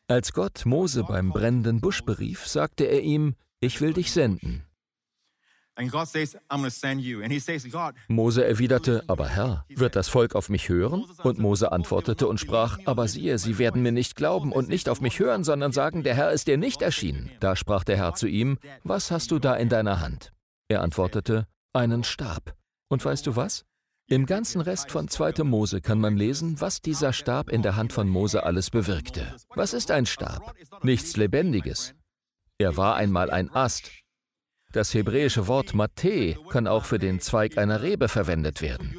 Als 0.07 0.35
Gott 0.35 0.67
Mose 0.67 1.05
beim 1.05 1.31
brennenden 1.31 1.81
Busch 1.81 2.03
berief, 2.05 2.47
sagte 2.47 2.85
er 2.85 3.01
ihm, 3.01 3.35
ich 3.61 3.81
will 3.81 3.95
dich 3.95 4.13
senden. 4.13 4.65
Mose 8.09 8.45
erwiderte, 8.45 9.05
aber 9.09 9.29
Herr, 9.29 9.65
wird 9.69 9.97
das 9.97 10.09
Volk 10.09 10.35
auf 10.35 10.49
mich 10.49 10.69
hören? 10.69 11.05
Und 11.23 11.39
Mose 11.39 11.73
antwortete 11.73 12.29
und 12.29 12.39
sprach, 12.39 12.79
aber 12.85 13.09
siehe, 13.09 13.39
sie 13.39 13.59
werden 13.59 13.83
mir 13.83 13.93
nicht 13.93 14.15
glauben 14.15 14.53
und 14.53 14.69
nicht 14.69 14.89
auf 14.89 15.01
mich 15.01 15.19
hören, 15.19 15.43
sondern 15.43 15.73
sagen, 15.73 16.05
der 16.05 16.15
Herr 16.15 16.31
ist 16.31 16.47
dir 16.47 16.59
nicht 16.59 16.81
erschienen. 16.81 17.31
Da 17.41 17.57
sprach 17.57 17.83
der 17.85 17.97
Herr 17.97 18.15
zu 18.15 18.29
ihm, 18.29 18.59
was 18.85 19.11
hast 19.11 19.31
du 19.31 19.39
da 19.39 19.55
in 19.57 19.69
deiner 19.69 20.01
Hand? 20.01 20.33
Er 20.69 20.81
antwortete, 20.83 21.47
einen 21.73 22.05
Stab. 22.05 22.55
Und 22.89 23.05
weißt 23.05 23.27
du 23.27 23.35
was? 23.35 23.65
Im 24.07 24.27
ganzen 24.27 24.61
Rest 24.61 24.91
von 24.91 25.09
2. 25.09 25.45
Mose 25.45 25.81
kann 25.81 25.99
man 25.99 26.17
lesen, 26.17 26.61
was 26.61 26.83
dieser 26.83 27.13
Stab 27.13 27.49
in 27.49 27.63
der 27.63 27.75
Hand 27.75 27.93
von 27.93 28.09
Mose 28.09 28.45
alles 28.45 28.71
bewirkte. 28.71 29.35
Was 29.55 29.73
ist 29.73 29.91
ein 29.91 30.07
Stab? 30.07 30.55
Nichts 30.83 31.17
Lebendiges. 31.17 31.95
Er 32.59 32.77
war 32.77 32.97
einmal 32.97 33.31
ein 33.31 33.51
Ast, 33.51 33.91
das 34.75 34.93
hebräische 34.93 35.47
Wort 35.47 35.75
Mate 35.75 36.37
kann 36.51 36.67
auch 36.67 36.85
für 36.85 36.99
den 36.99 37.21
Zweig 37.21 37.59
einer 37.59 37.83
Rebe 37.83 38.09
verwendet 38.09 38.61
werden. 38.61 38.97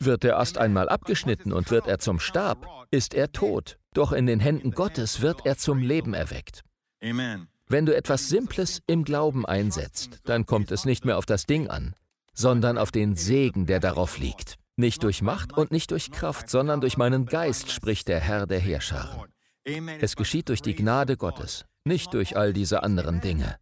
Wird 0.00 0.22
der 0.22 0.38
Ast 0.38 0.58
einmal 0.58 0.88
abgeschnitten 0.88 1.52
und 1.52 1.70
wird 1.70 1.86
er 1.86 1.98
zum 1.98 2.20
Stab, 2.20 2.86
ist 2.90 3.14
er 3.14 3.32
tot. 3.32 3.78
Doch 3.92 4.12
in 4.12 4.26
den 4.26 4.40
Händen 4.40 4.72
Gottes 4.72 5.20
wird 5.20 5.46
er 5.46 5.56
zum 5.56 5.78
Leben 5.78 6.14
erweckt. 6.14 6.62
Wenn 7.00 7.86
du 7.86 7.96
etwas 7.96 8.28
Simples 8.28 8.82
im 8.86 9.04
Glauben 9.04 9.46
einsetzt, 9.46 10.20
dann 10.24 10.46
kommt 10.46 10.70
es 10.70 10.84
nicht 10.84 11.04
mehr 11.04 11.18
auf 11.18 11.26
das 11.26 11.46
Ding 11.46 11.68
an, 11.68 11.94
sondern 12.34 12.78
auf 12.78 12.90
den 12.90 13.16
Segen, 13.16 13.66
der 13.66 13.80
darauf 13.80 14.18
liegt. 14.18 14.56
Nicht 14.76 15.02
durch 15.02 15.22
Macht 15.22 15.52
und 15.52 15.70
nicht 15.70 15.90
durch 15.90 16.10
Kraft, 16.10 16.50
sondern 16.50 16.80
durch 16.80 16.96
meinen 16.96 17.26
Geist, 17.26 17.70
spricht 17.70 18.08
der 18.08 18.20
Herr 18.20 18.46
der 18.46 18.58
Heerscharen. 18.58 19.28
Es 20.00 20.16
geschieht 20.16 20.48
durch 20.50 20.60
die 20.60 20.74
Gnade 20.74 21.16
Gottes, 21.16 21.64
nicht 21.84 22.12
durch 22.12 22.36
all 22.36 22.52
diese 22.52 22.82
anderen 22.82 23.20
Dinge. 23.20 23.56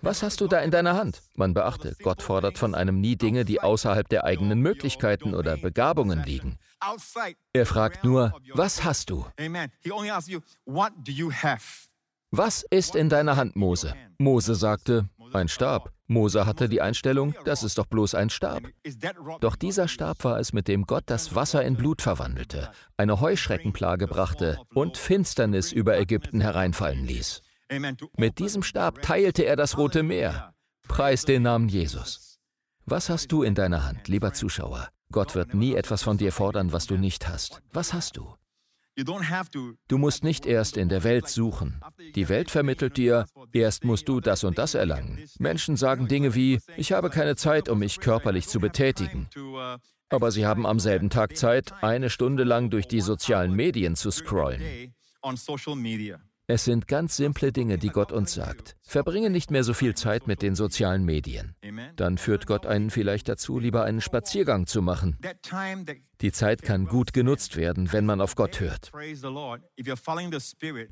Was 0.00 0.22
hast 0.22 0.40
du 0.40 0.46
da 0.46 0.58
in 0.60 0.70
deiner 0.70 0.94
Hand? 0.94 1.22
Man 1.34 1.52
beachte, 1.52 1.94
Gott 2.02 2.22
fordert 2.22 2.56
von 2.56 2.74
einem 2.74 3.00
nie 3.00 3.16
Dinge, 3.16 3.44
die 3.44 3.60
außerhalb 3.60 4.08
der 4.08 4.24
eigenen 4.24 4.60
Möglichkeiten 4.60 5.34
oder 5.34 5.58
Begabungen 5.58 6.22
liegen. 6.24 6.58
Er 7.52 7.66
fragt 7.66 8.04
nur, 8.04 8.32
was 8.54 8.82
hast 8.84 9.10
du? 9.10 9.26
Was 12.30 12.64
ist 12.70 12.94
in 12.94 13.08
deiner 13.08 13.36
Hand, 13.36 13.56
Mose? 13.56 13.94
Mose 14.18 14.54
sagte, 14.54 15.08
ein 15.32 15.48
Stab. 15.48 15.92
Mose 16.06 16.46
hatte 16.46 16.68
die 16.68 16.80
Einstellung, 16.80 17.34
das 17.44 17.62
ist 17.62 17.78
doch 17.78 17.86
bloß 17.86 18.14
ein 18.14 18.30
Stab. 18.30 18.62
Doch 19.40 19.56
dieser 19.56 19.88
Stab 19.88 20.24
war 20.24 20.40
es, 20.40 20.52
mit 20.52 20.68
dem 20.68 20.84
Gott 20.86 21.04
das 21.06 21.34
Wasser 21.34 21.64
in 21.64 21.76
Blut 21.76 22.02
verwandelte, 22.02 22.72
eine 22.96 23.20
Heuschreckenplage 23.20 24.08
brachte 24.08 24.58
und 24.74 24.96
Finsternis 24.96 25.70
über 25.70 25.98
Ägypten 25.98 26.40
hereinfallen 26.40 27.04
ließ. 27.04 27.42
Mit 28.16 28.38
diesem 28.38 28.62
Stab 28.62 29.02
teilte 29.02 29.44
er 29.44 29.56
das 29.56 29.76
Rote 29.76 30.02
Meer. 30.02 30.54
Preis 30.88 31.24
den 31.24 31.42
Namen 31.42 31.68
Jesus. 31.68 32.38
Was 32.86 33.08
hast 33.08 33.30
du 33.30 33.42
in 33.42 33.54
deiner 33.54 33.84
Hand, 33.84 34.08
lieber 34.08 34.32
Zuschauer? 34.32 34.88
Gott 35.12 35.34
wird 35.34 35.54
nie 35.54 35.74
etwas 35.74 36.02
von 36.02 36.18
dir 36.18 36.32
fordern, 36.32 36.72
was 36.72 36.86
du 36.86 36.96
nicht 36.96 37.28
hast. 37.28 37.62
Was 37.72 37.92
hast 37.92 38.16
du? 38.16 38.34
Du 39.88 39.98
musst 39.98 40.24
nicht 40.24 40.46
erst 40.46 40.76
in 40.76 40.88
der 40.88 41.04
Welt 41.04 41.28
suchen. 41.28 41.80
Die 42.14 42.28
Welt 42.28 42.50
vermittelt 42.50 42.96
dir, 42.96 43.26
erst 43.52 43.84
musst 43.84 44.08
du 44.08 44.20
das 44.20 44.44
und 44.44 44.58
das 44.58 44.74
erlangen. 44.74 45.24
Menschen 45.38 45.76
sagen 45.76 46.08
Dinge 46.08 46.34
wie, 46.34 46.60
ich 46.76 46.92
habe 46.92 47.08
keine 47.08 47.36
Zeit, 47.36 47.68
um 47.68 47.78
mich 47.78 48.00
körperlich 48.00 48.48
zu 48.48 48.60
betätigen. 48.60 49.28
Aber 50.08 50.32
sie 50.32 50.44
haben 50.44 50.66
am 50.66 50.80
selben 50.80 51.08
Tag 51.08 51.36
Zeit, 51.36 51.72
eine 51.82 52.10
Stunde 52.10 52.44
lang 52.44 52.70
durch 52.70 52.88
die 52.88 53.00
sozialen 53.00 53.54
Medien 53.54 53.94
zu 53.94 54.10
scrollen. 54.10 54.92
Es 56.52 56.64
sind 56.64 56.88
ganz 56.88 57.16
simple 57.16 57.52
Dinge, 57.52 57.78
die 57.78 57.90
Gott 57.90 58.10
uns 58.10 58.34
sagt. 58.34 58.74
Verbringe 58.82 59.30
nicht 59.30 59.52
mehr 59.52 59.62
so 59.62 59.72
viel 59.72 59.94
Zeit 59.94 60.26
mit 60.26 60.42
den 60.42 60.56
sozialen 60.56 61.04
Medien. 61.04 61.54
Dann 61.94 62.18
führt 62.18 62.48
Gott 62.48 62.66
einen 62.66 62.90
vielleicht 62.90 63.28
dazu, 63.28 63.60
lieber 63.60 63.84
einen 63.84 64.00
Spaziergang 64.00 64.66
zu 64.66 64.82
machen. 64.82 65.16
Die 66.20 66.32
Zeit 66.32 66.62
kann 66.62 66.86
gut 66.86 67.12
genutzt 67.12 67.56
werden, 67.56 67.92
wenn 67.92 68.04
man 68.04 68.20
auf 68.20 68.34
Gott 68.34 68.60
hört. 68.60 68.92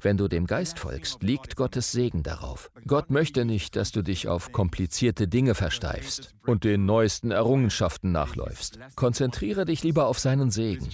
Wenn 0.00 0.16
du 0.16 0.28
dem 0.28 0.46
Geist 0.46 0.78
folgst, 0.78 1.22
liegt 1.22 1.56
Gottes 1.56 1.92
Segen 1.92 2.22
darauf. 2.22 2.70
Gott 2.86 3.10
möchte 3.10 3.44
nicht, 3.44 3.76
dass 3.76 3.92
du 3.92 4.02
dich 4.02 4.28
auf 4.28 4.52
komplizierte 4.52 5.28
Dinge 5.28 5.54
versteifst 5.54 6.34
und 6.46 6.64
den 6.64 6.86
neuesten 6.86 7.30
Errungenschaften 7.30 8.10
nachläufst. 8.10 8.78
Konzentriere 8.96 9.66
dich 9.66 9.82
lieber 9.82 10.06
auf 10.06 10.18
seinen 10.18 10.50
Segen. 10.50 10.88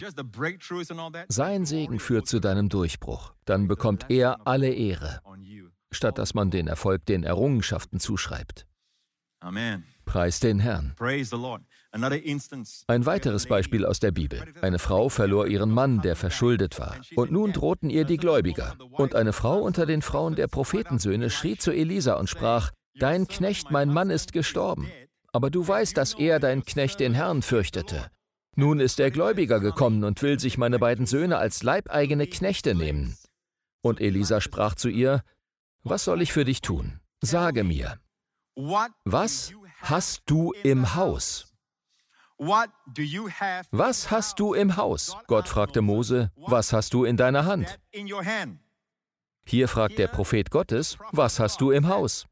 Sein 1.29 1.65
Segen 1.65 2.01
führt 2.01 2.27
zu 2.27 2.41
deinem 2.41 2.69
Durchbruch. 2.69 3.35
Dann 3.45 3.69
bekommt 3.69 4.07
er 4.09 4.47
alle 4.47 4.73
Ehre, 4.73 5.21
statt 5.93 6.19
dass 6.19 6.35
man 6.35 6.51
den 6.51 6.67
Erfolg 6.67 7.07
den 7.07 7.23
Errungenschaften 7.23 8.01
zuschreibt. 8.01 8.67
Amen. 9.41 9.85
Preis 10.07 10.41
den 10.41 10.59
Herrn. 10.59 10.95
Ein 12.89 13.07
weiteres 13.07 13.47
Beispiel 13.47 13.87
aus 13.87 14.01
der 14.01 14.11
Bibel. 14.11 14.43
Eine 14.63 14.79
Frau 14.81 15.09
verlor 15.09 15.47
ihren 15.47 15.71
Mann, 15.71 16.01
der 16.03 16.17
verschuldet 16.17 16.79
war. 16.81 16.97
Und 17.15 17.31
nun 17.31 17.53
drohten 17.53 17.89
ihr 17.89 18.05
die 18.05 18.17
Gläubiger. 18.17 18.75
Und 18.93 19.15
eine 19.15 19.33
Frau 19.33 19.61
unter 19.61 19.87
den 19.87 20.03
Frauen 20.03 20.35
der 20.35 20.49
Prophetensöhne 20.49 21.31
schrie 21.31 21.57
zu 21.57 21.71
Elisa 21.71 22.15
und 22.15 22.29
sprach, 22.29 22.73
Dein 22.97 23.29
Knecht, 23.29 23.71
mein 23.71 23.89
Mann, 23.89 24.11
ist 24.11 24.33
gestorben. 24.33 24.89
Aber 25.33 25.51
du 25.51 25.67
weißt, 25.67 25.97
dass 25.97 26.15
er, 26.15 26.39
dein 26.41 26.65
Knecht, 26.65 27.01
den 27.01 27.15
Herrn 27.15 27.43
fürchtete. 27.43 28.11
Nun 28.57 28.79
ist 28.79 28.99
der 28.99 29.11
Gläubiger 29.11 29.59
gekommen 29.59 30.05
und 30.05 30.23
will 30.23 30.39
sich 30.39 30.59
meine 30.59 30.79
beiden 30.79 31.07
Söhne 31.07 31.39
als 31.39 31.63
leibeigene 31.63 32.27
Knechte 32.27 32.75
nehmen. 32.75 33.17
Und 33.83 34.01
Elisa 34.01 34.41
sprach 34.41 34.75
zu 34.75 34.89
ihr, 34.89 35.23
Was 35.83 36.05
soll 36.05 36.23
ich 36.23 36.33
für 36.33 36.45
dich 36.45 36.61
tun? 36.61 37.01
Sage 37.21 37.65
mir, 37.65 37.99
was 39.05 39.53
hast 39.81 40.23
du 40.27 40.53
im 40.63 40.95
Haus? 40.95 41.54
Was 43.71 44.11
hast 44.11 44.41
du 44.41 44.55
im 44.55 44.77
Haus? 44.77 45.17
Gott 45.27 45.49
fragte 45.49 45.81
Mose, 45.83 46.33
was 46.37 46.73
hast 46.73 46.95
du 46.95 47.05
in 47.05 47.17
deiner 47.17 47.45
Hand? 47.45 47.79
Hier 49.47 49.69
fragt 49.69 49.99
der 49.99 50.09
Prophet 50.09 50.51
Gottes, 50.51 50.97
was 51.13 51.39
hast 51.39 51.61
du 51.61 51.71
im 51.71 51.89
Haus? 51.89 52.27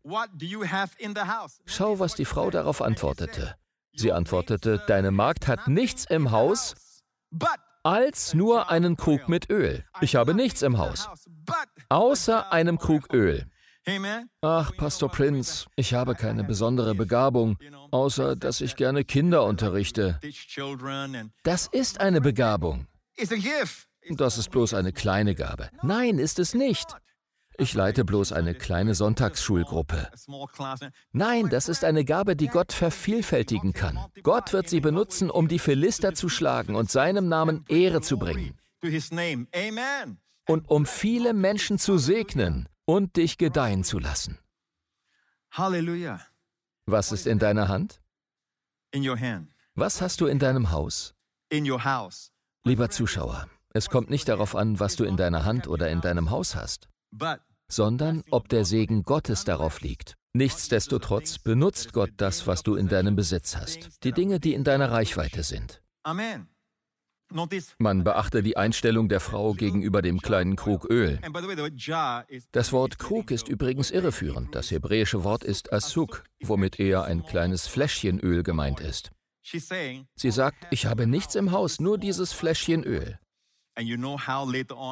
Schau, 1.67 1.99
was 1.99 2.15
die 2.15 2.25
Frau 2.25 2.51
darauf 2.51 2.81
antwortete. 2.81 3.55
Sie 3.95 4.11
antwortete, 4.13 4.83
deine 4.87 5.11
Magd 5.11 5.47
hat 5.47 5.69
nichts 5.69 6.07
im 6.07 6.31
Haus, 6.31 6.75
als 7.83 8.33
nur 8.33 8.71
einen 8.71 8.97
Krug 8.97 9.29
mit 9.29 9.51
Öl. 9.51 9.85
Ich 10.01 10.17
habe 10.17 10.35
nichts 10.35 10.63
im 10.63 10.79
Haus, 10.79 11.09
außer 11.91 12.51
einem 12.53 12.79
Krug 12.79 13.13
Öl. 13.13 13.47
Ach, 14.43 14.77
Pastor 14.77 15.09
Prince, 15.11 15.67
ich 15.75 15.95
habe 15.95 16.15
keine 16.15 16.45
besondere 16.45 16.95
Begabung, 16.95 17.57
außer 17.91 18.37
dass 18.37 18.61
ich 18.61 18.77
gerne 18.77 19.05
Kinder 19.05 19.45
unterrichte. 19.45 20.21
Das 21.43 21.67
ist 21.67 22.01
eine 22.01 22.21
Begabung. 22.21 22.87
Das 24.11 24.39
ist 24.39 24.51
bloß 24.51 24.75
eine 24.75 24.93
kleine 24.93 25.35
Gabe. 25.35 25.69
Nein, 25.83 26.19
ist 26.19 26.39
es 26.39 26.55
nicht. 26.55 26.97
Ich 27.59 27.75
leite 27.75 28.05
bloß 28.05 28.33
eine 28.33 28.55
kleine 28.55 28.95
Sonntagsschulgruppe. 28.95 30.09
Nein, 31.13 31.49
das 31.51 31.69
ist 31.69 31.85
eine 31.85 32.05
Gabe, 32.05 32.35
die 32.35 32.49
Gott 32.49 32.73
vervielfältigen 32.73 33.73
kann. 33.73 33.99
Gott 34.23 34.53
wird 34.53 34.69
sie 34.69 34.81
benutzen, 34.81 35.29
um 35.31 35.49
die 35.49 35.59
Philister 35.59 36.15
zu 36.15 36.29
schlagen 36.29 36.77
und 36.77 36.91
seinem 36.91 37.29
Namen 37.29 37.65
Ehre 37.69 38.01
zu 38.01 38.19
bringen. 38.19 38.59
Und 40.49 40.69
um 40.69 40.87
viele 40.87 41.35
Menschen 41.35 41.79
zu 41.79 41.99
segnen 41.99 42.69
und 42.85 43.17
dich 43.17 43.39
gedeihen 43.39 43.85
zu 43.85 43.99
lassen. 43.99 44.39
Halleluja. 45.51 46.21
Was 46.87 47.13
ist 47.13 47.27
in 47.27 47.39
deiner 47.39 47.69
Hand? 47.69 48.01
In 48.93 49.09
your 49.09 49.19
hand. 49.19 49.55
Was 49.75 50.01
hast 50.01 50.21
du 50.21 50.27
in 50.27 50.39
deinem 50.39 50.71
Haus? 50.71 51.15
In 51.49 51.71
your 51.71 51.85
house. 51.85 52.33
Lieber 52.65 52.91
Zuschauer, 52.91 53.49
es 53.71 53.89
kommt 53.89 54.11
nicht 54.11 54.29
darauf 54.29 54.55
an, 54.55 54.81
was 54.81 54.97
du 54.97 55.05
in 55.05 55.17
deiner 55.17 55.45
Hand 55.45 55.67
oder 55.67 55.91
in 55.91 56.01
deinem 56.01 56.31
Haus 56.31 56.55
hast, 56.55 56.89
sondern 57.69 58.23
ob 58.31 58.49
der 58.49 58.65
Segen 58.65 59.03
Gottes 59.03 59.45
darauf 59.45 59.81
liegt. 59.81 60.17
Nichtsdestotrotz 60.35 61.39
benutzt 61.39 61.93
Gott 61.93 62.11
das, 62.17 62.47
was 62.47 62.63
du 62.63 62.75
in 62.75 62.89
deinem 62.89 63.17
Besitz 63.17 63.57
hast, 63.57 64.03
die 64.05 64.13
Dinge, 64.13 64.41
die 64.41 64.55
in 64.55 64.65
deiner 64.65 64.91
Reichweite 64.91 65.43
sind. 65.43 65.83
Amen. 66.03 66.49
Man 67.79 68.05
beachte 68.05 68.43
die 68.43 68.57
Einstellung 68.57 69.09
der 69.09 69.21
Frau 69.21 69.55
gegenüber 69.55 70.03
dem 70.03 70.21
kleinen 70.21 70.57
Krug 70.57 70.89
Öl. 70.91 71.19
Das 72.53 72.73
Wort 72.73 72.99
Krug 72.99 73.31
ist 73.31 73.49
übrigens 73.49 73.91
irreführend. 73.91 74.55
Das 74.55 74.71
hebräische 74.71 75.25
Wort 75.25 75.45
ist 75.45 75.73
Asuk, 75.73 76.25
womit 76.43 76.79
eher 76.79 77.05
ein 77.05 77.23
kleines 77.25 77.67
Fläschchen 77.67 78.21
Öl 78.21 78.43
gemeint 78.43 78.81
ist. 78.81 79.11
Sie 79.45 80.31
sagt, 80.31 80.67
ich 80.71 80.87
habe 80.87 81.07
nichts 81.07 81.35
im 81.35 81.51
Haus, 81.53 81.81
nur 81.81 81.99
dieses 81.99 82.33
Fläschchen 82.33 82.85
Öl. 82.85 83.19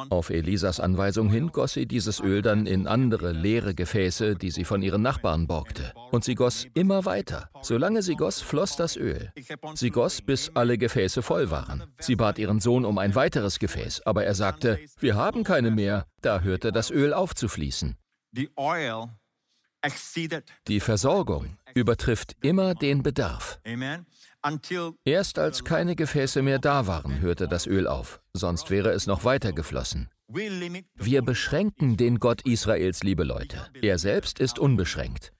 Auf 0.09 0.29
Elisas 0.31 0.79
Anweisung 0.79 1.29
hin 1.29 1.51
goss 1.51 1.73
sie 1.73 1.85
dieses 1.85 2.19
Öl 2.19 2.41
dann 2.41 2.65
in 2.65 2.87
andere 2.87 3.31
leere 3.31 3.75
Gefäße, 3.75 4.35
die 4.35 4.49
sie 4.49 4.63
von 4.63 4.81
ihren 4.81 5.01
Nachbarn 5.01 5.45
borgte. 5.45 5.93
Und 6.11 6.23
sie 6.23 6.35
goss 6.35 6.65
immer 6.73 7.05
weiter. 7.05 7.49
Solange 7.61 8.01
sie 8.01 8.15
goss, 8.15 8.41
floss 8.41 8.75
das 8.75 8.97
Öl. 8.97 9.31
Sie 9.75 9.91
goss, 9.91 10.21
bis 10.21 10.49
alle 10.55 10.77
Gefäße 10.77 11.21
voll 11.21 11.51
waren. 11.51 11.93
Sie 11.99 12.15
bat 12.15 12.39
ihren 12.39 12.59
Sohn 12.59 12.85
um 12.85 12.97
ein 12.97 13.13
weiteres 13.13 13.59
Gefäß, 13.59 14.01
aber 14.05 14.25
er 14.25 14.33
sagte, 14.33 14.79
wir 14.99 15.15
haben 15.15 15.43
keine 15.43 15.69
mehr. 15.69 16.07
Da 16.21 16.41
hörte 16.41 16.71
das 16.71 16.89
Öl 16.89 17.13
auf 17.13 17.35
zu 17.35 17.47
fließen. 17.47 17.97
Die 20.67 20.79
Versorgung 20.79 21.57
übertrifft 21.73 22.35
immer 22.41 22.75
den 22.75 23.03
Bedarf. 23.03 23.59
Erst 25.05 25.39
als 25.39 25.63
keine 25.63 25.95
Gefäße 25.95 26.41
mehr 26.41 26.59
da 26.59 26.87
waren, 26.87 27.21
hörte 27.21 27.47
das 27.47 27.67
Öl 27.67 27.87
auf, 27.87 28.21
sonst 28.33 28.69
wäre 28.69 28.91
es 28.91 29.07
noch 29.07 29.23
weiter 29.23 29.53
geflossen. 29.53 30.09
Wir 30.27 31.21
beschränken 31.21 31.97
den 31.97 32.19
Gott 32.19 32.41
Israels, 32.43 33.03
liebe 33.03 33.23
Leute. 33.23 33.69
Er 33.81 33.97
selbst 33.99 34.39
ist 34.39 34.59
unbeschränkt. 34.59 35.33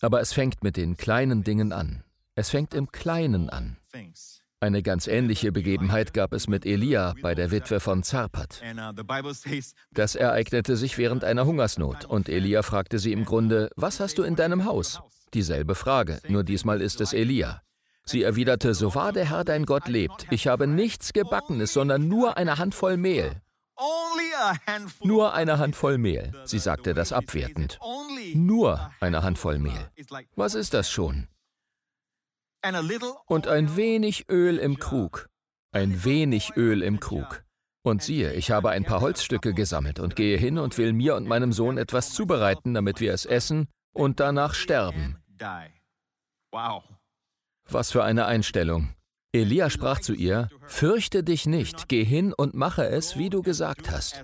Aber 0.00 0.20
es 0.20 0.32
fängt 0.32 0.62
mit 0.62 0.76
den 0.76 0.96
kleinen 0.96 1.44
Dingen 1.44 1.72
an. 1.72 2.04
Es 2.34 2.50
fängt 2.50 2.74
im 2.74 2.90
Kleinen 2.92 3.50
an. 3.50 3.76
Eine 4.60 4.82
ganz 4.82 5.08
ähnliche 5.08 5.50
Begebenheit 5.50 6.14
gab 6.14 6.32
es 6.32 6.46
mit 6.46 6.64
Elia 6.64 7.14
bei 7.20 7.34
der 7.34 7.50
Witwe 7.50 7.80
von 7.80 8.04
Zarpat. 8.04 8.62
Das 9.90 10.14
ereignete 10.14 10.76
sich 10.76 10.98
während 10.98 11.24
einer 11.24 11.46
Hungersnot 11.46 12.04
und 12.04 12.28
Elia 12.28 12.62
fragte 12.62 12.98
sie 12.98 13.12
im 13.12 13.24
Grunde, 13.24 13.70
was 13.74 13.98
hast 14.00 14.18
du 14.18 14.22
in 14.22 14.36
deinem 14.36 14.64
Haus? 14.64 15.00
Dieselbe 15.34 15.74
Frage, 15.74 16.20
nur 16.28 16.44
diesmal 16.44 16.80
ist 16.80 17.00
es 17.00 17.12
Elia. 17.12 17.62
Sie 18.04 18.22
erwiderte, 18.22 18.74
so 18.74 18.94
wahr 18.94 19.12
der 19.12 19.30
Herr 19.30 19.44
dein 19.44 19.64
Gott 19.64 19.88
lebt, 19.88 20.26
ich 20.30 20.46
habe 20.46 20.66
nichts 20.66 21.12
Gebackenes, 21.12 21.72
sondern 21.72 22.08
nur 22.08 22.36
eine 22.36 22.58
Handvoll 22.58 22.96
Mehl. 22.96 23.40
Nur 25.02 25.34
eine 25.34 25.58
Handvoll 25.58 25.98
Mehl. 25.98 26.32
Sie 26.44 26.58
sagte 26.58 26.94
das 26.94 27.12
abwertend. 27.12 27.78
Nur 28.34 28.90
eine 29.00 29.22
Handvoll 29.22 29.58
Mehl. 29.58 29.90
Was 30.36 30.54
ist 30.54 30.74
das 30.74 30.90
schon? 30.90 31.28
und 33.26 33.48
ein 33.48 33.76
wenig 33.76 34.28
Öl 34.30 34.58
im 34.58 34.78
Krug. 34.78 35.28
Ein 35.72 36.04
wenig 36.04 36.52
Öl 36.56 36.82
im 36.82 37.00
Krug. 37.00 37.42
Und 37.82 38.02
siehe, 38.02 38.34
ich 38.34 38.52
habe 38.52 38.70
ein 38.70 38.84
paar 38.84 39.00
Holzstücke 39.00 39.52
gesammelt 39.52 39.98
und 39.98 40.14
gehe 40.14 40.36
hin 40.36 40.58
und 40.58 40.78
will 40.78 40.92
mir 40.92 41.16
und 41.16 41.26
meinem 41.26 41.52
Sohn 41.52 41.76
etwas 41.76 42.12
zubereiten, 42.12 42.74
damit 42.74 43.00
wir 43.00 43.12
es 43.12 43.26
essen 43.26 43.68
und 43.92 44.20
danach 44.20 44.54
sterben. 44.54 45.21
Was 47.68 47.90
für 47.90 48.04
eine 48.04 48.26
Einstellung. 48.26 48.94
Elia 49.34 49.70
sprach 49.70 50.00
zu 50.00 50.12
ihr, 50.12 50.50
Fürchte 50.66 51.24
dich 51.24 51.46
nicht, 51.46 51.88
geh 51.88 52.04
hin 52.04 52.34
und 52.34 52.52
mache 52.52 52.86
es, 52.86 53.16
wie 53.16 53.30
du 53.30 53.40
gesagt 53.40 53.90
hast. 53.90 54.20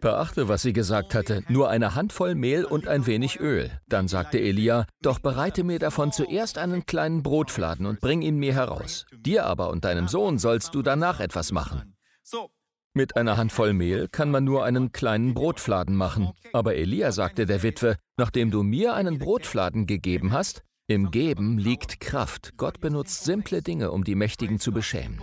Beachte, 0.00 0.48
was 0.48 0.62
sie 0.62 0.72
gesagt 0.72 1.14
hatte, 1.14 1.44
nur 1.48 1.70
eine 1.70 1.94
Handvoll 1.94 2.34
Mehl 2.34 2.64
und 2.64 2.88
ein 2.88 3.06
wenig 3.06 3.38
Öl. 3.38 3.70
Dann 3.86 4.08
sagte 4.08 4.40
Elia, 4.40 4.86
Doch 5.00 5.20
bereite 5.20 5.62
mir 5.62 5.78
davon 5.78 6.10
zuerst 6.10 6.58
einen 6.58 6.86
kleinen 6.86 7.22
Brotfladen 7.22 7.86
und 7.86 8.00
bring 8.00 8.22
ihn 8.22 8.36
mir 8.36 8.52
heraus. 8.52 9.06
Dir 9.12 9.46
aber 9.46 9.70
und 9.70 9.84
deinem 9.84 10.08
Sohn 10.08 10.38
sollst 10.38 10.74
du 10.74 10.82
danach 10.82 11.20
etwas 11.20 11.52
machen. 11.52 11.96
Mit 12.94 13.16
einer 13.16 13.38
Handvoll 13.38 13.72
Mehl 13.72 14.06
kann 14.08 14.30
man 14.30 14.44
nur 14.44 14.64
einen 14.64 14.92
kleinen 14.92 15.32
Brotfladen 15.32 15.96
machen. 15.96 16.30
Aber 16.52 16.74
Elia 16.74 17.10
sagte 17.10 17.46
der 17.46 17.62
Witwe, 17.62 17.96
nachdem 18.18 18.50
du 18.50 18.62
mir 18.62 18.94
einen 18.94 19.18
Brotfladen 19.18 19.86
gegeben 19.86 20.32
hast, 20.32 20.62
im 20.88 21.10
Geben 21.10 21.56
liegt 21.56 22.00
Kraft. 22.00 22.52
Gott 22.58 22.80
benutzt 22.80 23.24
simple 23.24 23.62
Dinge, 23.62 23.92
um 23.92 24.04
die 24.04 24.14
Mächtigen 24.14 24.58
zu 24.58 24.72
beschämen. 24.72 25.22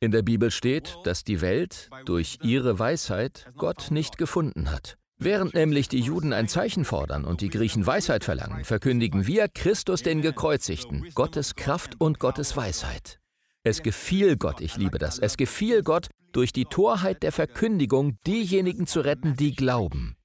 In 0.00 0.10
der 0.10 0.22
Bibel 0.22 0.50
steht, 0.50 0.96
dass 1.04 1.24
die 1.24 1.40
Welt 1.42 1.90
durch 2.06 2.38
ihre 2.42 2.78
Weisheit 2.78 3.52
Gott 3.56 3.90
nicht 3.90 4.16
gefunden 4.16 4.70
hat. 4.70 4.96
Während 5.18 5.54
nämlich 5.54 5.88
die 5.88 6.00
Juden 6.00 6.32
ein 6.32 6.48
Zeichen 6.48 6.86
fordern 6.86 7.24
und 7.24 7.42
die 7.42 7.50
Griechen 7.50 7.86
Weisheit 7.86 8.24
verlangen, 8.24 8.64
verkündigen 8.64 9.26
wir 9.26 9.48
Christus 9.48 10.02
den 10.02 10.22
Gekreuzigten, 10.22 11.06
Gottes 11.14 11.54
Kraft 11.54 12.00
und 12.00 12.18
Gottes 12.18 12.56
Weisheit. 12.56 13.20
Es 13.66 13.82
gefiel 13.82 14.36
Gott, 14.36 14.60
ich 14.60 14.76
liebe 14.76 14.96
das, 14.96 15.18
es 15.18 15.36
gefiel 15.36 15.82
Gott, 15.82 16.06
durch 16.30 16.52
die 16.52 16.66
Torheit 16.66 17.24
der 17.24 17.32
Verkündigung 17.32 18.16
diejenigen 18.24 18.86
zu 18.86 19.00
retten, 19.00 19.34
die 19.34 19.56
glauben. 19.56 20.16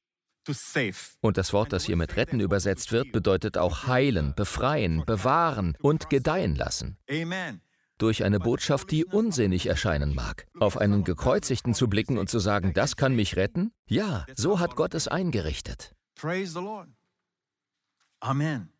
Und 1.21 1.37
das 1.37 1.51
Wort, 1.51 1.73
das 1.73 1.85
hier 1.85 1.95
mit 1.95 2.17
retten 2.17 2.39
übersetzt 2.39 2.91
wird, 2.91 3.11
bedeutet 3.11 3.57
auch 3.57 3.87
heilen, 3.87 4.35
befreien, 4.35 5.03
bewahren 5.07 5.75
und 5.81 6.11
gedeihen 6.11 6.55
lassen. 6.55 6.99
Durch 7.97 8.23
eine 8.23 8.39
Botschaft, 8.39 8.91
die 8.91 9.05
unsinnig 9.05 9.65
erscheinen 9.65 10.13
mag. 10.13 10.45
Auf 10.59 10.77
einen 10.77 11.03
Gekreuzigten 11.03 11.73
zu 11.73 11.89
blicken 11.89 12.19
und 12.19 12.29
zu 12.29 12.37
sagen, 12.37 12.75
das 12.75 12.95
kann 12.95 13.15
mich 13.15 13.37
retten? 13.37 13.71
Ja, 13.87 14.27
so 14.35 14.59
hat 14.59 14.75
Gott 14.75 14.93
es 14.93 15.07
eingerichtet. 15.07 15.95
Amen. 18.19 18.71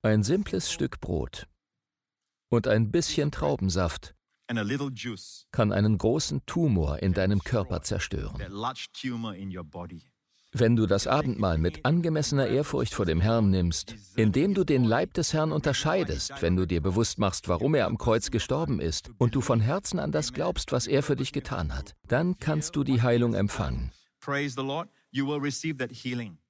Ein 0.00 0.22
simples 0.22 0.72
Stück 0.72 0.98
Brot 0.98 1.46
und 2.48 2.68
ein 2.68 2.90
bisschen 2.90 3.30
Traubensaft 3.30 4.14
kann 5.52 5.72
einen 5.72 5.98
großen 5.98 6.46
Tumor 6.46 7.02
in 7.02 7.12
deinem 7.12 7.44
Körper 7.44 7.82
zerstören. 7.82 8.40
Wenn 10.52 10.76
du 10.76 10.86
das 10.86 11.06
Abendmahl 11.06 11.58
mit 11.58 11.84
angemessener 11.84 12.46
Ehrfurcht 12.46 12.94
vor 12.94 13.04
dem 13.04 13.20
Herrn 13.20 13.50
nimmst, 13.50 13.94
indem 14.16 14.54
du 14.54 14.64
den 14.64 14.84
Leib 14.84 15.12
des 15.12 15.34
Herrn 15.34 15.52
unterscheidest, 15.52 16.32
wenn 16.40 16.56
du 16.56 16.66
dir 16.66 16.80
bewusst 16.80 17.18
machst, 17.18 17.48
warum 17.48 17.74
er 17.74 17.86
am 17.86 17.98
Kreuz 17.98 18.30
gestorben 18.30 18.80
ist, 18.80 19.10
und 19.18 19.34
du 19.34 19.42
von 19.42 19.60
Herzen 19.60 19.98
an 19.98 20.10
das 20.10 20.32
glaubst, 20.32 20.72
was 20.72 20.86
er 20.86 21.02
für 21.02 21.16
dich 21.16 21.32
getan 21.32 21.76
hat, 21.76 21.94
dann 22.06 22.38
kannst 22.38 22.76
du 22.76 22.84
die 22.84 23.02
Heilung 23.02 23.34
empfangen. 23.34 23.92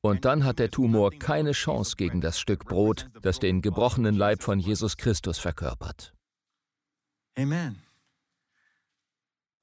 Und 0.01 0.25
dann 0.25 0.45
hat 0.45 0.59
der 0.59 0.71
Tumor 0.71 1.11
keine 1.11 1.53
Chance 1.53 1.97
gegen 1.97 2.21
das 2.21 2.39
Stück 2.39 2.65
Brot, 2.67 3.09
das 3.23 3.39
den 3.39 3.63
gebrochenen 3.63 4.15
Leib 4.15 4.43
von 4.43 4.59
Jesus 4.59 4.97
Christus 4.97 5.39
verkörpert. 5.39 6.15
Amen. 7.37 7.83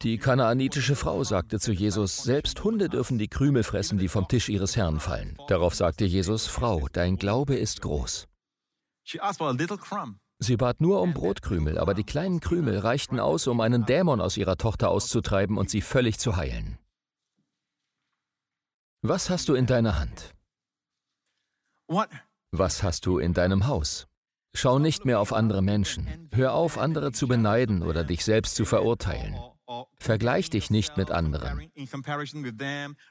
Die 0.02 0.18
kanaanitische 0.18 0.96
Frau 0.96 1.24
sagte 1.24 1.60
zu 1.60 1.72
Jesus, 1.72 2.18
selbst 2.18 2.64
Hunde 2.64 2.90
dürfen 2.90 3.18
die 3.18 3.30
Krümel 3.30 3.64
fressen, 3.64 3.98
die 3.98 4.10
vom 4.10 4.28
Tisch 4.28 4.50
ihres 4.50 4.76
Herrn 4.76 5.00
fallen. 5.00 5.38
Darauf 5.48 5.74
sagte 5.74 6.06
Jesus, 6.06 6.48
Frau, 6.48 6.88
dein 6.92 7.18
Glaube 7.18 7.56
ist 7.56 7.82
groß. 7.82 8.28
Sie 10.40 10.58
bat 10.58 10.82
nur 10.82 11.02
um 11.02 11.14
Brotkrümel, 11.14 11.78
aber 11.78 11.94
die 11.94 12.04
kleinen 12.04 12.42
Krümel 12.42 12.80
reichten 12.80 13.20
aus, 13.20 13.48
um 13.48 13.62
einen 13.62 13.86
Dämon 13.86 14.20
aus 14.20 14.36
ihrer 14.36 14.58
Tochter 14.58 14.90
auszutreiben 14.90 15.58
und 15.58 15.70
sie 15.70 15.82
völlig 15.82 16.20
zu 16.20 16.36
heilen. 16.36 16.78
Was 19.08 19.30
hast 19.30 19.50
du 19.50 19.54
in 19.54 19.68
deiner 19.68 20.00
Hand? 20.00 20.34
Was 22.52 22.82
hast 22.82 23.06
du 23.06 23.20
in 23.20 23.34
deinem 23.36 23.68
Haus? 23.68 24.08
Schau 24.56 24.80
nicht 24.80 25.06
mehr 25.06 25.20
auf 25.20 25.32
andere 25.32 25.62
Menschen. 25.62 26.30
Hör 26.34 26.56
auf, 26.56 26.80
andere 26.80 27.12
zu 27.12 27.28
beneiden 27.28 27.84
oder 27.84 28.04
dich 28.04 28.26
selbst 28.26 28.56
zu 28.56 28.66
verurteilen. 28.66 29.36
Vergleich 30.00 30.50
dich 30.50 30.72
nicht 30.72 30.98
mit 30.98 31.12
anderen. 31.12 31.72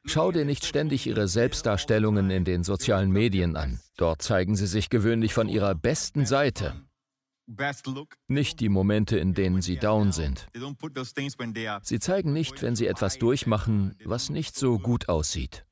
Schau 0.04 0.32
dir 0.32 0.44
nicht 0.44 0.64
ständig 0.64 1.06
ihre 1.06 1.28
Selbstdarstellungen 1.28 2.28
in 2.28 2.44
den 2.44 2.64
sozialen 2.64 3.12
Medien 3.12 3.54
an. 3.54 3.78
Dort 3.96 4.20
zeigen 4.20 4.56
sie 4.56 4.66
sich 4.66 4.90
gewöhnlich 4.90 5.32
von 5.32 5.48
ihrer 5.48 5.76
besten 5.76 6.26
Seite. 6.26 6.74
Nicht 8.26 8.60
die 8.60 8.68
Momente, 8.68 9.18
in 9.18 9.34
denen 9.34 9.60
sie 9.60 9.76
down 9.76 10.12
sind. 10.12 10.48
Sie 11.82 11.98
zeigen 11.98 12.32
nicht, 12.32 12.62
wenn 12.62 12.76
sie 12.76 12.86
etwas 12.86 13.18
durchmachen, 13.18 13.96
was 14.04 14.30
nicht 14.30 14.56
so 14.56 14.78
gut 14.78 15.08
aussieht. 15.08 15.66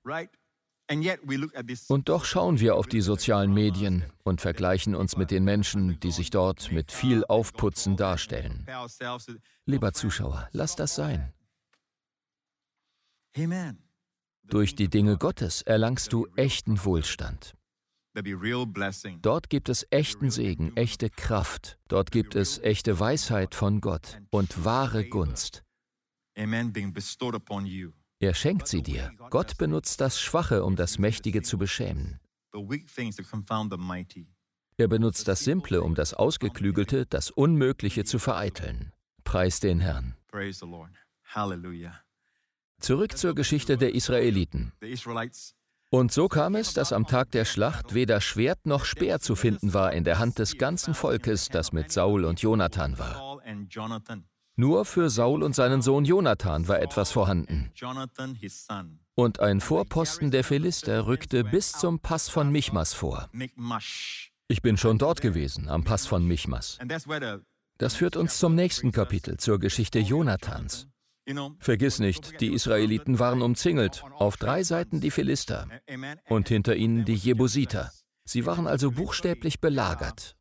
Und 1.89 2.09
doch 2.09 2.25
schauen 2.25 2.61
wir 2.61 2.77
auf 2.77 2.87
die 2.87 3.01
sozialen 3.01 3.55
Medien 3.55 4.05
und 4.25 4.41
vergleichen 4.41 4.95
uns 4.95 5.17
mit 5.17 5.31
den 5.31 5.45
Menschen, 5.45 5.99
die 6.01 6.11
sich 6.11 6.31
dort 6.31 6.71
mit 6.73 6.93
viel 6.93 7.25
Aufputzen 7.25 7.97
darstellen. 7.97 8.67
Lieber 9.65 9.93
Zuschauer, 9.93 10.49
lass 10.53 10.77
das 10.77 10.95
sein. 10.95 11.33
Durch 14.45 14.75
die 14.75 14.91
Dinge 14.91 15.17
Gottes 15.17 15.63
erlangst 15.63 16.13
du 16.13 16.27
echten 16.37 16.85
Wohlstand. 16.85 17.55
Dort 19.23 19.49
gibt 19.49 19.69
es 19.69 19.87
echten 19.91 20.31
Segen, 20.31 20.77
echte 20.77 21.09
Kraft. 21.09 21.79
Dort 21.89 22.11
gibt 22.13 22.35
es 22.35 22.59
echte 22.59 23.01
Weisheit 23.01 23.55
von 23.55 23.81
Gott 23.81 24.21
und 24.31 24.65
wahre 24.65 25.09
Gunst. 25.09 25.65
Er 28.21 28.35
schenkt 28.35 28.69
sie 28.69 28.83
dir. 28.83 29.13
Gott 29.31 29.57
benutzt 29.59 30.01
das 30.01 30.21
Schwache, 30.21 30.65
um 30.65 30.77
das 30.77 30.99
Mächtige 30.99 31.43
zu 31.43 31.59
beschämen. 31.59 32.21
Er 34.77 34.89
benutzt 34.89 35.29
das 35.29 35.41
Simple, 35.41 35.83
um 35.83 35.95
das 35.95 36.15
Ausgeklügelte, 36.15 37.07
das 37.07 37.31
Unmögliche 37.31 38.05
zu 38.05 38.19
vereiteln. 38.19 38.93
Preis 39.25 39.61
den 39.61 39.81
Herrn. 39.81 40.17
Zurück 42.79 43.17
zur 43.17 43.35
Geschichte 43.35 43.77
der 43.77 43.95
Israeliten. 43.95 44.73
Und 45.95 46.11
so 46.11 46.27
kam 46.27 46.55
es, 46.55 46.73
dass 46.73 46.91
am 46.91 47.07
Tag 47.07 47.33
der 47.33 47.45
Schlacht 47.45 47.93
weder 47.93 48.23
Schwert 48.23 48.65
noch 48.65 48.87
Speer 48.87 49.21
zu 49.21 49.37
finden 49.37 49.75
war 49.75 49.93
in 49.93 50.05
der 50.05 50.19
Hand 50.19 50.39
des 50.39 50.57
ganzen 50.57 50.95
Volkes, 50.95 51.51
das 51.51 51.73
mit 51.73 51.93
Saul 51.93 52.25
und 52.25 52.41
Jonathan 52.41 52.99
war. 52.99 53.43
Nur 54.57 54.87
für 54.87 55.11
Saul 55.11 55.43
und 55.43 55.55
seinen 55.55 55.83
Sohn 55.83 56.07
Jonathan 56.07 56.67
war 56.67 56.81
etwas 56.81 57.13
vorhanden. 57.13 57.71
Und 59.15 59.41
ein 59.41 59.61
Vorposten 59.61 60.31
der 60.31 60.45
Philister 60.45 61.07
rückte 61.07 61.45
bis 61.45 61.73
zum 61.73 62.01
Pass 62.01 62.31
von 62.31 62.51
Michmas 62.51 62.95
vor. 62.95 63.29
Ich 64.49 64.63
bin 64.63 64.79
schon 64.79 64.97
dort 64.97 65.21
gewesen, 65.21 65.69
am 65.69 65.85
Pass 65.85 66.07
von 66.07 66.27
Michmas. 66.27 66.79
Das 67.77 67.95
führt 67.97 68.17
uns 68.17 68.39
zum 68.39 68.55
nächsten 68.55 68.93
Kapitel, 68.93 69.37
zur 69.37 69.59
Geschichte 69.59 69.99
Jonathans. 69.99 70.89
Vergiss 71.61 71.99
nicht, 71.99 72.41
die 72.41 72.53
Israeliten 72.53 73.19
waren 73.19 73.43
umzingelt, 73.43 74.03
auf 74.19 74.37
drei 74.37 74.63
Seiten 74.63 75.01
die 75.01 75.11
Philister 75.11 75.69
und 76.29 76.49
hinter 76.49 76.77
ihnen 76.77 77.05
die 77.05 77.15
Jebusiter. 77.15 77.93
Sie 78.25 78.47
waren 78.47 78.67
also 78.67 78.91
buchstäblich 78.91 79.61
belagert. 79.61 80.37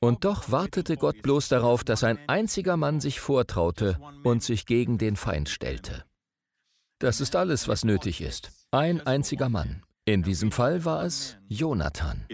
Und 0.00 0.24
doch 0.24 0.50
wartete 0.50 0.96
Gott 0.96 1.22
bloß 1.22 1.48
darauf, 1.48 1.84
dass 1.84 2.04
ein 2.04 2.18
einziger 2.28 2.76
Mann 2.76 3.00
sich 3.00 3.20
vortraute 3.20 3.98
und 4.24 4.42
sich 4.42 4.66
gegen 4.66 4.98
den 4.98 5.16
Feind 5.16 5.48
stellte. 5.48 6.04
Das 6.98 7.20
ist 7.20 7.36
alles, 7.36 7.68
was 7.68 7.84
nötig 7.84 8.20
ist. 8.20 8.50
Ein 8.70 9.06
einziger 9.06 9.48
Mann. 9.48 9.82
In 10.04 10.22
diesem 10.22 10.50
Fall 10.50 10.84
war 10.84 11.04
es 11.04 11.36
Jonathan. 11.48 12.26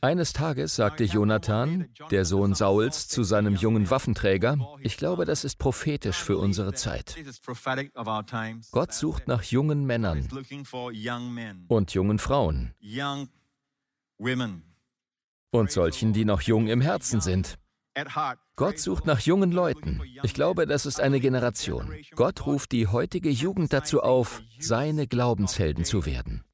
Eines 0.00 0.32
Tages 0.32 0.76
sagte 0.76 1.04
Jonathan, 1.04 1.88
der 2.10 2.24
Sohn 2.24 2.54
Sauls, 2.54 3.08
zu 3.08 3.24
seinem 3.24 3.54
jungen 3.54 3.90
Waffenträger, 3.90 4.56
ich 4.80 4.96
glaube, 4.96 5.26
das 5.26 5.44
ist 5.44 5.58
prophetisch 5.58 6.16
für 6.16 6.38
unsere 6.38 6.72
Zeit. 6.72 7.14
Gott 8.72 8.92
sucht 8.94 9.28
nach 9.28 9.42
jungen 9.42 9.84
Männern 9.84 10.26
und 11.68 11.92
jungen 11.92 12.18
Frauen 12.18 12.74
und 15.50 15.70
solchen, 15.70 16.12
die 16.12 16.24
noch 16.24 16.40
jung 16.40 16.68
im 16.68 16.80
Herzen 16.80 17.20
sind. 17.20 17.58
Gott 18.56 18.78
sucht 18.78 19.06
nach 19.06 19.20
jungen 19.20 19.52
Leuten. 19.52 20.02
Ich 20.22 20.34
glaube, 20.34 20.66
das 20.66 20.84
ist 20.86 21.00
eine 21.00 21.20
Generation. 21.20 21.94
Gott 22.14 22.44
ruft 22.46 22.72
die 22.72 22.86
heutige 22.86 23.30
Jugend 23.30 23.72
dazu 23.72 24.02
auf, 24.02 24.42
seine 24.58 25.06
Glaubenshelden 25.06 25.84
zu 25.84 26.04
werden. 26.04 26.44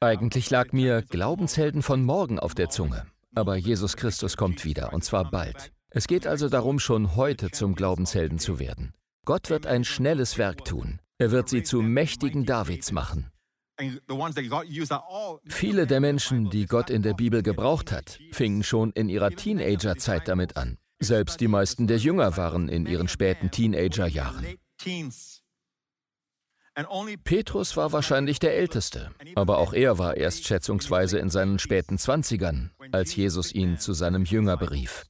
Eigentlich 0.00 0.50
lag 0.50 0.72
mir 0.72 1.02
Glaubenshelden 1.02 1.82
von 1.82 2.02
morgen 2.04 2.38
auf 2.38 2.54
der 2.54 2.70
Zunge. 2.70 3.06
Aber 3.34 3.56
Jesus 3.56 3.96
Christus 3.96 4.36
kommt 4.36 4.64
wieder, 4.64 4.92
und 4.92 5.04
zwar 5.04 5.30
bald. 5.30 5.72
Es 5.90 6.06
geht 6.06 6.26
also 6.26 6.48
darum, 6.48 6.78
schon 6.78 7.16
heute 7.16 7.50
zum 7.50 7.74
Glaubenshelden 7.74 8.38
zu 8.38 8.58
werden. 8.58 8.94
Gott 9.24 9.50
wird 9.50 9.66
ein 9.66 9.84
schnelles 9.84 10.38
Werk 10.38 10.64
tun. 10.64 11.00
Er 11.18 11.30
wird 11.30 11.48
sie 11.48 11.62
zu 11.62 11.82
mächtigen 11.82 12.46
Davids 12.46 12.92
machen. 12.92 13.30
Viele 15.46 15.86
der 15.86 16.00
Menschen, 16.00 16.50
die 16.50 16.66
Gott 16.66 16.90
in 16.90 17.02
der 17.02 17.14
Bibel 17.14 17.42
gebraucht 17.42 17.92
hat, 17.92 18.18
fingen 18.32 18.62
schon 18.62 18.90
in 18.92 19.08
ihrer 19.08 19.30
Teenagerzeit 19.30 20.28
damit 20.28 20.56
an. 20.56 20.78
Selbst 20.98 21.40
die 21.40 21.48
meisten 21.48 21.86
der 21.86 21.96
Jünger 21.96 22.36
waren 22.36 22.68
in 22.68 22.86
ihren 22.86 23.08
späten 23.08 23.50
Teenagerjahren. 23.50 24.46
Petrus 27.24 27.76
war 27.76 27.92
wahrscheinlich 27.92 28.38
der 28.38 28.56
Älteste, 28.56 29.10
aber 29.34 29.58
auch 29.58 29.72
er 29.72 29.98
war 29.98 30.16
erst 30.16 30.46
schätzungsweise 30.46 31.18
in 31.18 31.28
seinen 31.28 31.58
späten 31.58 31.98
Zwanzigern, 31.98 32.70
als 32.92 33.14
Jesus 33.14 33.52
ihn 33.52 33.78
zu 33.78 33.92
seinem 33.92 34.24
Jünger 34.24 34.56
berief. 34.56 35.06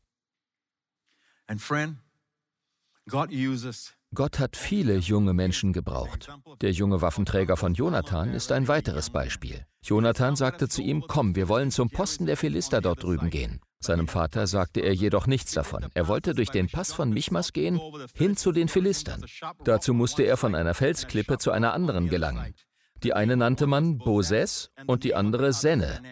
Gott 4.13 4.39
hat 4.41 4.57
viele 4.57 4.97
junge 4.97 5.35
Menschen 5.35 5.73
gebraucht. 5.73 6.29
Der 6.61 6.73
junge 6.73 7.01
Waffenträger 7.01 7.57
von 7.57 7.75
Jonathan 7.75 8.33
ist 8.33 8.51
ein 8.51 8.67
weiteres 8.67 9.11
Beispiel. 9.11 9.65
Jonathan 9.83 10.37
sagte 10.37 10.69
zu 10.69 10.83
ihm, 10.83 11.05
komm, 11.07 11.37
wir 11.37 11.49
wollen 11.49 11.71
zum 11.71 11.91
Posten 11.91 12.27
der 12.27 12.37
Philister 12.37 12.81
dort 12.81 13.03
drüben 13.05 13.31
gehen. 13.31 13.61
Seinem 13.83 14.09
Vater 14.09 14.47
sagte 14.47 14.81
er 14.81 14.95
jedoch 14.95 15.27
nichts 15.27 15.53
davon. 15.53 15.87
Er 15.95 16.07
wollte 16.07 16.35
durch 16.35 16.51
den 16.51 16.69
Pass 16.69 16.93
von 16.93 17.11
Michmas 17.11 17.55
gehen, 17.55 17.81
hin 18.15 18.37
zu 18.37 18.53
den 18.53 18.69
Philistern. 18.69 19.25
Dazu 19.65 19.95
musste 19.95 20.23
er 20.23 20.37
von 20.37 20.55
einer 20.55 20.75
Felsklippe 20.75 21.39
zu 21.39 21.51
einer 21.51 21.73
anderen 21.73 22.09
gelangen. 22.11 22.55
Die 23.03 23.15
eine 23.15 23.39
nannte 23.39 23.67
man 23.67 23.97
Boses 23.97 24.71
und 24.87 25.05
die 25.05 25.15
andere 25.15 25.55
Senne. 25.55 26.03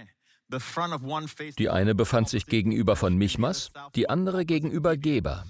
Die 1.58 1.68
eine 1.68 1.94
befand 1.94 2.30
sich 2.30 2.46
gegenüber 2.46 2.96
von 2.96 3.14
Michmas, 3.16 3.70
die 3.94 4.08
andere 4.08 4.46
gegenüber 4.46 4.96
Geber. 4.96 5.44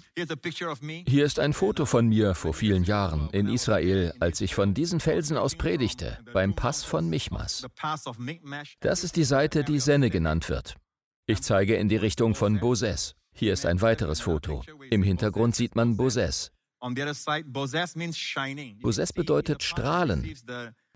Hier 1.07 1.25
ist 1.25 1.39
ein 1.39 1.53
Foto 1.53 1.87
von 1.87 2.09
mir 2.09 2.35
vor 2.35 2.53
vielen 2.53 2.83
Jahren 2.83 3.31
in 3.31 3.49
Israel, 3.49 4.13
als 4.19 4.41
ich 4.41 4.57
von 4.57 4.75
diesen 4.75 4.99
Felsen 4.99 5.37
aus 5.37 5.55
predigte, 5.55 6.19
beim 6.33 6.57
Pass 6.57 6.83
von 6.83 7.09
Michmas. 7.09 7.65
Das 8.81 9.05
ist 9.05 9.15
die 9.15 9.25
Seite, 9.25 9.63
die 9.63 9.79
Senne 9.79 10.11
genannt 10.11 10.49
wird. 10.49 10.75
Ich 11.31 11.43
zeige 11.43 11.77
in 11.77 11.91
die 11.91 11.97
Richtung 11.97 12.35
von 12.35 12.59
Boses. 12.59 13.15
Hier 13.35 13.53
ist 13.53 13.67
ein 13.67 13.83
weiteres 13.83 14.19
Foto. 14.23 14.65
Im 14.89 15.03
Hintergrund 15.03 15.55
sieht 15.55 15.77
man 15.77 15.95
Boses. 15.95 16.51
Boses 18.81 19.13
bedeutet 19.13 19.63
strahlen. 19.63 20.35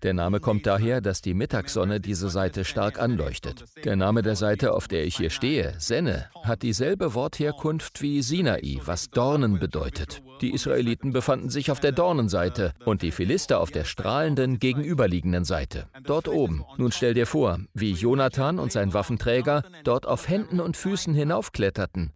Der 0.03 0.13
Name 0.13 0.41
kommt 0.41 0.67
daher, 0.67 0.99
dass 0.99 1.21
die 1.21 1.33
Mittagssonne 1.33 2.01
diese 2.01 2.29
Seite 2.29 2.65
stark 2.65 2.99
anleuchtet. 2.99 3.63
Der 3.85 3.95
Name 3.95 4.21
der 4.21 4.35
Seite, 4.35 4.73
auf 4.73 4.89
der 4.89 5.05
ich 5.05 5.15
hier 5.15 5.29
stehe, 5.29 5.75
Senne, 5.79 6.29
hat 6.43 6.61
dieselbe 6.61 7.13
Wortherkunft 7.13 8.01
wie 8.01 8.21
Sinai, 8.21 8.81
was 8.83 9.09
Dornen 9.09 9.59
bedeutet. 9.59 10.21
Die 10.41 10.53
Israeliten 10.53 11.13
befanden 11.13 11.49
sich 11.49 11.71
auf 11.71 11.79
der 11.79 11.93
Dornenseite 11.93 12.73
und 12.83 13.01
die 13.01 13.11
Philister 13.11 13.61
auf 13.61 13.71
der 13.71 13.85
strahlenden 13.85 14.59
gegenüberliegenden 14.59 15.45
Seite, 15.45 15.87
dort 16.03 16.27
oben. 16.27 16.65
Nun 16.77 16.91
stell 16.91 17.13
dir 17.13 17.25
vor, 17.25 17.59
wie 17.73 17.93
Jonathan 17.93 18.59
und 18.59 18.73
sein 18.73 18.93
Waffenträger 18.93 19.63
dort 19.85 20.05
auf 20.05 20.27
Händen 20.27 20.59
und 20.59 20.75
Füßen 20.75 21.13
hinaufkletterten, 21.13 22.11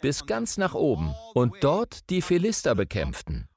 bis 0.00 0.26
ganz 0.26 0.56
nach 0.56 0.74
oben 0.74 1.12
und 1.34 1.52
dort 1.62 2.10
die 2.10 2.22
Philister 2.22 2.76
bekämpften. 2.76 3.48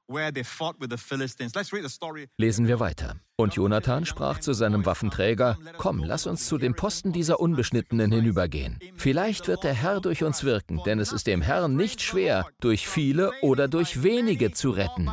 Lesen 2.38 2.68
wir 2.68 2.80
weiter. 2.80 3.16
Und 3.36 3.54
Jonathan 3.54 4.06
sprach 4.06 4.38
zu 4.38 4.52
seinem 4.52 4.86
Waffenträger, 4.86 5.58
Komm, 5.78 6.02
lass 6.04 6.26
uns 6.26 6.46
zu 6.46 6.58
dem 6.58 6.74
Posten 6.74 7.12
dieser 7.12 7.40
Unbeschnittenen 7.40 8.12
hinübergehen. 8.12 8.78
Vielleicht 8.96 9.48
wird 9.48 9.64
der 9.64 9.74
Herr 9.74 10.00
durch 10.00 10.22
uns 10.22 10.44
wirken, 10.44 10.80
denn 10.86 11.00
es 11.00 11.12
ist 11.12 11.26
dem 11.26 11.42
Herrn 11.42 11.76
nicht 11.76 12.00
schwer, 12.00 12.46
durch 12.60 12.88
viele 12.88 13.32
oder 13.42 13.68
durch 13.68 14.02
wenige 14.02 14.52
zu 14.52 14.70
retten. 14.70 15.10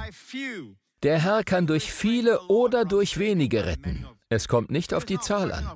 Der 1.02 1.20
Herr 1.20 1.44
kann 1.44 1.68
durch 1.68 1.92
viele 1.92 2.40
oder 2.48 2.86
durch 2.86 3.18
wenige 3.18 3.66
retten. 3.66 4.06
Es 4.30 4.48
kommt 4.48 4.72
nicht 4.72 4.94
auf 4.94 5.06
die 5.06 5.20
Zahl 5.20 5.52
an. 5.52 5.70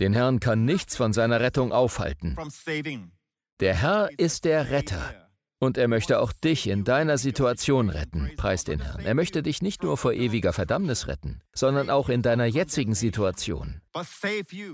Den 0.00 0.14
Herrn 0.14 0.40
kann 0.40 0.64
nichts 0.64 0.96
von 0.96 1.12
seiner 1.12 1.40
Rettung 1.40 1.72
aufhalten. 1.72 2.36
Der 3.60 3.74
Herr 3.74 4.10
ist 4.16 4.44
der 4.44 4.70
Retter. 4.70 5.25
Und 5.58 5.78
er 5.78 5.88
möchte 5.88 6.20
auch 6.20 6.32
dich 6.32 6.68
in 6.68 6.84
deiner 6.84 7.16
Situation 7.16 7.88
retten, 7.88 8.30
preis 8.36 8.64
den 8.64 8.80
Herrn. 8.80 9.00
Er 9.00 9.14
möchte 9.14 9.42
dich 9.42 9.62
nicht 9.62 9.82
nur 9.82 9.96
vor 9.96 10.12
ewiger 10.12 10.52
Verdammnis 10.52 11.06
retten, 11.06 11.40
sondern 11.54 11.88
auch 11.88 12.10
in 12.10 12.20
deiner 12.20 12.44
jetzigen 12.44 12.94
Situation. 12.94 13.80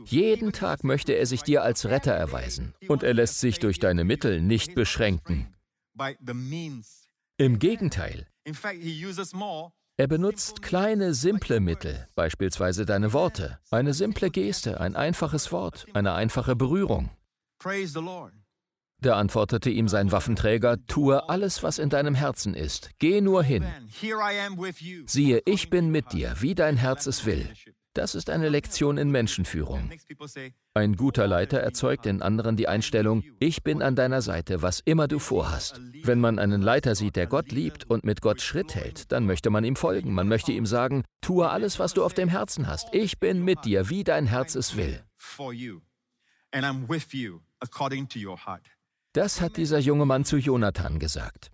Jeden 0.07 0.53
Tag 0.53 0.83
möchte 0.83 1.12
er 1.12 1.26
sich 1.26 1.43
dir 1.43 1.62
als 1.62 1.87
Retter 1.87 2.12
erweisen. 2.12 2.74
Und 2.89 3.05
er 3.05 3.14
lässt 3.14 3.39
sich 3.39 3.61
durch 3.61 3.78
deine 3.78 4.03
Mittel 4.03 4.41
nicht 4.41 4.74
beschränken. 4.74 5.55
Im 7.37 7.59
Gegenteil. 7.61 8.26
Er 9.99 10.07
benutzt 10.09 10.62
kleine, 10.62 11.14
simple 11.14 11.61
Mittel, 11.61 12.09
beispielsweise 12.16 12.87
deine 12.87 13.12
Worte, 13.12 13.61
eine 13.70 13.95
simple 13.95 14.30
Geste, 14.30 14.80
ein 14.80 14.97
einfaches 14.97 15.53
Wort, 15.53 15.87
eine 15.93 16.14
einfache 16.14 16.57
Berührung. 16.57 17.11
Da 19.03 19.16
antwortete 19.16 19.68
ihm 19.68 19.88
sein 19.88 20.12
Waffenträger, 20.12 20.76
tue 20.86 21.28
alles, 21.28 21.64
was 21.64 21.80
in 21.80 21.90
deinem 21.90 22.14
Herzen 22.14 22.55
ist, 22.55 22.90
geh 23.00 23.20
nur 23.20 23.42
hin. 23.42 23.66
Siehe, 25.07 25.42
ich 25.44 25.70
bin 25.70 25.90
mit 25.90 26.12
dir, 26.12 26.36
wie 26.38 26.55
dein 26.55 26.76
Herz 26.76 27.07
es 27.07 27.26
will. 27.26 27.48
Das 27.94 28.14
ist 28.14 28.30
eine 28.30 28.48
Lektion 28.48 28.98
in 28.98 29.11
Menschenführung. 29.11 29.90
Ein 30.74 30.94
guter 30.94 31.26
Leiter 31.26 31.59
erzeugt 31.59 32.07
in 32.07 32.22
anderen 32.22 32.57
die 32.57 32.68
Einstellung, 32.68 33.24
ich 33.40 33.64
bin 33.64 33.82
an 33.82 33.96
deiner 33.96 34.22
Seite, 34.22 34.62
was 34.62 34.78
immer 34.78 35.09
du 35.09 35.18
vorhast. 35.18 35.80
Wenn 36.05 36.20
man 36.20 36.38
einen 36.38 36.62
Leiter 36.62 36.94
sieht, 36.94 37.16
der 37.16 37.26
Gott 37.26 37.50
liebt 37.50 37.90
und 37.90 38.05
mit 38.05 38.22
Gott 38.22 38.40
Schritt 38.40 38.76
hält, 38.76 39.11
dann 39.11 39.26
möchte 39.26 39.50
man 39.50 39.64
ihm 39.64 39.74
folgen. 39.74 40.14
Man 40.14 40.28
möchte 40.28 40.53
ihm 40.53 40.64
sagen, 40.64 41.03
tue 41.20 41.50
alles, 41.50 41.80
was 41.80 41.92
du 41.92 42.05
auf 42.05 42.14
dem 42.14 42.28
Herzen 42.28 42.68
hast. 42.68 42.94
Ich 42.94 43.18
bin 43.18 43.44
mit 43.44 43.64
dir, 43.64 43.90
wie 43.90 44.05
dein 44.05 44.26
Herz 44.26 44.55
es 44.55 44.76
will. 44.76 45.03
Das 49.12 49.40
hat 49.42 49.58
dieser 49.58 49.78
junge 49.78 50.06
Mann 50.06 50.24
zu 50.24 50.38
Jonathan 50.38 50.98
gesagt. 50.98 51.52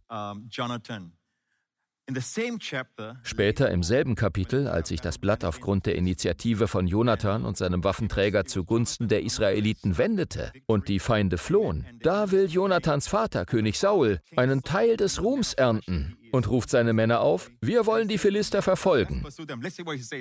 Später 3.23 3.71
im 3.71 3.83
selben 3.83 4.15
Kapitel, 4.15 4.67
als 4.67 4.89
sich 4.89 5.01
das 5.01 5.19
Blatt 5.19 5.45
aufgrund 5.45 5.85
der 5.85 5.97
Initiative 5.97 6.67
von 6.67 6.87
Jonathan 6.87 7.45
und 7.45 7.57
seinem 7.57 7.85
Waffenträger 7.85 8.47
zugunsten 8.47 9.09
der 9.09 9.23
Israeliten 9.23 9.99
wendete 9.99 10.53
und 10.67 10.89
die 10.89 11.01
Feinde 11.01 11.37
flohen, 11.37 11.87
da 12.01 12.31
will 12.31 12.47
Jonathans 12.47 13.09
Vater, 13.09 13.45
König 13.45 13.79
Saul, 13.79 14.21
einen 14.37 14.63
Teil 14.63 14.97
des 14.97 15.23
Ruhms 15.23 15.53
ernten 15.53 16.18
und 16.33 16.49
ruft 16.49 16.71
seine 16.71 16.93
Männer 16.93 17.21
auf, 17.21 17.51
wir 17.61 17.87
wollen 17.87 18.09
die 18.09 18.19
Philister 18.19 18.63
verfolgen. 18.63 19.25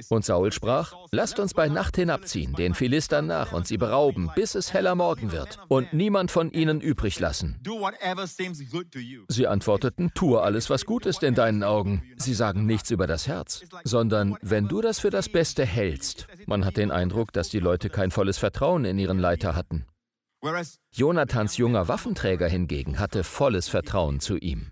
Und 0.10 0.26
Saul 0.26 0.52
sprach, 0.52 0.94
lasst 1.12 1.40
uns 1.40 1.54
bei 1.54 1.68
Nacht 1.68 1.96
hinabziehen, 1.96 2.54
den 2.54 2.74
Philistern 2.74 3.28
nach 3.28 3.52
und 3.52 3.68
sie 3.68 3.78
berauben, 3.78 4.30
bis 4.36 4.56
es 4.56 4.74
heller 4.74 4.96
Morgen 4.96 5.32
wird 5.32 5.60
und 5.68 5.94
niemand 5.94 6.32
von 6.32 6.52
ihnen 6.52 6.82
übrig 6.82 7.20
lassen. 7.20 7.62
Sie 9.28 9.48
antworteten, 9.48 10.12
tue 10.14 10.42
alles, 10.42 10.70
was 10.70 10.86
gut 10.86 11.06
ist 11.06 11.24
in 11.24 11.36
deinen 11.36 11.64
Augen. 11.64 12.04
Sie 12.18 12.34
sagen 12.34 12.66
nichts 12.66 12.92
über 12.92 13.08
das 13.08 13.28
Herz, 13.28 13.64
sondern 13.84 14.38
wenn 14.42 14.68
du 14.68 14.82
das 14.82 15.00
für 15.00 15.10
das 15.10 15.30
Beste 15.30 15.66
hältst. 15.66 16.28
Man 16.46 16.66
hat 16.66 16.78
den 16.78 16.92
Eindruck, 16.92 17.34
dass 17.34 17.50
die 17.50 17.60
Leute 17.60 17.90
kein 17.90 18.12
volles 18.12 18.38
Vertrauen 18.38 18.86
in 18.86 18.98
ihren 18.98 19.20
Leiter 19.20 19.56
hatten. 19.56 19.86
Jonathans 20.92 21.58
junger 21.58 21.88
Waffenträger 21.88 22.48
hingegen 22.48 23.00
hatte 23.00 23.24
volles 23.24 23.68
Vertrauen 23.68 24.20
zu 24.20 24.38
ihm. 24.38 24.72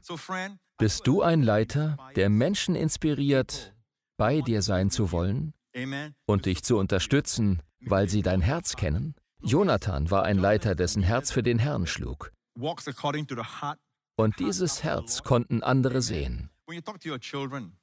Bist 0.78 1.08
du 1.08 1.22
ein 1.22 1.42
Leiter, 1.42 1.96
der 2.18 2.30
Menschen 2.30 2.76
inspiriert, 2.76 3.74
bei 4.18 4.42
dir 4.42 4.62
sein 4.62 4.90
zu 4.90 5.14
wollen 5.14 5.54
und 6.26 6.46
dich 6.46 6.64
zu 6.64 6.78
unterstützen, 6.78 7.62
weil 7.80 8.10
sie 8.10 8.22
dein 8.22 8.42
Herz 8.42 8.76
kennen? 8.76 9.16
Jonathan 9.42 10.12
war 10.12 10.24
ein 10.24 10.38
Leiter, 10.38 10.76
dessen 10.76 11.02
Herz 11.02 11.32
für 11.32 11.44
den 11.44 11.60
Herrn 11.60 11.88
schlug. 11.88 12.34
Und 14.18 14.40
dieses 14.40 14.84
Herz 14.84 15.24
konnten 15.24 15.64
andere 15.64 16.02
sehen. 16.02 16.50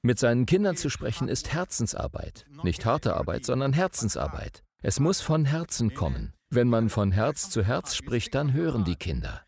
Mit 0.03 0.19
seinen 0.19 0.45
Kindern 0.45 0.77
zu 0.77 0.91
sprechen 0.91 1.29
ist 1.29 1.51
Herzensarbeit. 1.51 2.45
Nicht 2.63 2.85
harte 2.85 3.17
Arbeit, 3.17 3.47
sondern 3.47 3.73
Herzensarbeit. 3.73 4.65
Es 4.83 5.01
muss 5.01 5.23
von 5.23 5.47
Herzen 5.47 5.95
kommen. 5.95 6.35
Wenn 6.51 6.69
man 6.69 6.91
von 6.91 7.11
Herz 7.11 7.49
zu 7.49 7.65
Herz 7.65 7.95
spricht, 7.95 8.35
dann 8.35 8.53
hören 8.53 8.85
die 8.85 8.97
Kinder. 8.97 9.41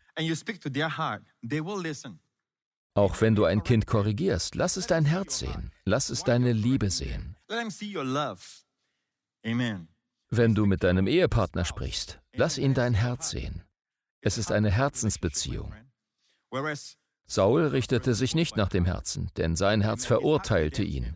Auch 2.95 3.19
wenn 3.19 3.35
du 3.35 3.43
ein 3.43 3.61
Kind 3.63 3.87
korrigierst, 3.87 4.55
lass 4.55 4.77
es 4.77 4.87
dein 4.87 5.03
Herz 5.03 5.39
sehen. 5.39 5.71
Lass 5.83 6.09
es 6.09 6.23
deine 6.23 6.53
Liebe 6.53 6.89
sehen. 6.89 7.35
Wenn 10.29 10.55
du 10.55 10.65
mit 10.65 10.83
deinem 10.83 11.05
Ehepartner 11.07 11.65
sprichst, 11.65 12.21
lass 12.33 12.57
ihn 12.57 12.73
dein 12.73 12.93
Herz 12.93 13.29
sehen. 13.31 13.63
Es 14.21 14.37
ist 14.37 14.51
eine 14.51 14.71
Herzensbeziehung. 14.71 15.73
Saul 17.27 17.67
richtete 17.67 18.13
sich 18.13 18.33
nicht 18.33 18.55
nach 18.55 18.69
dem 18.69 18.85
Herzen, 18.85 19.29
denn 19.35 19.57
sein 19.57 19.81
Herz 19.81 20.05
verurteilte 20.05 20.83
ihn. 20.83 21.15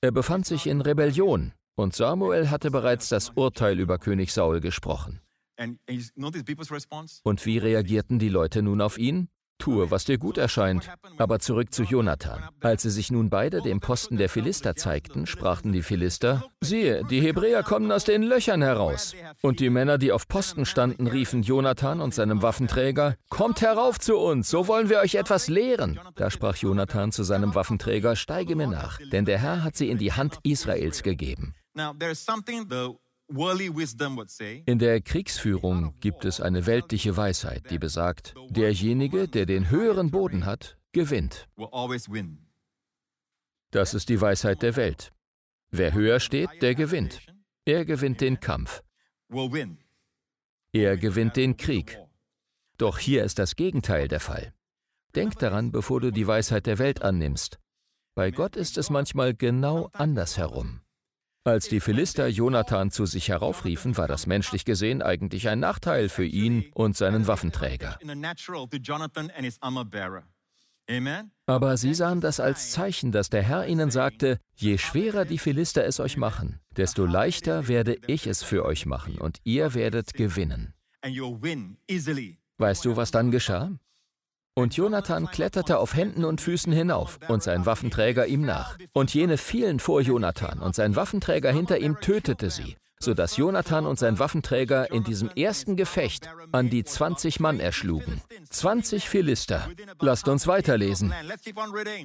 Er 0.00 0.12
befand 0.12 0.46
sich 0.46 0.66
in 0.68 0.80
Rebellion 0.80 1.52
und 1.74 1.96
Samuel 1.96 2.48
hatte 2.48 2.70
bereits 2.70 3.08
das 3.08 3.30
Urteil 3.30 3.80
über 3.80 3.98
König 3.98 4.32
Saul 4.32 4.60
gesprochen. 4.60 5.20
Und 7.24 7.46
wie 7.46 7.58
reagierten 7.58 8.18
die 8.20 8.28
Leute 8.28 8.62
nun 8.62 8.80
auf 8.80 8.98
ihn? 8.98 9.28
Tue, 9.58 9.90
was 9.90 10.04
dir 10.04 10.18
gut 10.18 10.38
erscheint. 10.38 10.88
Aber 11.18 11.40
zurück 11.40 11.72
zu 11.74 11.82
Jonathan. 11.82 12.42
Als 12.60 12.82
sie 12.82 12.90
sich 12.90 13.10
nun 13.10 13.28
beide 13.28 13.60
dem 13.60 13.80
Posten 13.80 14.16
der 14.16 14.28
Philister 14.28 14.76
zeigten, 14.76 15.26
sprachen 15.26 15.72
die 15.72 15.82
Philister, 15.82 16.44
siehe, 16.60 17.02
die 17.10 17.20
Hebräer 17.20 17.62
kommen 17.62 17.90
aus 17.90 18.04
den 18.04 18.22
Löchern 18.22 18.62
heraus. 18.62 19.14
Und 19.42 19.60
die 19.60 19.70
Männer, 19.70 19.98
die 19.98 20.12
auf 20.12 20.28
Posten 20.28 20.64
standen, 20.64 21.06
riefen 21.06 21.42
Jonathan 21.42 22.00
und 22.00 22.14
seinem 22.14 22.42
Waffenträger, 22.42 23.16
kommt 23.28 23.60
herauf 23.60 23.98
zu 23.98 24.16
uns, 24.16 24.48
so 24.48 24.68
wollen 24.68 24.88
wir 24.88 25.00
euch 25.00 25.16
etwas 25.16 25.48
lehren. 25.48 25.98
Da 26.14 26.30
sprach 26.30 26.56
Jonathan 26.56 27.12
zu 27.12 27.24
seinem 27.24 27.54
Waffenträger, 27.54 28.16
steige 28.16 28.56
mir 28.56 28.68
nach, 28.68 28.98
denn 29.12 29.24
der 29.24 29.38
Herr 29.38 29.64
hat 29.64 29.76
sie 29.76 29.90
in 29.90 29.98
die 29.98 30.12
Hand 30.12 30.38
Israels 30.44 31.02
gegeben. 31.02 31.54
In 33.30 34.78
der 34.78 35.00
Kriegsführung 35.02 35.94
gibt 36.00 36.24
es 36.24 36.40
eine 36.40 36.64
weltliche 36.64 37.16
Weisheit, 37.16 37.70
die 37.70 37.78
besagt, 37.78 38.34
derjenige, 38.48 39.28
der 39.28 39.44
den 39.44 39.68
höheren 39.68 40.10
Boden 40.10 40.46
hat, 40.46 40.78
gewinnt. 40.92 41.46
Das 43.70 43.92
ist 43.92 44.08
die 44.08 44.20
Weisheit 44.20 44.62
der 44.62 44.76
Welt. 44.76 45.12
Wer 45.70 45.92
höher 45.92 46.20
steht, 46.20 46.62
der 46.62 46.74
gewinnt. 46.74 47.20
Er 47.66 47.84
gewinnt 47.84 48.22
den 48.22 48.40
Kampf. 48.40 48.82
Er 50.72 50.96
gewinnt 50.96 51.36
den 51.36 51.56
Krieg. 51.58 51.98
Doch 52.78 52.98
hier 52.98 53.24
ist 53.24 53.38
das 53.38 53.56
Gegenteil 53.56 54.08
der 54.08 54.20
Fall. 54.20 54.54
Denk 55.14 55.38
daran, 55.38 55.70
bevor 55.70 56.00
du 56.00 56.10
die 56.10 56.26
Weisheit 56.26 56.66
der 56.66 56.78
Welt 56.78 57.02
annimmst. 57.02 57.58
Bei 58.14 58.30
Gott 58.30 58.56
ist 58.56 58.78
es 58.78 58.88
manchmal 58.88 59.34
genau 59.34 59.90
andersherum. 59.92 60.80
Als 61.44 61.68
die 61.68 61.80
Philister 61.80 62.26
Jonathan 62.28 62.90
zu 62.90 63.06
sich 63.06 63.28
heraufriefen, 63.28 63.96
war 63.96 64.06
das 64.08 64.26
menschlich 64.26 64.64
gesehen 64.64 65.02
eigentlich 65.02 65.48
ein 65.48 65.60
Nachteil 65.60 66.08
für 66.08 66.24
ihn 66.24 66.66
und 66.74 66.96
seinen 66.96 67.26
Waffenträger. 67.26 67.98
Aber 71.46 71.76
sie 71.76 71.94
sahen 71.94 72.20
das 72.20 72.40
als 72.40 72.70
Zeichen, 72.70 73.12
dass 73.12 73.30
der 73.30 73.42
Herr 73.42 73.66
ihnen 73.66 73.90
sagte, 73.90 74.38
je 74.56 74.78
schwerer 74.78 75.24
die 75.24 75.38
Philister 75.38 75.84
es 75.84 76.00
euch 76.00 76.16
machen, 76.16 76.60
desto 76.76 77.04
leichter 77.04 77.68
werde 77.68 77.96
ich 78.06 78.26
es 78.26 78.42
für 78.42 78.64
euch 78.64 78.86
machen 78.86 79.18
und 79.18 79.38
ihr 79.44 79.74
werdet 79.74 80.14
gewinnen. 80.14 80.74
Weißt 82.58 82.84
du, 82.84 82.96
was 82.96 83.10
dann 83.10 83.30
geschah? 83.30 83.70
Und 84.58 84.76
Jonathan 84.76 85.28
kletterte 85.30 85.78
auf 85.78 85.94
Händen 85.94 86.24
und 86.24 86.40
Füßen 86.40 86.72
hinauf 86.72 87.20
und 87.28 87.44
sein 87.44 87.64
Waffenträger 87.64 88.26
ihm 88.26 88.40
nach. 88.40 88.76
Und 88.92 89.14
jene 89.14 89.36
fielen 89.36 89.78
vor 89.78 90.00
Jonathan 90.00 90.58
und 90.58 90.74
sein 90.74 90.96
Waffenträger 90.96 91.52
hinter 91.52 91.78
ihm 91.78 92.00
tötete 92.00 92.50
sie 92.50 92.76
sodass 93.00 93.36
Jonathan 93.36 93.86
und 93.86 93.98
sein 93.98 94.18
Waffenträger 94.18 94.90
in 94.90 95.04
diesem 95.04 95.30
ersten 95.30 95.76
Gefecht 95.76 96.28
an 96.52 96.70
die 96.70 96.84
20 96.84 97.40
Mann 97.40 97.60
erschlugen. 97.60 98.20
20 98.50 99.08
Philister. 99.08 99.68
Lasst 100.00 100.28
uns 100.28 100.46
weiterlesen. 100.46 101.12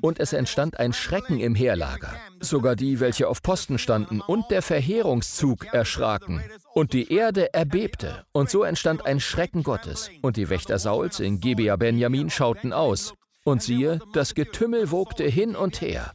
Und 0.01 0.19
es 0.19 0.33
entstand 0.33 0.79
ein 0.79 0.93
Schrecken 0.93 1.39
im 1.39 1.55
Heerlager. 1.55 2.13
Sogar 2.39 2.75
die, 2.75 2.99
welche 2.99 3.27
auf 3.27 3.41
Posten 3.41 3.77
standen, 3.77 4.21
und 4.21 4.51
der 4.51 4.61
Verheerungszug 4.61 5.65
erschraken. 5.73 6.43
Und 6.73 6.93
die 6.93 7.11
Erde 7.11 7.53
erbebte. 7.53 8.25
Und 8.31 8.49
so 8.49 8.63
entstand 8.63 9.05
ein 9.05 9.19
Schrecken 9.19 9.63
Gottes. 9.63 10.09
Und 10.21 10.37
die 10.37 10.49
Wächter 10.49 10.79
Sauls 10.79 11.19
in 11.19 11.39
Gebea 11.39 11.75
Benjamin 11.75 12.29
schauten 12.29 12.73
aus. 12.73 13.13
Und 13.45 13.61
siehe, 13.61 13.99
das 14.13 14.35
Getümmel 14.35 14.91
wogte 14.91 15.25
hin 15.25 15.55
und 15.55 15.81
her. 15.81 16.13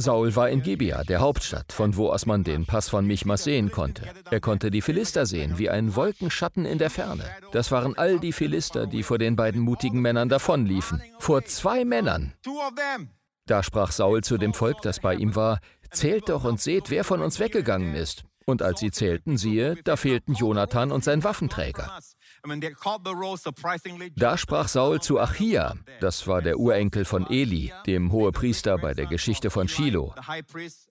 Saul 0.00 0.36
war 0.36 0.48
in 0.48 0.62
Gibea, 0.62 1.02
der 1.02 1.20
Hauptstadt, 1.20 1.72
von 1.72 1.96
wo 1.96 2.10
aus 2.10 2.24
man 2.24 2.44
den 2.44 2.66
Pass 2.66 2.88
von 2.88 3.06
Michmas 3.06 3.44
sehen 3.44 3.70
konnte. 3.70 4.02
Er 4.30 4.40
konnte 4.40 4.70
die 4.70 4.80
Philister 4.80 5.26
sehen, 5.26 5.58
wie 5.58 5.68
ein 5.68 5.96
Wolkenschatten 5.96 6.64
in 6.64 6.78
der 6.78 6.88
Ferne. 6.88 7.24
Das 7.52 7.72
waren 7.72 7.98
all 7.98 8.20
die 8.20 8.32
Philister, 8.32 8.86
die 8.86 9.02
vor 9.02 9.18
den 9.18 9.34
beiden 9.34 9.60
mutigen 9.60 10.00
Männern 10.00 10.28
davonliefen. 10.28 11.02
Vor 11.18 11.44
zwei 11.44 11.84
Männern. 11.84 12.32
Da 13.46 13.62
sprach 13.62 13.92
Saul 13.92 14.22
zu 14.22 14.38
dem 14.38 14.54
Volk, 14.54 14.82
das 14.82 15.00
bei 15.00 15.14
ihm 15.14 15.34
war, 15.34 15.58
Zählt 15.90 16.28
doch 16.28 16.44
und 16.44 16.60
seht, 16.60 16.90
wer 16.90 17.04
von 17.04 17.22
uns 17.22 17.40
weggegangen 17.40 17.94
ist. 17.94 18.24
Und 18.44 18.62
als 18.62 18.80
sie 18.80 18.90
zählten, 18.90 19.36
siehe, 19.36 19.76
da 19.84 19.96
fehlten 19.96 20.34
Jonathan 20.34 20.90
und 20.90 21.04
sein 21.04 21.24
Waffenträger. 21.24 21.98
Da 24.16 24.36
sprach 24.36 24.68
Saul 24.68 25.00
zu 25.00 25.18
Achia, 25.18 25.74
das 26.00 26.26
war 26.26 26.42
der 26.42 26.58
Urenkel 26.58 27.04
von 27.04 27.26
Eli, 27.28 27.72
dem 27.86 28.12
Hohepriester 28.12 28.78
bei 28.78 28.94
der 28.94 29.06
Geschichte 29.06 29.50
von 29.50 29.68
Shiloh, 29.68 30.14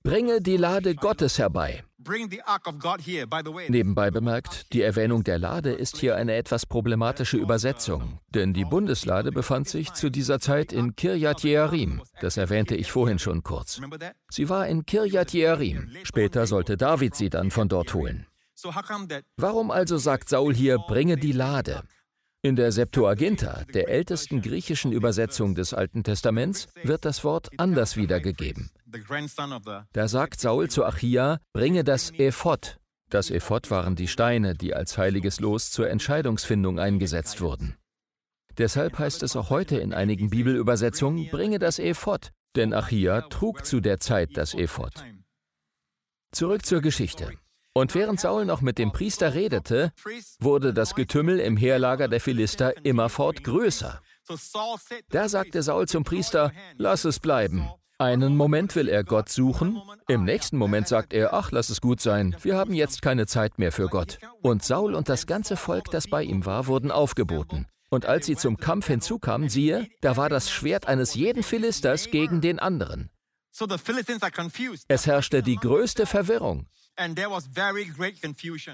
bringe 0.03 0.41
die 0.41 0.57
Lade 0.57 0.95
Gottes 0.95 1.39
herbei. 1.39 1.83
Nebenbei 3.67 4.11
bemerkt, 4.11 4.71
die 4.73 4.81
Erwähnung 4.81 5.23
der 5.23 5.39
Lade 5.39 5.71
ist 5.71 5.97
hier 5.97 6.15
eine 6.15 6.35
etwas 6.35 6.65
problematische 6.65 7.37
Übersetzung, 7.37 8.19
denn 8.29 8.53
die 8.53 8.65
Bundeslade 8.65 9.31
befand 9.31 9.67
sich 9.67 9.93
zu 9.93 10.09
dieser 10.09 10.39
Zeit 10.39 10.71
in 10.71 10.95
Kirjat 10.95 11.43
Jearim. 11.43 12.01
Das 12.21 12.37
erwähnte 12.37 12.75
ich 12.75 12.91
vorhin 12.91 13.19
schon 13.19 13.43
kurz. 13.43 13.81
Sie 14.29 14.47
war 14.47 14.67
in 14.67 14.85
Kirjat 14.85 15.33
Jearim. 15.33 15.91
Später 16.03 16.45
sollte 16.45 16.77
David 16.77 17.15
sie 17.15 17.29
dann 17.29 17.51
von 17.51 17.67
dort 17.67 17.93
holen. 17.93 18.26
Warum 19.37 19.71
also 19.71 19.97
sagt 19.97 20.29
Saul 20.29 20.53
hier, 20.53 20.77
bringe 20.79 21.17
die 21.17 21.31
Lade? 21.31 21.83
In 22.43 22.55
der 22.55 22.71
Septuaginta, 22.71 23.63
der 23.73 23.89
ältesten 23.89 24.41
griechischen 24.41 24.91
Übersetzung 24.91 25.55
des 25.55 25.73
Alten 25.73 26.03
Testaments, 26.03 26.67
wird 26.83 27.03
das 27.03 27.23
Wort 27.23 27.49
anders 27.57 27.97
wiedergegeben. 27.97 28.71
Da 29.93 30.07
sagt 30.07 30.39
Saul 30.39 30.69
zu 30.69 30.85
Achia, 30.85 31.39
bringe 31.53 31.83
das 31.83 32.11
Ephod. 32.11 32.79
Das 33.09 33.31
Ephod 33.31 33.71
waren 33.71 33.95
die 33.95 34.07
Steine, 34.07 34.53
die 34.53 34.73
als 34.73 34.97
heiliges 34.97 35.39
Los 35.39 35.71
zur 35.71 35.89
Entscheidungsfindung 35.89 36.79
eingesetzt 36.79 37.41
wurden. 37.41 37.75
Deshalb 38.57 38.97
heißt 38.97 39.23
es 39.23 39.35
auch 39.35 39.49
heute 39.49 39.77
in 39.77 39.93
einigen 39.93 40.29
Bibelübersetzungen, 40.29 41.29
bringe 41.29 41.59
das 41.59 41.79
Ephod, 41.79 42.31
denn 42.55 42.73
Achia 42.73 43.21
trug 43.21 43.65
zu 43.65 43.81
der 43.81 43.99
Zeit 43.99 44.35
das 44.35 44.53
Ephod. 44.53 45.05
Zurück 46.31 46.65
zur 46.65 46.81
Geschichte. 46.81 47.33
Und 47.77 47.93
während 47.93 48.19
Saul 48.19 48.45
noch 48.45 48.61
mit 48.61 48.79
dem 48.79 48.91
Priester 48.91 49.35
redete, 49.35 49.93
wurde 50.39 50.73
das 50.73 50.95
Getümmel 50.95 51.39
im 51.39 51.55
Heerlager 51.55 52.07
der 52.07 52.19
Philister 52.19 52.73
immerfort 52.83 53.43
größer. 53.43 54.01
Da 55.09 55.29
sagte 55.29 55.61
Saul 55.61 55.87
zum 55.87 56.03
Priester, 56.03 56.51
lass 56.77 57.05
es 57.05 57.19
bleiben. 57.19 57.69
Einen 57.99 58.35
Moment 58.35 58.75
will 58.75 58.89
er 58.89 59.03
Gott 59.03 59.29
suchen, 59.29 59.79
im 60.07 60.23
nächsten 60.23 60.57
Moment 60.57 60.87
sagt 60.87 61.13
er, 61.13 61.35
ach, 61.35 61.51
lass 61.51 61.69
es 61.69 61.79
gut 61.79 62.01
sein, 62.01 62.35
wir 62.41 62.57
haben 62.57 62.73
jetzt 62.73 63.03
keine 63.03 63.27
Zeit 63.27 63.59
mehr 63.59 63.71
für 63.71 63.89
Gott. 63.89 64.17
Und 64.41 64.63
Saul 64.63 64.95
und 64.95 65.07
das 65.07 65.27
ganze 65.27 65.55
Volk, 65.55 65.91
das 65.91 66.07
bei 66.07 66.23
ihm 66.23 66.47
war, 66.47 66.65
wurden 66.65 66.89
aufgeboten. 66.89 67.67
Und 67.91 68.07
als 68.07 68.25
sie 68.25 68.35
zum 68.35 68.57
Kampf 68.57 68.87
hinzukamen, 68.87 69.49
siehe, 69.49 69.87
da 70.01 70.17
war 70.17 70.29
das 70.29 70.49
Schwert 70.49 70.87
eines 70.87 71.13
jeden 71.13 71.43
Philisters 71.43 72.09
gegen 72.09 72.41
den 72.41 72.57
anderen. 72.57 73.11
Es 74.87 75.05
herrschte 75.05 75.43
die 75.43 75.57
größte 75.57 76.07
Verwirrung. 76.07 76.65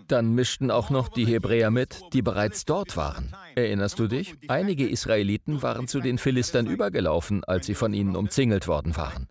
Dann 0.07 0.33
mischten 0.33 0.71
auch 0.71 0.89
noch 0.89 1.09
die 1.09 1.25
Hebräer 1.25 1.71
mit, 1.71 2.01
die 2.13 2.21
bereits 2.21 2.65
dort 2.65 2.95
waren. 2.95 3.35
Erinnerst 3.55 3.99
du 3.99 4.07
dich? 4.07 4.35
Einige 4.47 4.87
Israeliten 4.87 5.61
waren 5.61 5.87
zu 5.87 5.99
den 5.99 6.17
Philistern 6.17 6.67
übergelaufen, 6.67 7.43
als 7.43 7.65
sie 7.65 7.75
von 7.75 7.93
ihnen 7.93 8.15
umzingelt 8.15 8.67
worden 8.67 8.95
waren. 8.95 9.27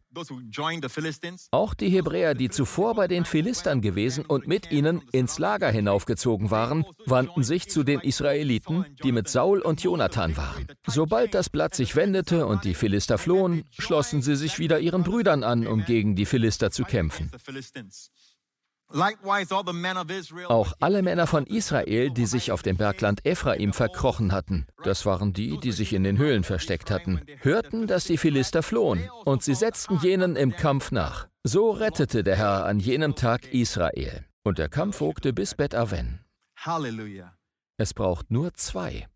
Auch 1.51 1.75
die 1.75 1.89
Hebräer, 1.89 2.35
die 2.35 2.51
zuvor 2.51 2.95
bei 2.95 3.09
den 3.09 3.25
Philistern 3.25 3.81
gewesen 3.81 4.27
und 4.27 4.47
mit 4.47 4.71
ihnen 4.71 5.01
ins 5.13 5.39
Lager 5.39 5.71
hinaufgezogen 5.71 6.51
waren, 6.51 6.85
wandten 7.07 7.43
sich 7.43 7.71
zu 7.71 7.83
den 7.83 8.01
Israeliten, 8.01 8.85
die 9.03 9.13
mit 9.13 9.29
Saul 9.29 9.61
und 9.61 9.83
Jonathan 9.83 10.37
waren. 10.37 10.67
Sobald 10.87 11.35
das 11.35 11.49
Blatt 11.49 11.75
sich 11.75 11.97
wendete 11.97 12.47
und 12.47 12.65
die 12.65 12.75
Philister 12.75 13.17
flohen, 13.17 13.65
schlossen 13.71 14.21
sie 14.21 14.37
sich 14.37 14.59
wieder 14.59 14.81
ihren 14.81 15.03
Brüdern 15.03 15.45
an, 15.45 15.67
um 15.67 15.85
gegen 15.85 16.15
die 16.15 16.27
Philister 16.27 16.71
zu 16.71 16.85
kämpfen. 16.85 17.31
Auch 20.49 20.73
alle 20.81 21.03
Männer 21.03 21.27
von 21.27 21.47
Israel, 21.47 22.11
die 22.11 22.27
sich 22.27 22.53
auf 22.53 22.63
dem 22.63 22.77
Bergland 22.77 23.25
Ephraim 23.25 23.73
verkrochen 23.73 24.33
hatten, 24.33 24.67
das 24.85 25.07
waren 25.07 25.33
die, 25.33 25.59
die 25.59 25.73
sich 25.73 25.93
in 25.93 26.05
den 26.05 26.19
Höhlen 26.19 26.45
versteckt 26.45 26.91
hatten, 26.91 27.23
hörten, 27.41 27.87
dass 27.87 28.05
die 28.05 28.19
Philister 28.19 28.63
flohen, 28.63 29.09
und 29.25 29.43
sie 29.43 29.55
setzten 29.55 29.99
jenen 29.99 30.37
im 30.37 30.55
Kampf 30.55 30.93
nach. 30.93 31.29
So 31.45 31.71
rettete 31.71 32.23
der 32.23 32.37
Herr 32.37 32.67
an 32.67 32.79
jenem 32.79 33.15
Tag 33.15 33.53
Israel. 33.53 34.25
Und 34.45 34.59
der 34.59 34.69
Kampf 34.69 35.01
wogte 35.01 35.33
bis 35.33 35.55
Bet 35.55 35.75
Aven. 35.75 36.25
Halleluja. 36.57 37.37
Es 37.79 37.95
braucht 37.95 38.31
nur 38.31 38.55
zwei. 38.55 39.09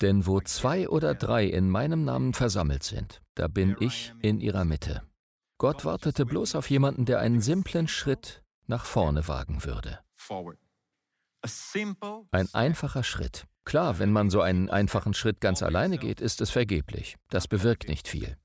Denn 0.00 0.26
wo 0.26 0.40
zwei 0.40 0.88
oder 0.88 1.14
drei 1.14 1.44
in 1.44 1.68
meinem 1.68 2.04
Namen 2.04 2.32
versammelt 2.32 2.84
sind, 2.84 3.20
da 3.34 3.48
bin 3.48 3.76
ich 3.80 4.14
in 4.22 4.40
ihrer 4.40 4.64
Mitte. 4.64 5.02
Gott 5.58 5.84
wartete 5.84 6.24
bloß 6.24 6.54
auf 6.54 6.70
jemanden, 6.70 7.04
der 7.04 7.18
einen 7.18 7.40
simplen 7.40 7.88
Schritt 7.88 8.42
nach 8.66 8.84
vorne 8.84 9.26
wagen 9.28 9.64
würde. 9.64 9.98
Ein 12.30 12.48
einfacher 12.54 13.02
Schritt. 13.02 13.46
Klar, 13.64 13.98
wenn 13.98 14.12
man 14.12 14.30
so 14.30 14.40
einen 14.40 14.70
einfachen 14.70 15.14
Schritt 15.14 15.40
ganz 15.40 15.62
alleine 15.62 15.98
geht, 15.98 16.20
ist 16.20 16.40
es 16.40 16.50
vergeblich. 16.50 17.16
Das 17.28 17.48
bewirkt 17.48 17.88
nicht 17.88 18.08
viel. 18.08 18.36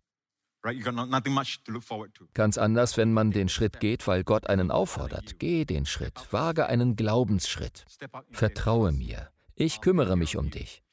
Ganz 2.33 2.57
anders, 2.57 2.97
wenn 2.97 3.13
man 3.13 3.31
den 3.31 3.49
Schritt 3.49 3.79
geht, 3.79 4.07
weil 4.07 4.23
Gott 4.23 4.47
einen 4.47 4.71
auffordert. 4.71 5.37
Geh 5.39 5.63
den 5.63 5.85
Schritt, 5.85 6.33
wage 6.33 6.65
einen 6.65 6.95
Glaubensschritt. 6.95 7.85
Vertraue 8.31 8.91
mir. 8.91 9.29
Ich 9.57 9.79
kümmere 9.79 10.17
mich 10.17 10.35
um 10.35 10.49
dich. 10.51 10.83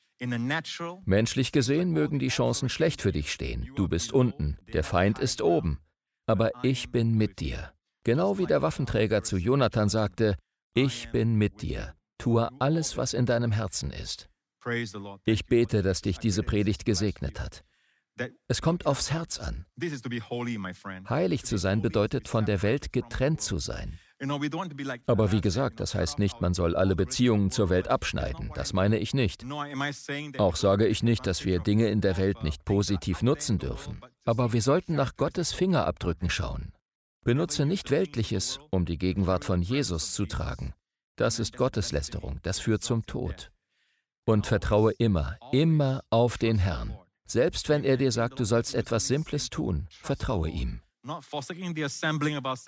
Menschlich 1.05 1.51
gesehen 1.51 1.91
mögen 1.91 2.21
die 2.21 2.29
Chancen 2.29 2.69
schlecht 2.69 3.03
für 3.03 3.11
dich 3.11 3.33
stehen. 3.33 3.73
Du 3.75 3.89
bist 3.89 4.13
unten, 4.13 4.57
der 4.73 4.85
Feind 4.85 5.19
ist 5.19 5.43
oben. 5.43 5.81
Aber 6.27 6.53
ich 6.63 6.93
bin 6.93 7.15
mit 7.17 7.41
dir. 7.41 7.73
Genau 8.05 8.39
wie 8.39 8.47
der 8.47 8.63
Waffenträger 8.63 9.25
zu 9.25 9.37
Jonathan 9.37 9.89
sagte, 9.89 10.37
ich 10.75 11.11
bin 11.11 11.35
mit 11.35 11.63
dir. 11.63 11.95
Tue 12.19 12.49
alles, 12.61 12.97
was 12.97 13.15
in 13.15 13.27
deinem 13.27 13.51
Herzen 13.51 13.91
ist. 13.91 14.29
Ich 15.25 15.47
bete, 15.47 15.83
dass 15.83 16.03
dich 16.03 16.19
diese 16.19 16.45
Predigt 16.45 16.85
gesegnet 16.85 17.41
hat. 17.41 17.65
Es 18.47 18.63
kommt 18.63 18.87
aufs 18.87 19.11
Herz 19.11 19.41
an. 19.41 19.67
Heilig 21.09 21.45
zu 21.45 21.57
sein 21.57 21.83
bedeutet, 21.83 22.29
von 22.29 22.45
der 22.45 22.63
Welt 22.63 22.93
getrennt 22.93 23.41
zu 23.41 23.59
sein. 23.59 23.99
Aber 25.07 25.33
wie 25.33 25.41
gesagt, 25.41 25.81
das 25.81 25.95
heißt 25.95 26.19
nicht, 26.19 26.41
man 26.41 26.55
soll 26.55 26.77
alle 26.77 26.95
Beziehungen 26.95 27.51
zur 27.51 27.71
Welt 27.71 27.89
abschneiden. 27.89 28.51
Das 28.55 28.73
meine 28.73 28.99
ich 28.99 29.15
nicht. 29.15 29.45
Auch 30.39 30.57
sage 30.57 30.87
ich 30.87 31.03
nicht, 31.03 31.27
dass 31.27 31.45
wir 31.45 31.59
Dinge 31.59 31.89
in 31.89 32.01
der 32.01 32.17
Welt 32.17 32.43
nicht 32.43 32.65
positiv 32.65 33.23
nutzen 33.23 33.59
dürfen. 33.59 34.01
Aber 34.25 34.53
wir 34.53 34.63
sollten 34.63 34.95
nach 34.95 35.17
Gottes 35.17 35.53
Fingerabdrücken 35.53 36.31
schauen. 36.31 36.73
Benutze 37.25 37.67
nicht 37.67 37.91
Weltliches, 37.91 38.59
um 38.71 38.85
die 38.85 38.99
Gegenwart 38.99 39.45
von 39.45 39.63
Jesus 39.63 40.13
zu 40.13 40.27
tragen. 40.27 40.75
Das 41.17 41.39
ist 41.39 41.57
Gotteslästerung, 41.57 42.41
das 42.43 42.59
führt 42.59 42.83
zum 42.83 43.07
Tod. 43.07 43.53
Und 44.25 44.47
vertraue 44.47 44.93
immer, 44.99 45.37
immer 45.53 46.03
auf 46.11 46.39
den 46.39 46.59
Herrn. 46.59 46.97
Selbst 47.27 47.69
wenn 47.69 47.85
er 47.85 47.97
dir 47.97 48.13
sagt, 48.13 48.41
du 48.41 48.45
sollst 48.45 48.75
etwas 48.75 49.07
Simples 49.07 49.51
tun, 49.51 49.87
vertraue 49.91 50.49
ihm. 50.49 50.81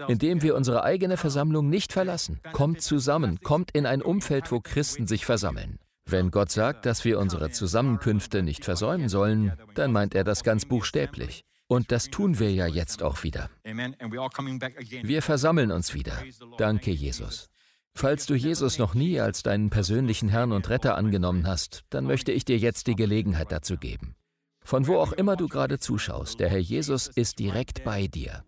Indem 0.09 0.43
wir 0.43 0.57
unsere 0.57 0.83
eigene 0.83 1.17
Versammlung 1.17 1.69
nicht 1.69 1.93
verlassen, 1.93 2.41
kommt 2.53 2.83
zusammen, 2.83 3.41
kommt 3.41 3.71
in 3.73 3.87
ein 3.87 4.03
Umfeld, 4.03 4.51
wo 4.51 4.61
Christen 4.61 5.07
sich 5.07 5.25
versammeln. 5.25 5.79
Wenn 6.07 6.31
Gott 6.31 6.51
sagt, 6.51 6.85
dass 6.85 7.05
wir 7.05 7.19
unsere 7.19 7.51
Zusammenkünfte 7.51 8.43
nicht 8.43 8.65
versäumen 8.65 9.09
sollen, 9.09 9.53
dann 9.75 9.93
meint 9.93 10.15
er 10.15 10.25
das 10.25 10.43
ganz 10.43 10.67
buchstäblich. 10.67 11.45
Und 11.67 11.93
das 11.93 12.11
tun 12.11 12.39
wir 12.39 12.53
ja 12.53 12.67
jetzt 12.67 13.03
auch 13.03 13.23
wieder. 13.23 13.49
Wir 13.65 15.23
versammeln 15.23 15.71
uns 15.71 15.95
wieder. 15.95 16.23
Danke, 16.59 16.91
Jesus. 16.91 17.49
Falls 17.95 18.27
du 18.27 18.35
Jesus 18.35 18.79
noch 18.79 18.95
nie 18.95 19.21
als 19.21 19.43
deinen 19.43 19.71
persönlichen 19.71 20.29
Herrn 20.29 20.53
und 20.53 20.69
Retter 20.69 20.97
angenommen 20.97 21.47
hast, 21.47 21.85
dann 21.91 22.05
möchte 22.05 22.33
ich 22.33 22.45
dir 22.45 22.59
jetzt 22.59 22.87
die 22.89 22.97
Gelegenheit 22.97 23.53
dazu 23.53 23.77
geben. 23.77 24.17
Von 24.65 24.87
wo 24.87 24.97
auch 24.97 25.13
immer 25.13 25.37
du 25.37 25.47
gerade 25.47 25.79
zuschaust, 25.79 26.41
der 26.41 26.49
Herr 26.49 26.59
Jesus 26.59 27.09
ist 27.09 27.39
direkt 27.39 27.85
bei 27.85 28.07
dir. 28.07 28.45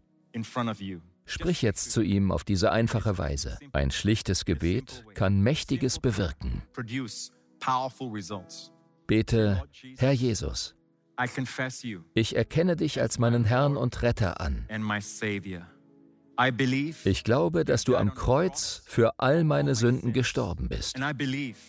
Sprich 1.26 1.62
jetzt 1.62 1.90
zu 1.90 2.02
ihm 2.02 2.30
auf 2.30 2.44
diese 2.44 2.72
einfache 2.72 3.18
Weise. 3.18 3.58
Ein 3.72 3.90
schlichtes 3.90 4.44
Gebet 4.44 5.04
kann 5.14 5.40
Mächtiges 5.40 5.98
bewirken. 5.98 6.62
Bete, 9.06 9.62
Herr 9.98 10.12
Jesus, 10.12 10.74
ich 12.14 12.36
erkenne 12.36 12.76
dich 12.76 13.00
als 13.00 13.18
meinen 13.18 13.44
Herrn 13.44 13.76
und 13.76 14.02
Retter 14.02 14.40
an. 14.40 14.66
Ich 17.04 17.24
glaube, 17.24 17.64
dass 17.64 17.84
du 17.84 17.96
am 17.96 18.14
Kreuz 18.14 18.82
für 18.86 19.18
all 19.18 19.44
meine 19.44 19.74
Sünden 19.74 20.12
gestorben 20.12 20.68
bist. 20.68 20.96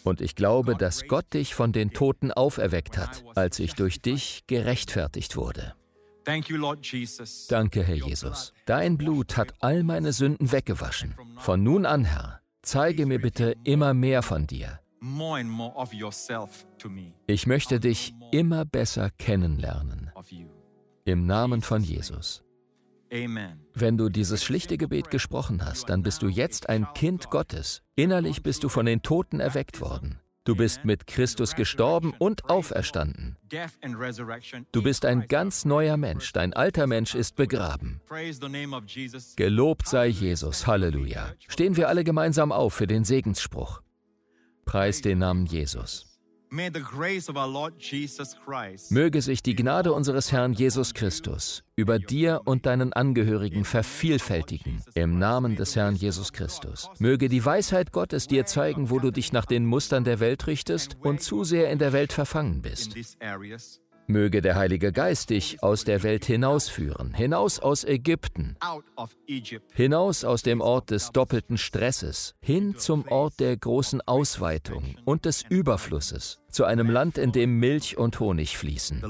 Und 0.03 0.21
ich 0.21 0.35
glaube, 0.35 0.75
dass 0.75 1.07
Gott 1.07 1.33
dich 1.33 1.55
von 1.55 1.71
den 1.71 1.91
Toten 1.91 2.31
auferweckt 2.31 2.97
hat, 2.97 3.23
als 3.35 3.59
ich 3.59 3.73
durch 3.75 4.01
dich 4.01 4.43
gerechtfertigt 4.47 5.37
wurde. 5.37 5.73
Danke, 7.49 7.83
Herr 7.83 7.95
Jesus. 7.95 8.53
Dein 8.65 8.97
Blut 8.97 9.37
hat 9.37 9.53
all 9.61 9.83
meine 9.83 10.11
Sünden 10.11 10.51
weggewaschen. 10.51 11.15
Von 11.37 11.63
nun 11.63 11.85
an, 11.85 12.03
Herr, 12.03 12.41
zeige 12.61 13.05
mir 13.05 13.21
bitte 13.21 13.55
immer 13.63 13.93
mehr 13.93 14.21
von 14.21 14.45
dir. 14.45 14.79
Ich 17.27 17.47
möchte 17.47 17.79
dich 17.79 18.13
immer 18.31 18.65
besser 18.65 19.09
kennenlernen. 19.17 20.11
Im 21.05 21.25
Namen 21.25 21.61
von 21.61 21.81
Jesus. 21.81 22.43
Wenn 23.73 23.97
du 23.97 24.09
dieses 24.09 24.43
schlichte 24.43 24.77
Gebet 24.77 25.09
gesprochen 25.09 25.65
hast, 25.65 25.89
dann 25.89 26.03
bist 26.03 26.21
du 26.21 26.27
jetzt 26.27 26.69
ein 26.69 26.87
Kind 26.93 27.29
Gottes. 27.29 27.81
Innerlich 27.95 28.43
bist 28.43 28.63
du 28.63 28.69
von 28.69 28.85
den 28.85 29.01
Toten 29.01 29.39
erweckt 29.39 29.81
worden. 29.81 30.19
Du 30.47 30.55
bist 30.55 30.85
mit 30.85 31.07
Christus 31.07 31.55
gestorben 31.55 32.13
und 32.17 32.49
auferstanden. 32.49 33.35
Du 34.71 34.81
bist 34.81 35.03
ein 35.03 35.27
ganz 35.27 35.65
neuer 35.65 35.97
Mensch. 35.97 36.31
Dein 36.31 36.53
alter 36.53 36.87
Mensch 36.87 37.15
ist 37.15 37.35
begraben. 37.35 37.99
Gelobt 39.35 39.89
sei 39.89 40.07
Jesus. 40.07 40.65
Halleluja. 40.65 41.33
Stehen 41.49 41.75
wir 41.75 41.89
alle 41.89 42.05
gemeinsam 42.05 42.53
auf 42.53 42.73
für 42.73 42.87
den 42.87 43.03
Segensspruch. 43.03 43.81
Preis 44.63 45.01
den 45.01 45.19
Namen 45.19 45.47
Jesus. 45.47 46.06
Möge 48.89 49.21
sich 49.21 49.43
die 49.43 49.55
Gnade 49.55 49.93
unseres 49.93 50.31
Herrn 50.31 50.53
Jesus 50.53 50.93
Christus 50.93 51.63
über 51.75 51.99
dir 51.99 52.41
und 52.45 52.65
deinen 52.65 52.93
Angehörigen 52.93 53.63
vervielfältigen, 53.63 54.81
im 54.95 55.19
Namen 55.19 55.55
des 55.55 55.75
Herrn 55.75 55.95
Jesus 55.95 56.33
Christus. 56.33 56.89
Möge 56.99 57.29
die 57.29 57.45
Weisheit 57.45 57.91
Gottes 57.91 58.27
dir 58.27 58.45
zeigen, 58.45 58.89
wo 58.89 58.99
du 58.99 59.11
dich 59.11 59.31
nach 59.31 59.45
den 59.45 59.65
Mustern 59.65 60.03
der 60.03 60.19
Welt 60.19 60.47
richtest 60.47 60.97
und 61.01 61.21
zu 61.21 61.43
sehr 61.43 61.69
in 61.69 61.79
der 61.79 61.93
Welt 61.93 62.13
verfangen 62.13 62.61
bist. 62.61 62.95
Möge 64.09 64.41
der 64.41 64.55
Heilige 64.55 64.93
Geist 64.93 65.31
dich 65.31 65.61
aus 65.61 65.83
der 65.83 66.01
Welt 66.01 66.23
hinausführen, 66.23 67.13
hinaus 67.13 67.59
aus 67.59 67.83
Ägypten, 67.83 68.55
hinaus 69.73 70.23
aus 70.23 70.43
dem 70.43 70.61
Ort 70.61 70.91
des 70.91 71.11
doppelten 71.11 71.57
Stresses, 71.57 72.33
hin 72.39 72.77
zum 72.77 73.05
Ort 73.09 73.41
der 73.41 73.57
großen 73.57 73.99
Ausweitung 74.01 74.95
und 75.03 75.25
des 75.25 75.43
Überflusses, 75.49 76.39
zu 76.49 76.65
einem 76.65 76.89
Land, 76.89 77.17
in 77.17 77.31
dem 77.31 77.59
Milch 77.59 77.97
und 77.97 78.19
Honig 78.19 78.57
fließen. 78.57 79.03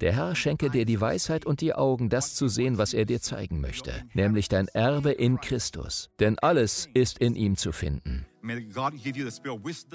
Der 0.00 0.12
Herr 0.12 0.34
schenke 0.34 0.70
dir 0.70 0.84
die 0.84 1.00
Weisheit 1.00 1.44
und 1.46 1.60
die 1.60 1.74
Augen, 1.74 2.08
das 2.08 2.34
zu 2.34 2.48
sehen, 2.48 2.78
was 2.78 2.94
er 2.94 3.04
dir 3.04 3.20
zeigen 3.20 3.60
möchte, 3.60 3.92
nämlich 4.14 4.48
dein 4.48 4.68
Erbe 4.68 5.10
in 5.10 5.40
Christus, 5.40 6.10
denn 6.18 6.38
alles 6.38 6.88
ist 6.94 7.18
in 7.18 7.34
ihm 7.34 7.56
zu 7.56 7.72
finden. 7.72 8.26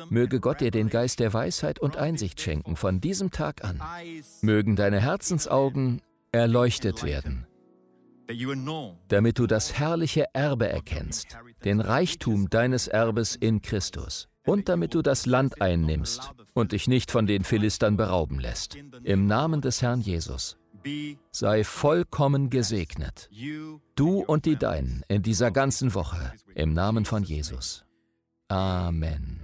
Möge 0.09 0.39
Gott 0.39 0.61
dir 0.61 0.71
den 0.71 0.89
Geist 0.89 1.19
der 1.19 1.33
Weisheit 1.33 1.79
und 1.79 1.97
Einsicht 1.97 2.39
schenken 2.39 2.75
von 2.75 3.01
diesem 3.01 3.31
Tag 3.31 3.63
an. 3.63 3.81
Mögen 4.41 4.75
deine 4.75 5.01
Herzensaugen 5.01 6.01
erleuchtet 6.31 7.03
werden, 7.03 7.47
damit 9.07 9.39
du 9.39 9.47
das 9.47 9.73
herrliche 9.73 10.25
Erbe 10.33 10.67
erkennst, 10.67 11.37
den 11.63 11.79
Reichtum 11.79 12.49
deines 12.49 12.87
Erbes 12.87 13.35
in 13.35 13.61
Christus, 13.61 14.27
und 14.45 14.69
damit 14.69 14.93
du 14.93 15.01
das 15.01 15.25
Land 15.25 15.61
einnimmst 15.61 16.31
und 16.53 16.71
dich 16.71 16.87
nicht 16.87 17.11
von 17.11 17.27
den 17.27 17.43
Philistern 17.43 17.97
berauben 17.97 18.39
lässt. 18.39 18.77
Im 19.03 19.27
Namen 19.27 19.61
des 19.61 19.81
Herrn 19.81 20.01
Jesus. 20.01 20.57
Sei 21.31 21.63
vollkommen 21.63 22.49
gesegnet, 22.49 23.29
du 23.95 24.19
und 24.19 24.45
die 24.45 24.55
Deinen 24.55 25.03
in 25.07 25.23
dieser 25.23 25.51
ganzen 25.51 25.95
Woche, 25.95 26.33
im 26.53 26.73
Namen 26.73 27.05
von 27.05 27.23
Jesus. 27.23 27.83
Amen. 28.47 29.41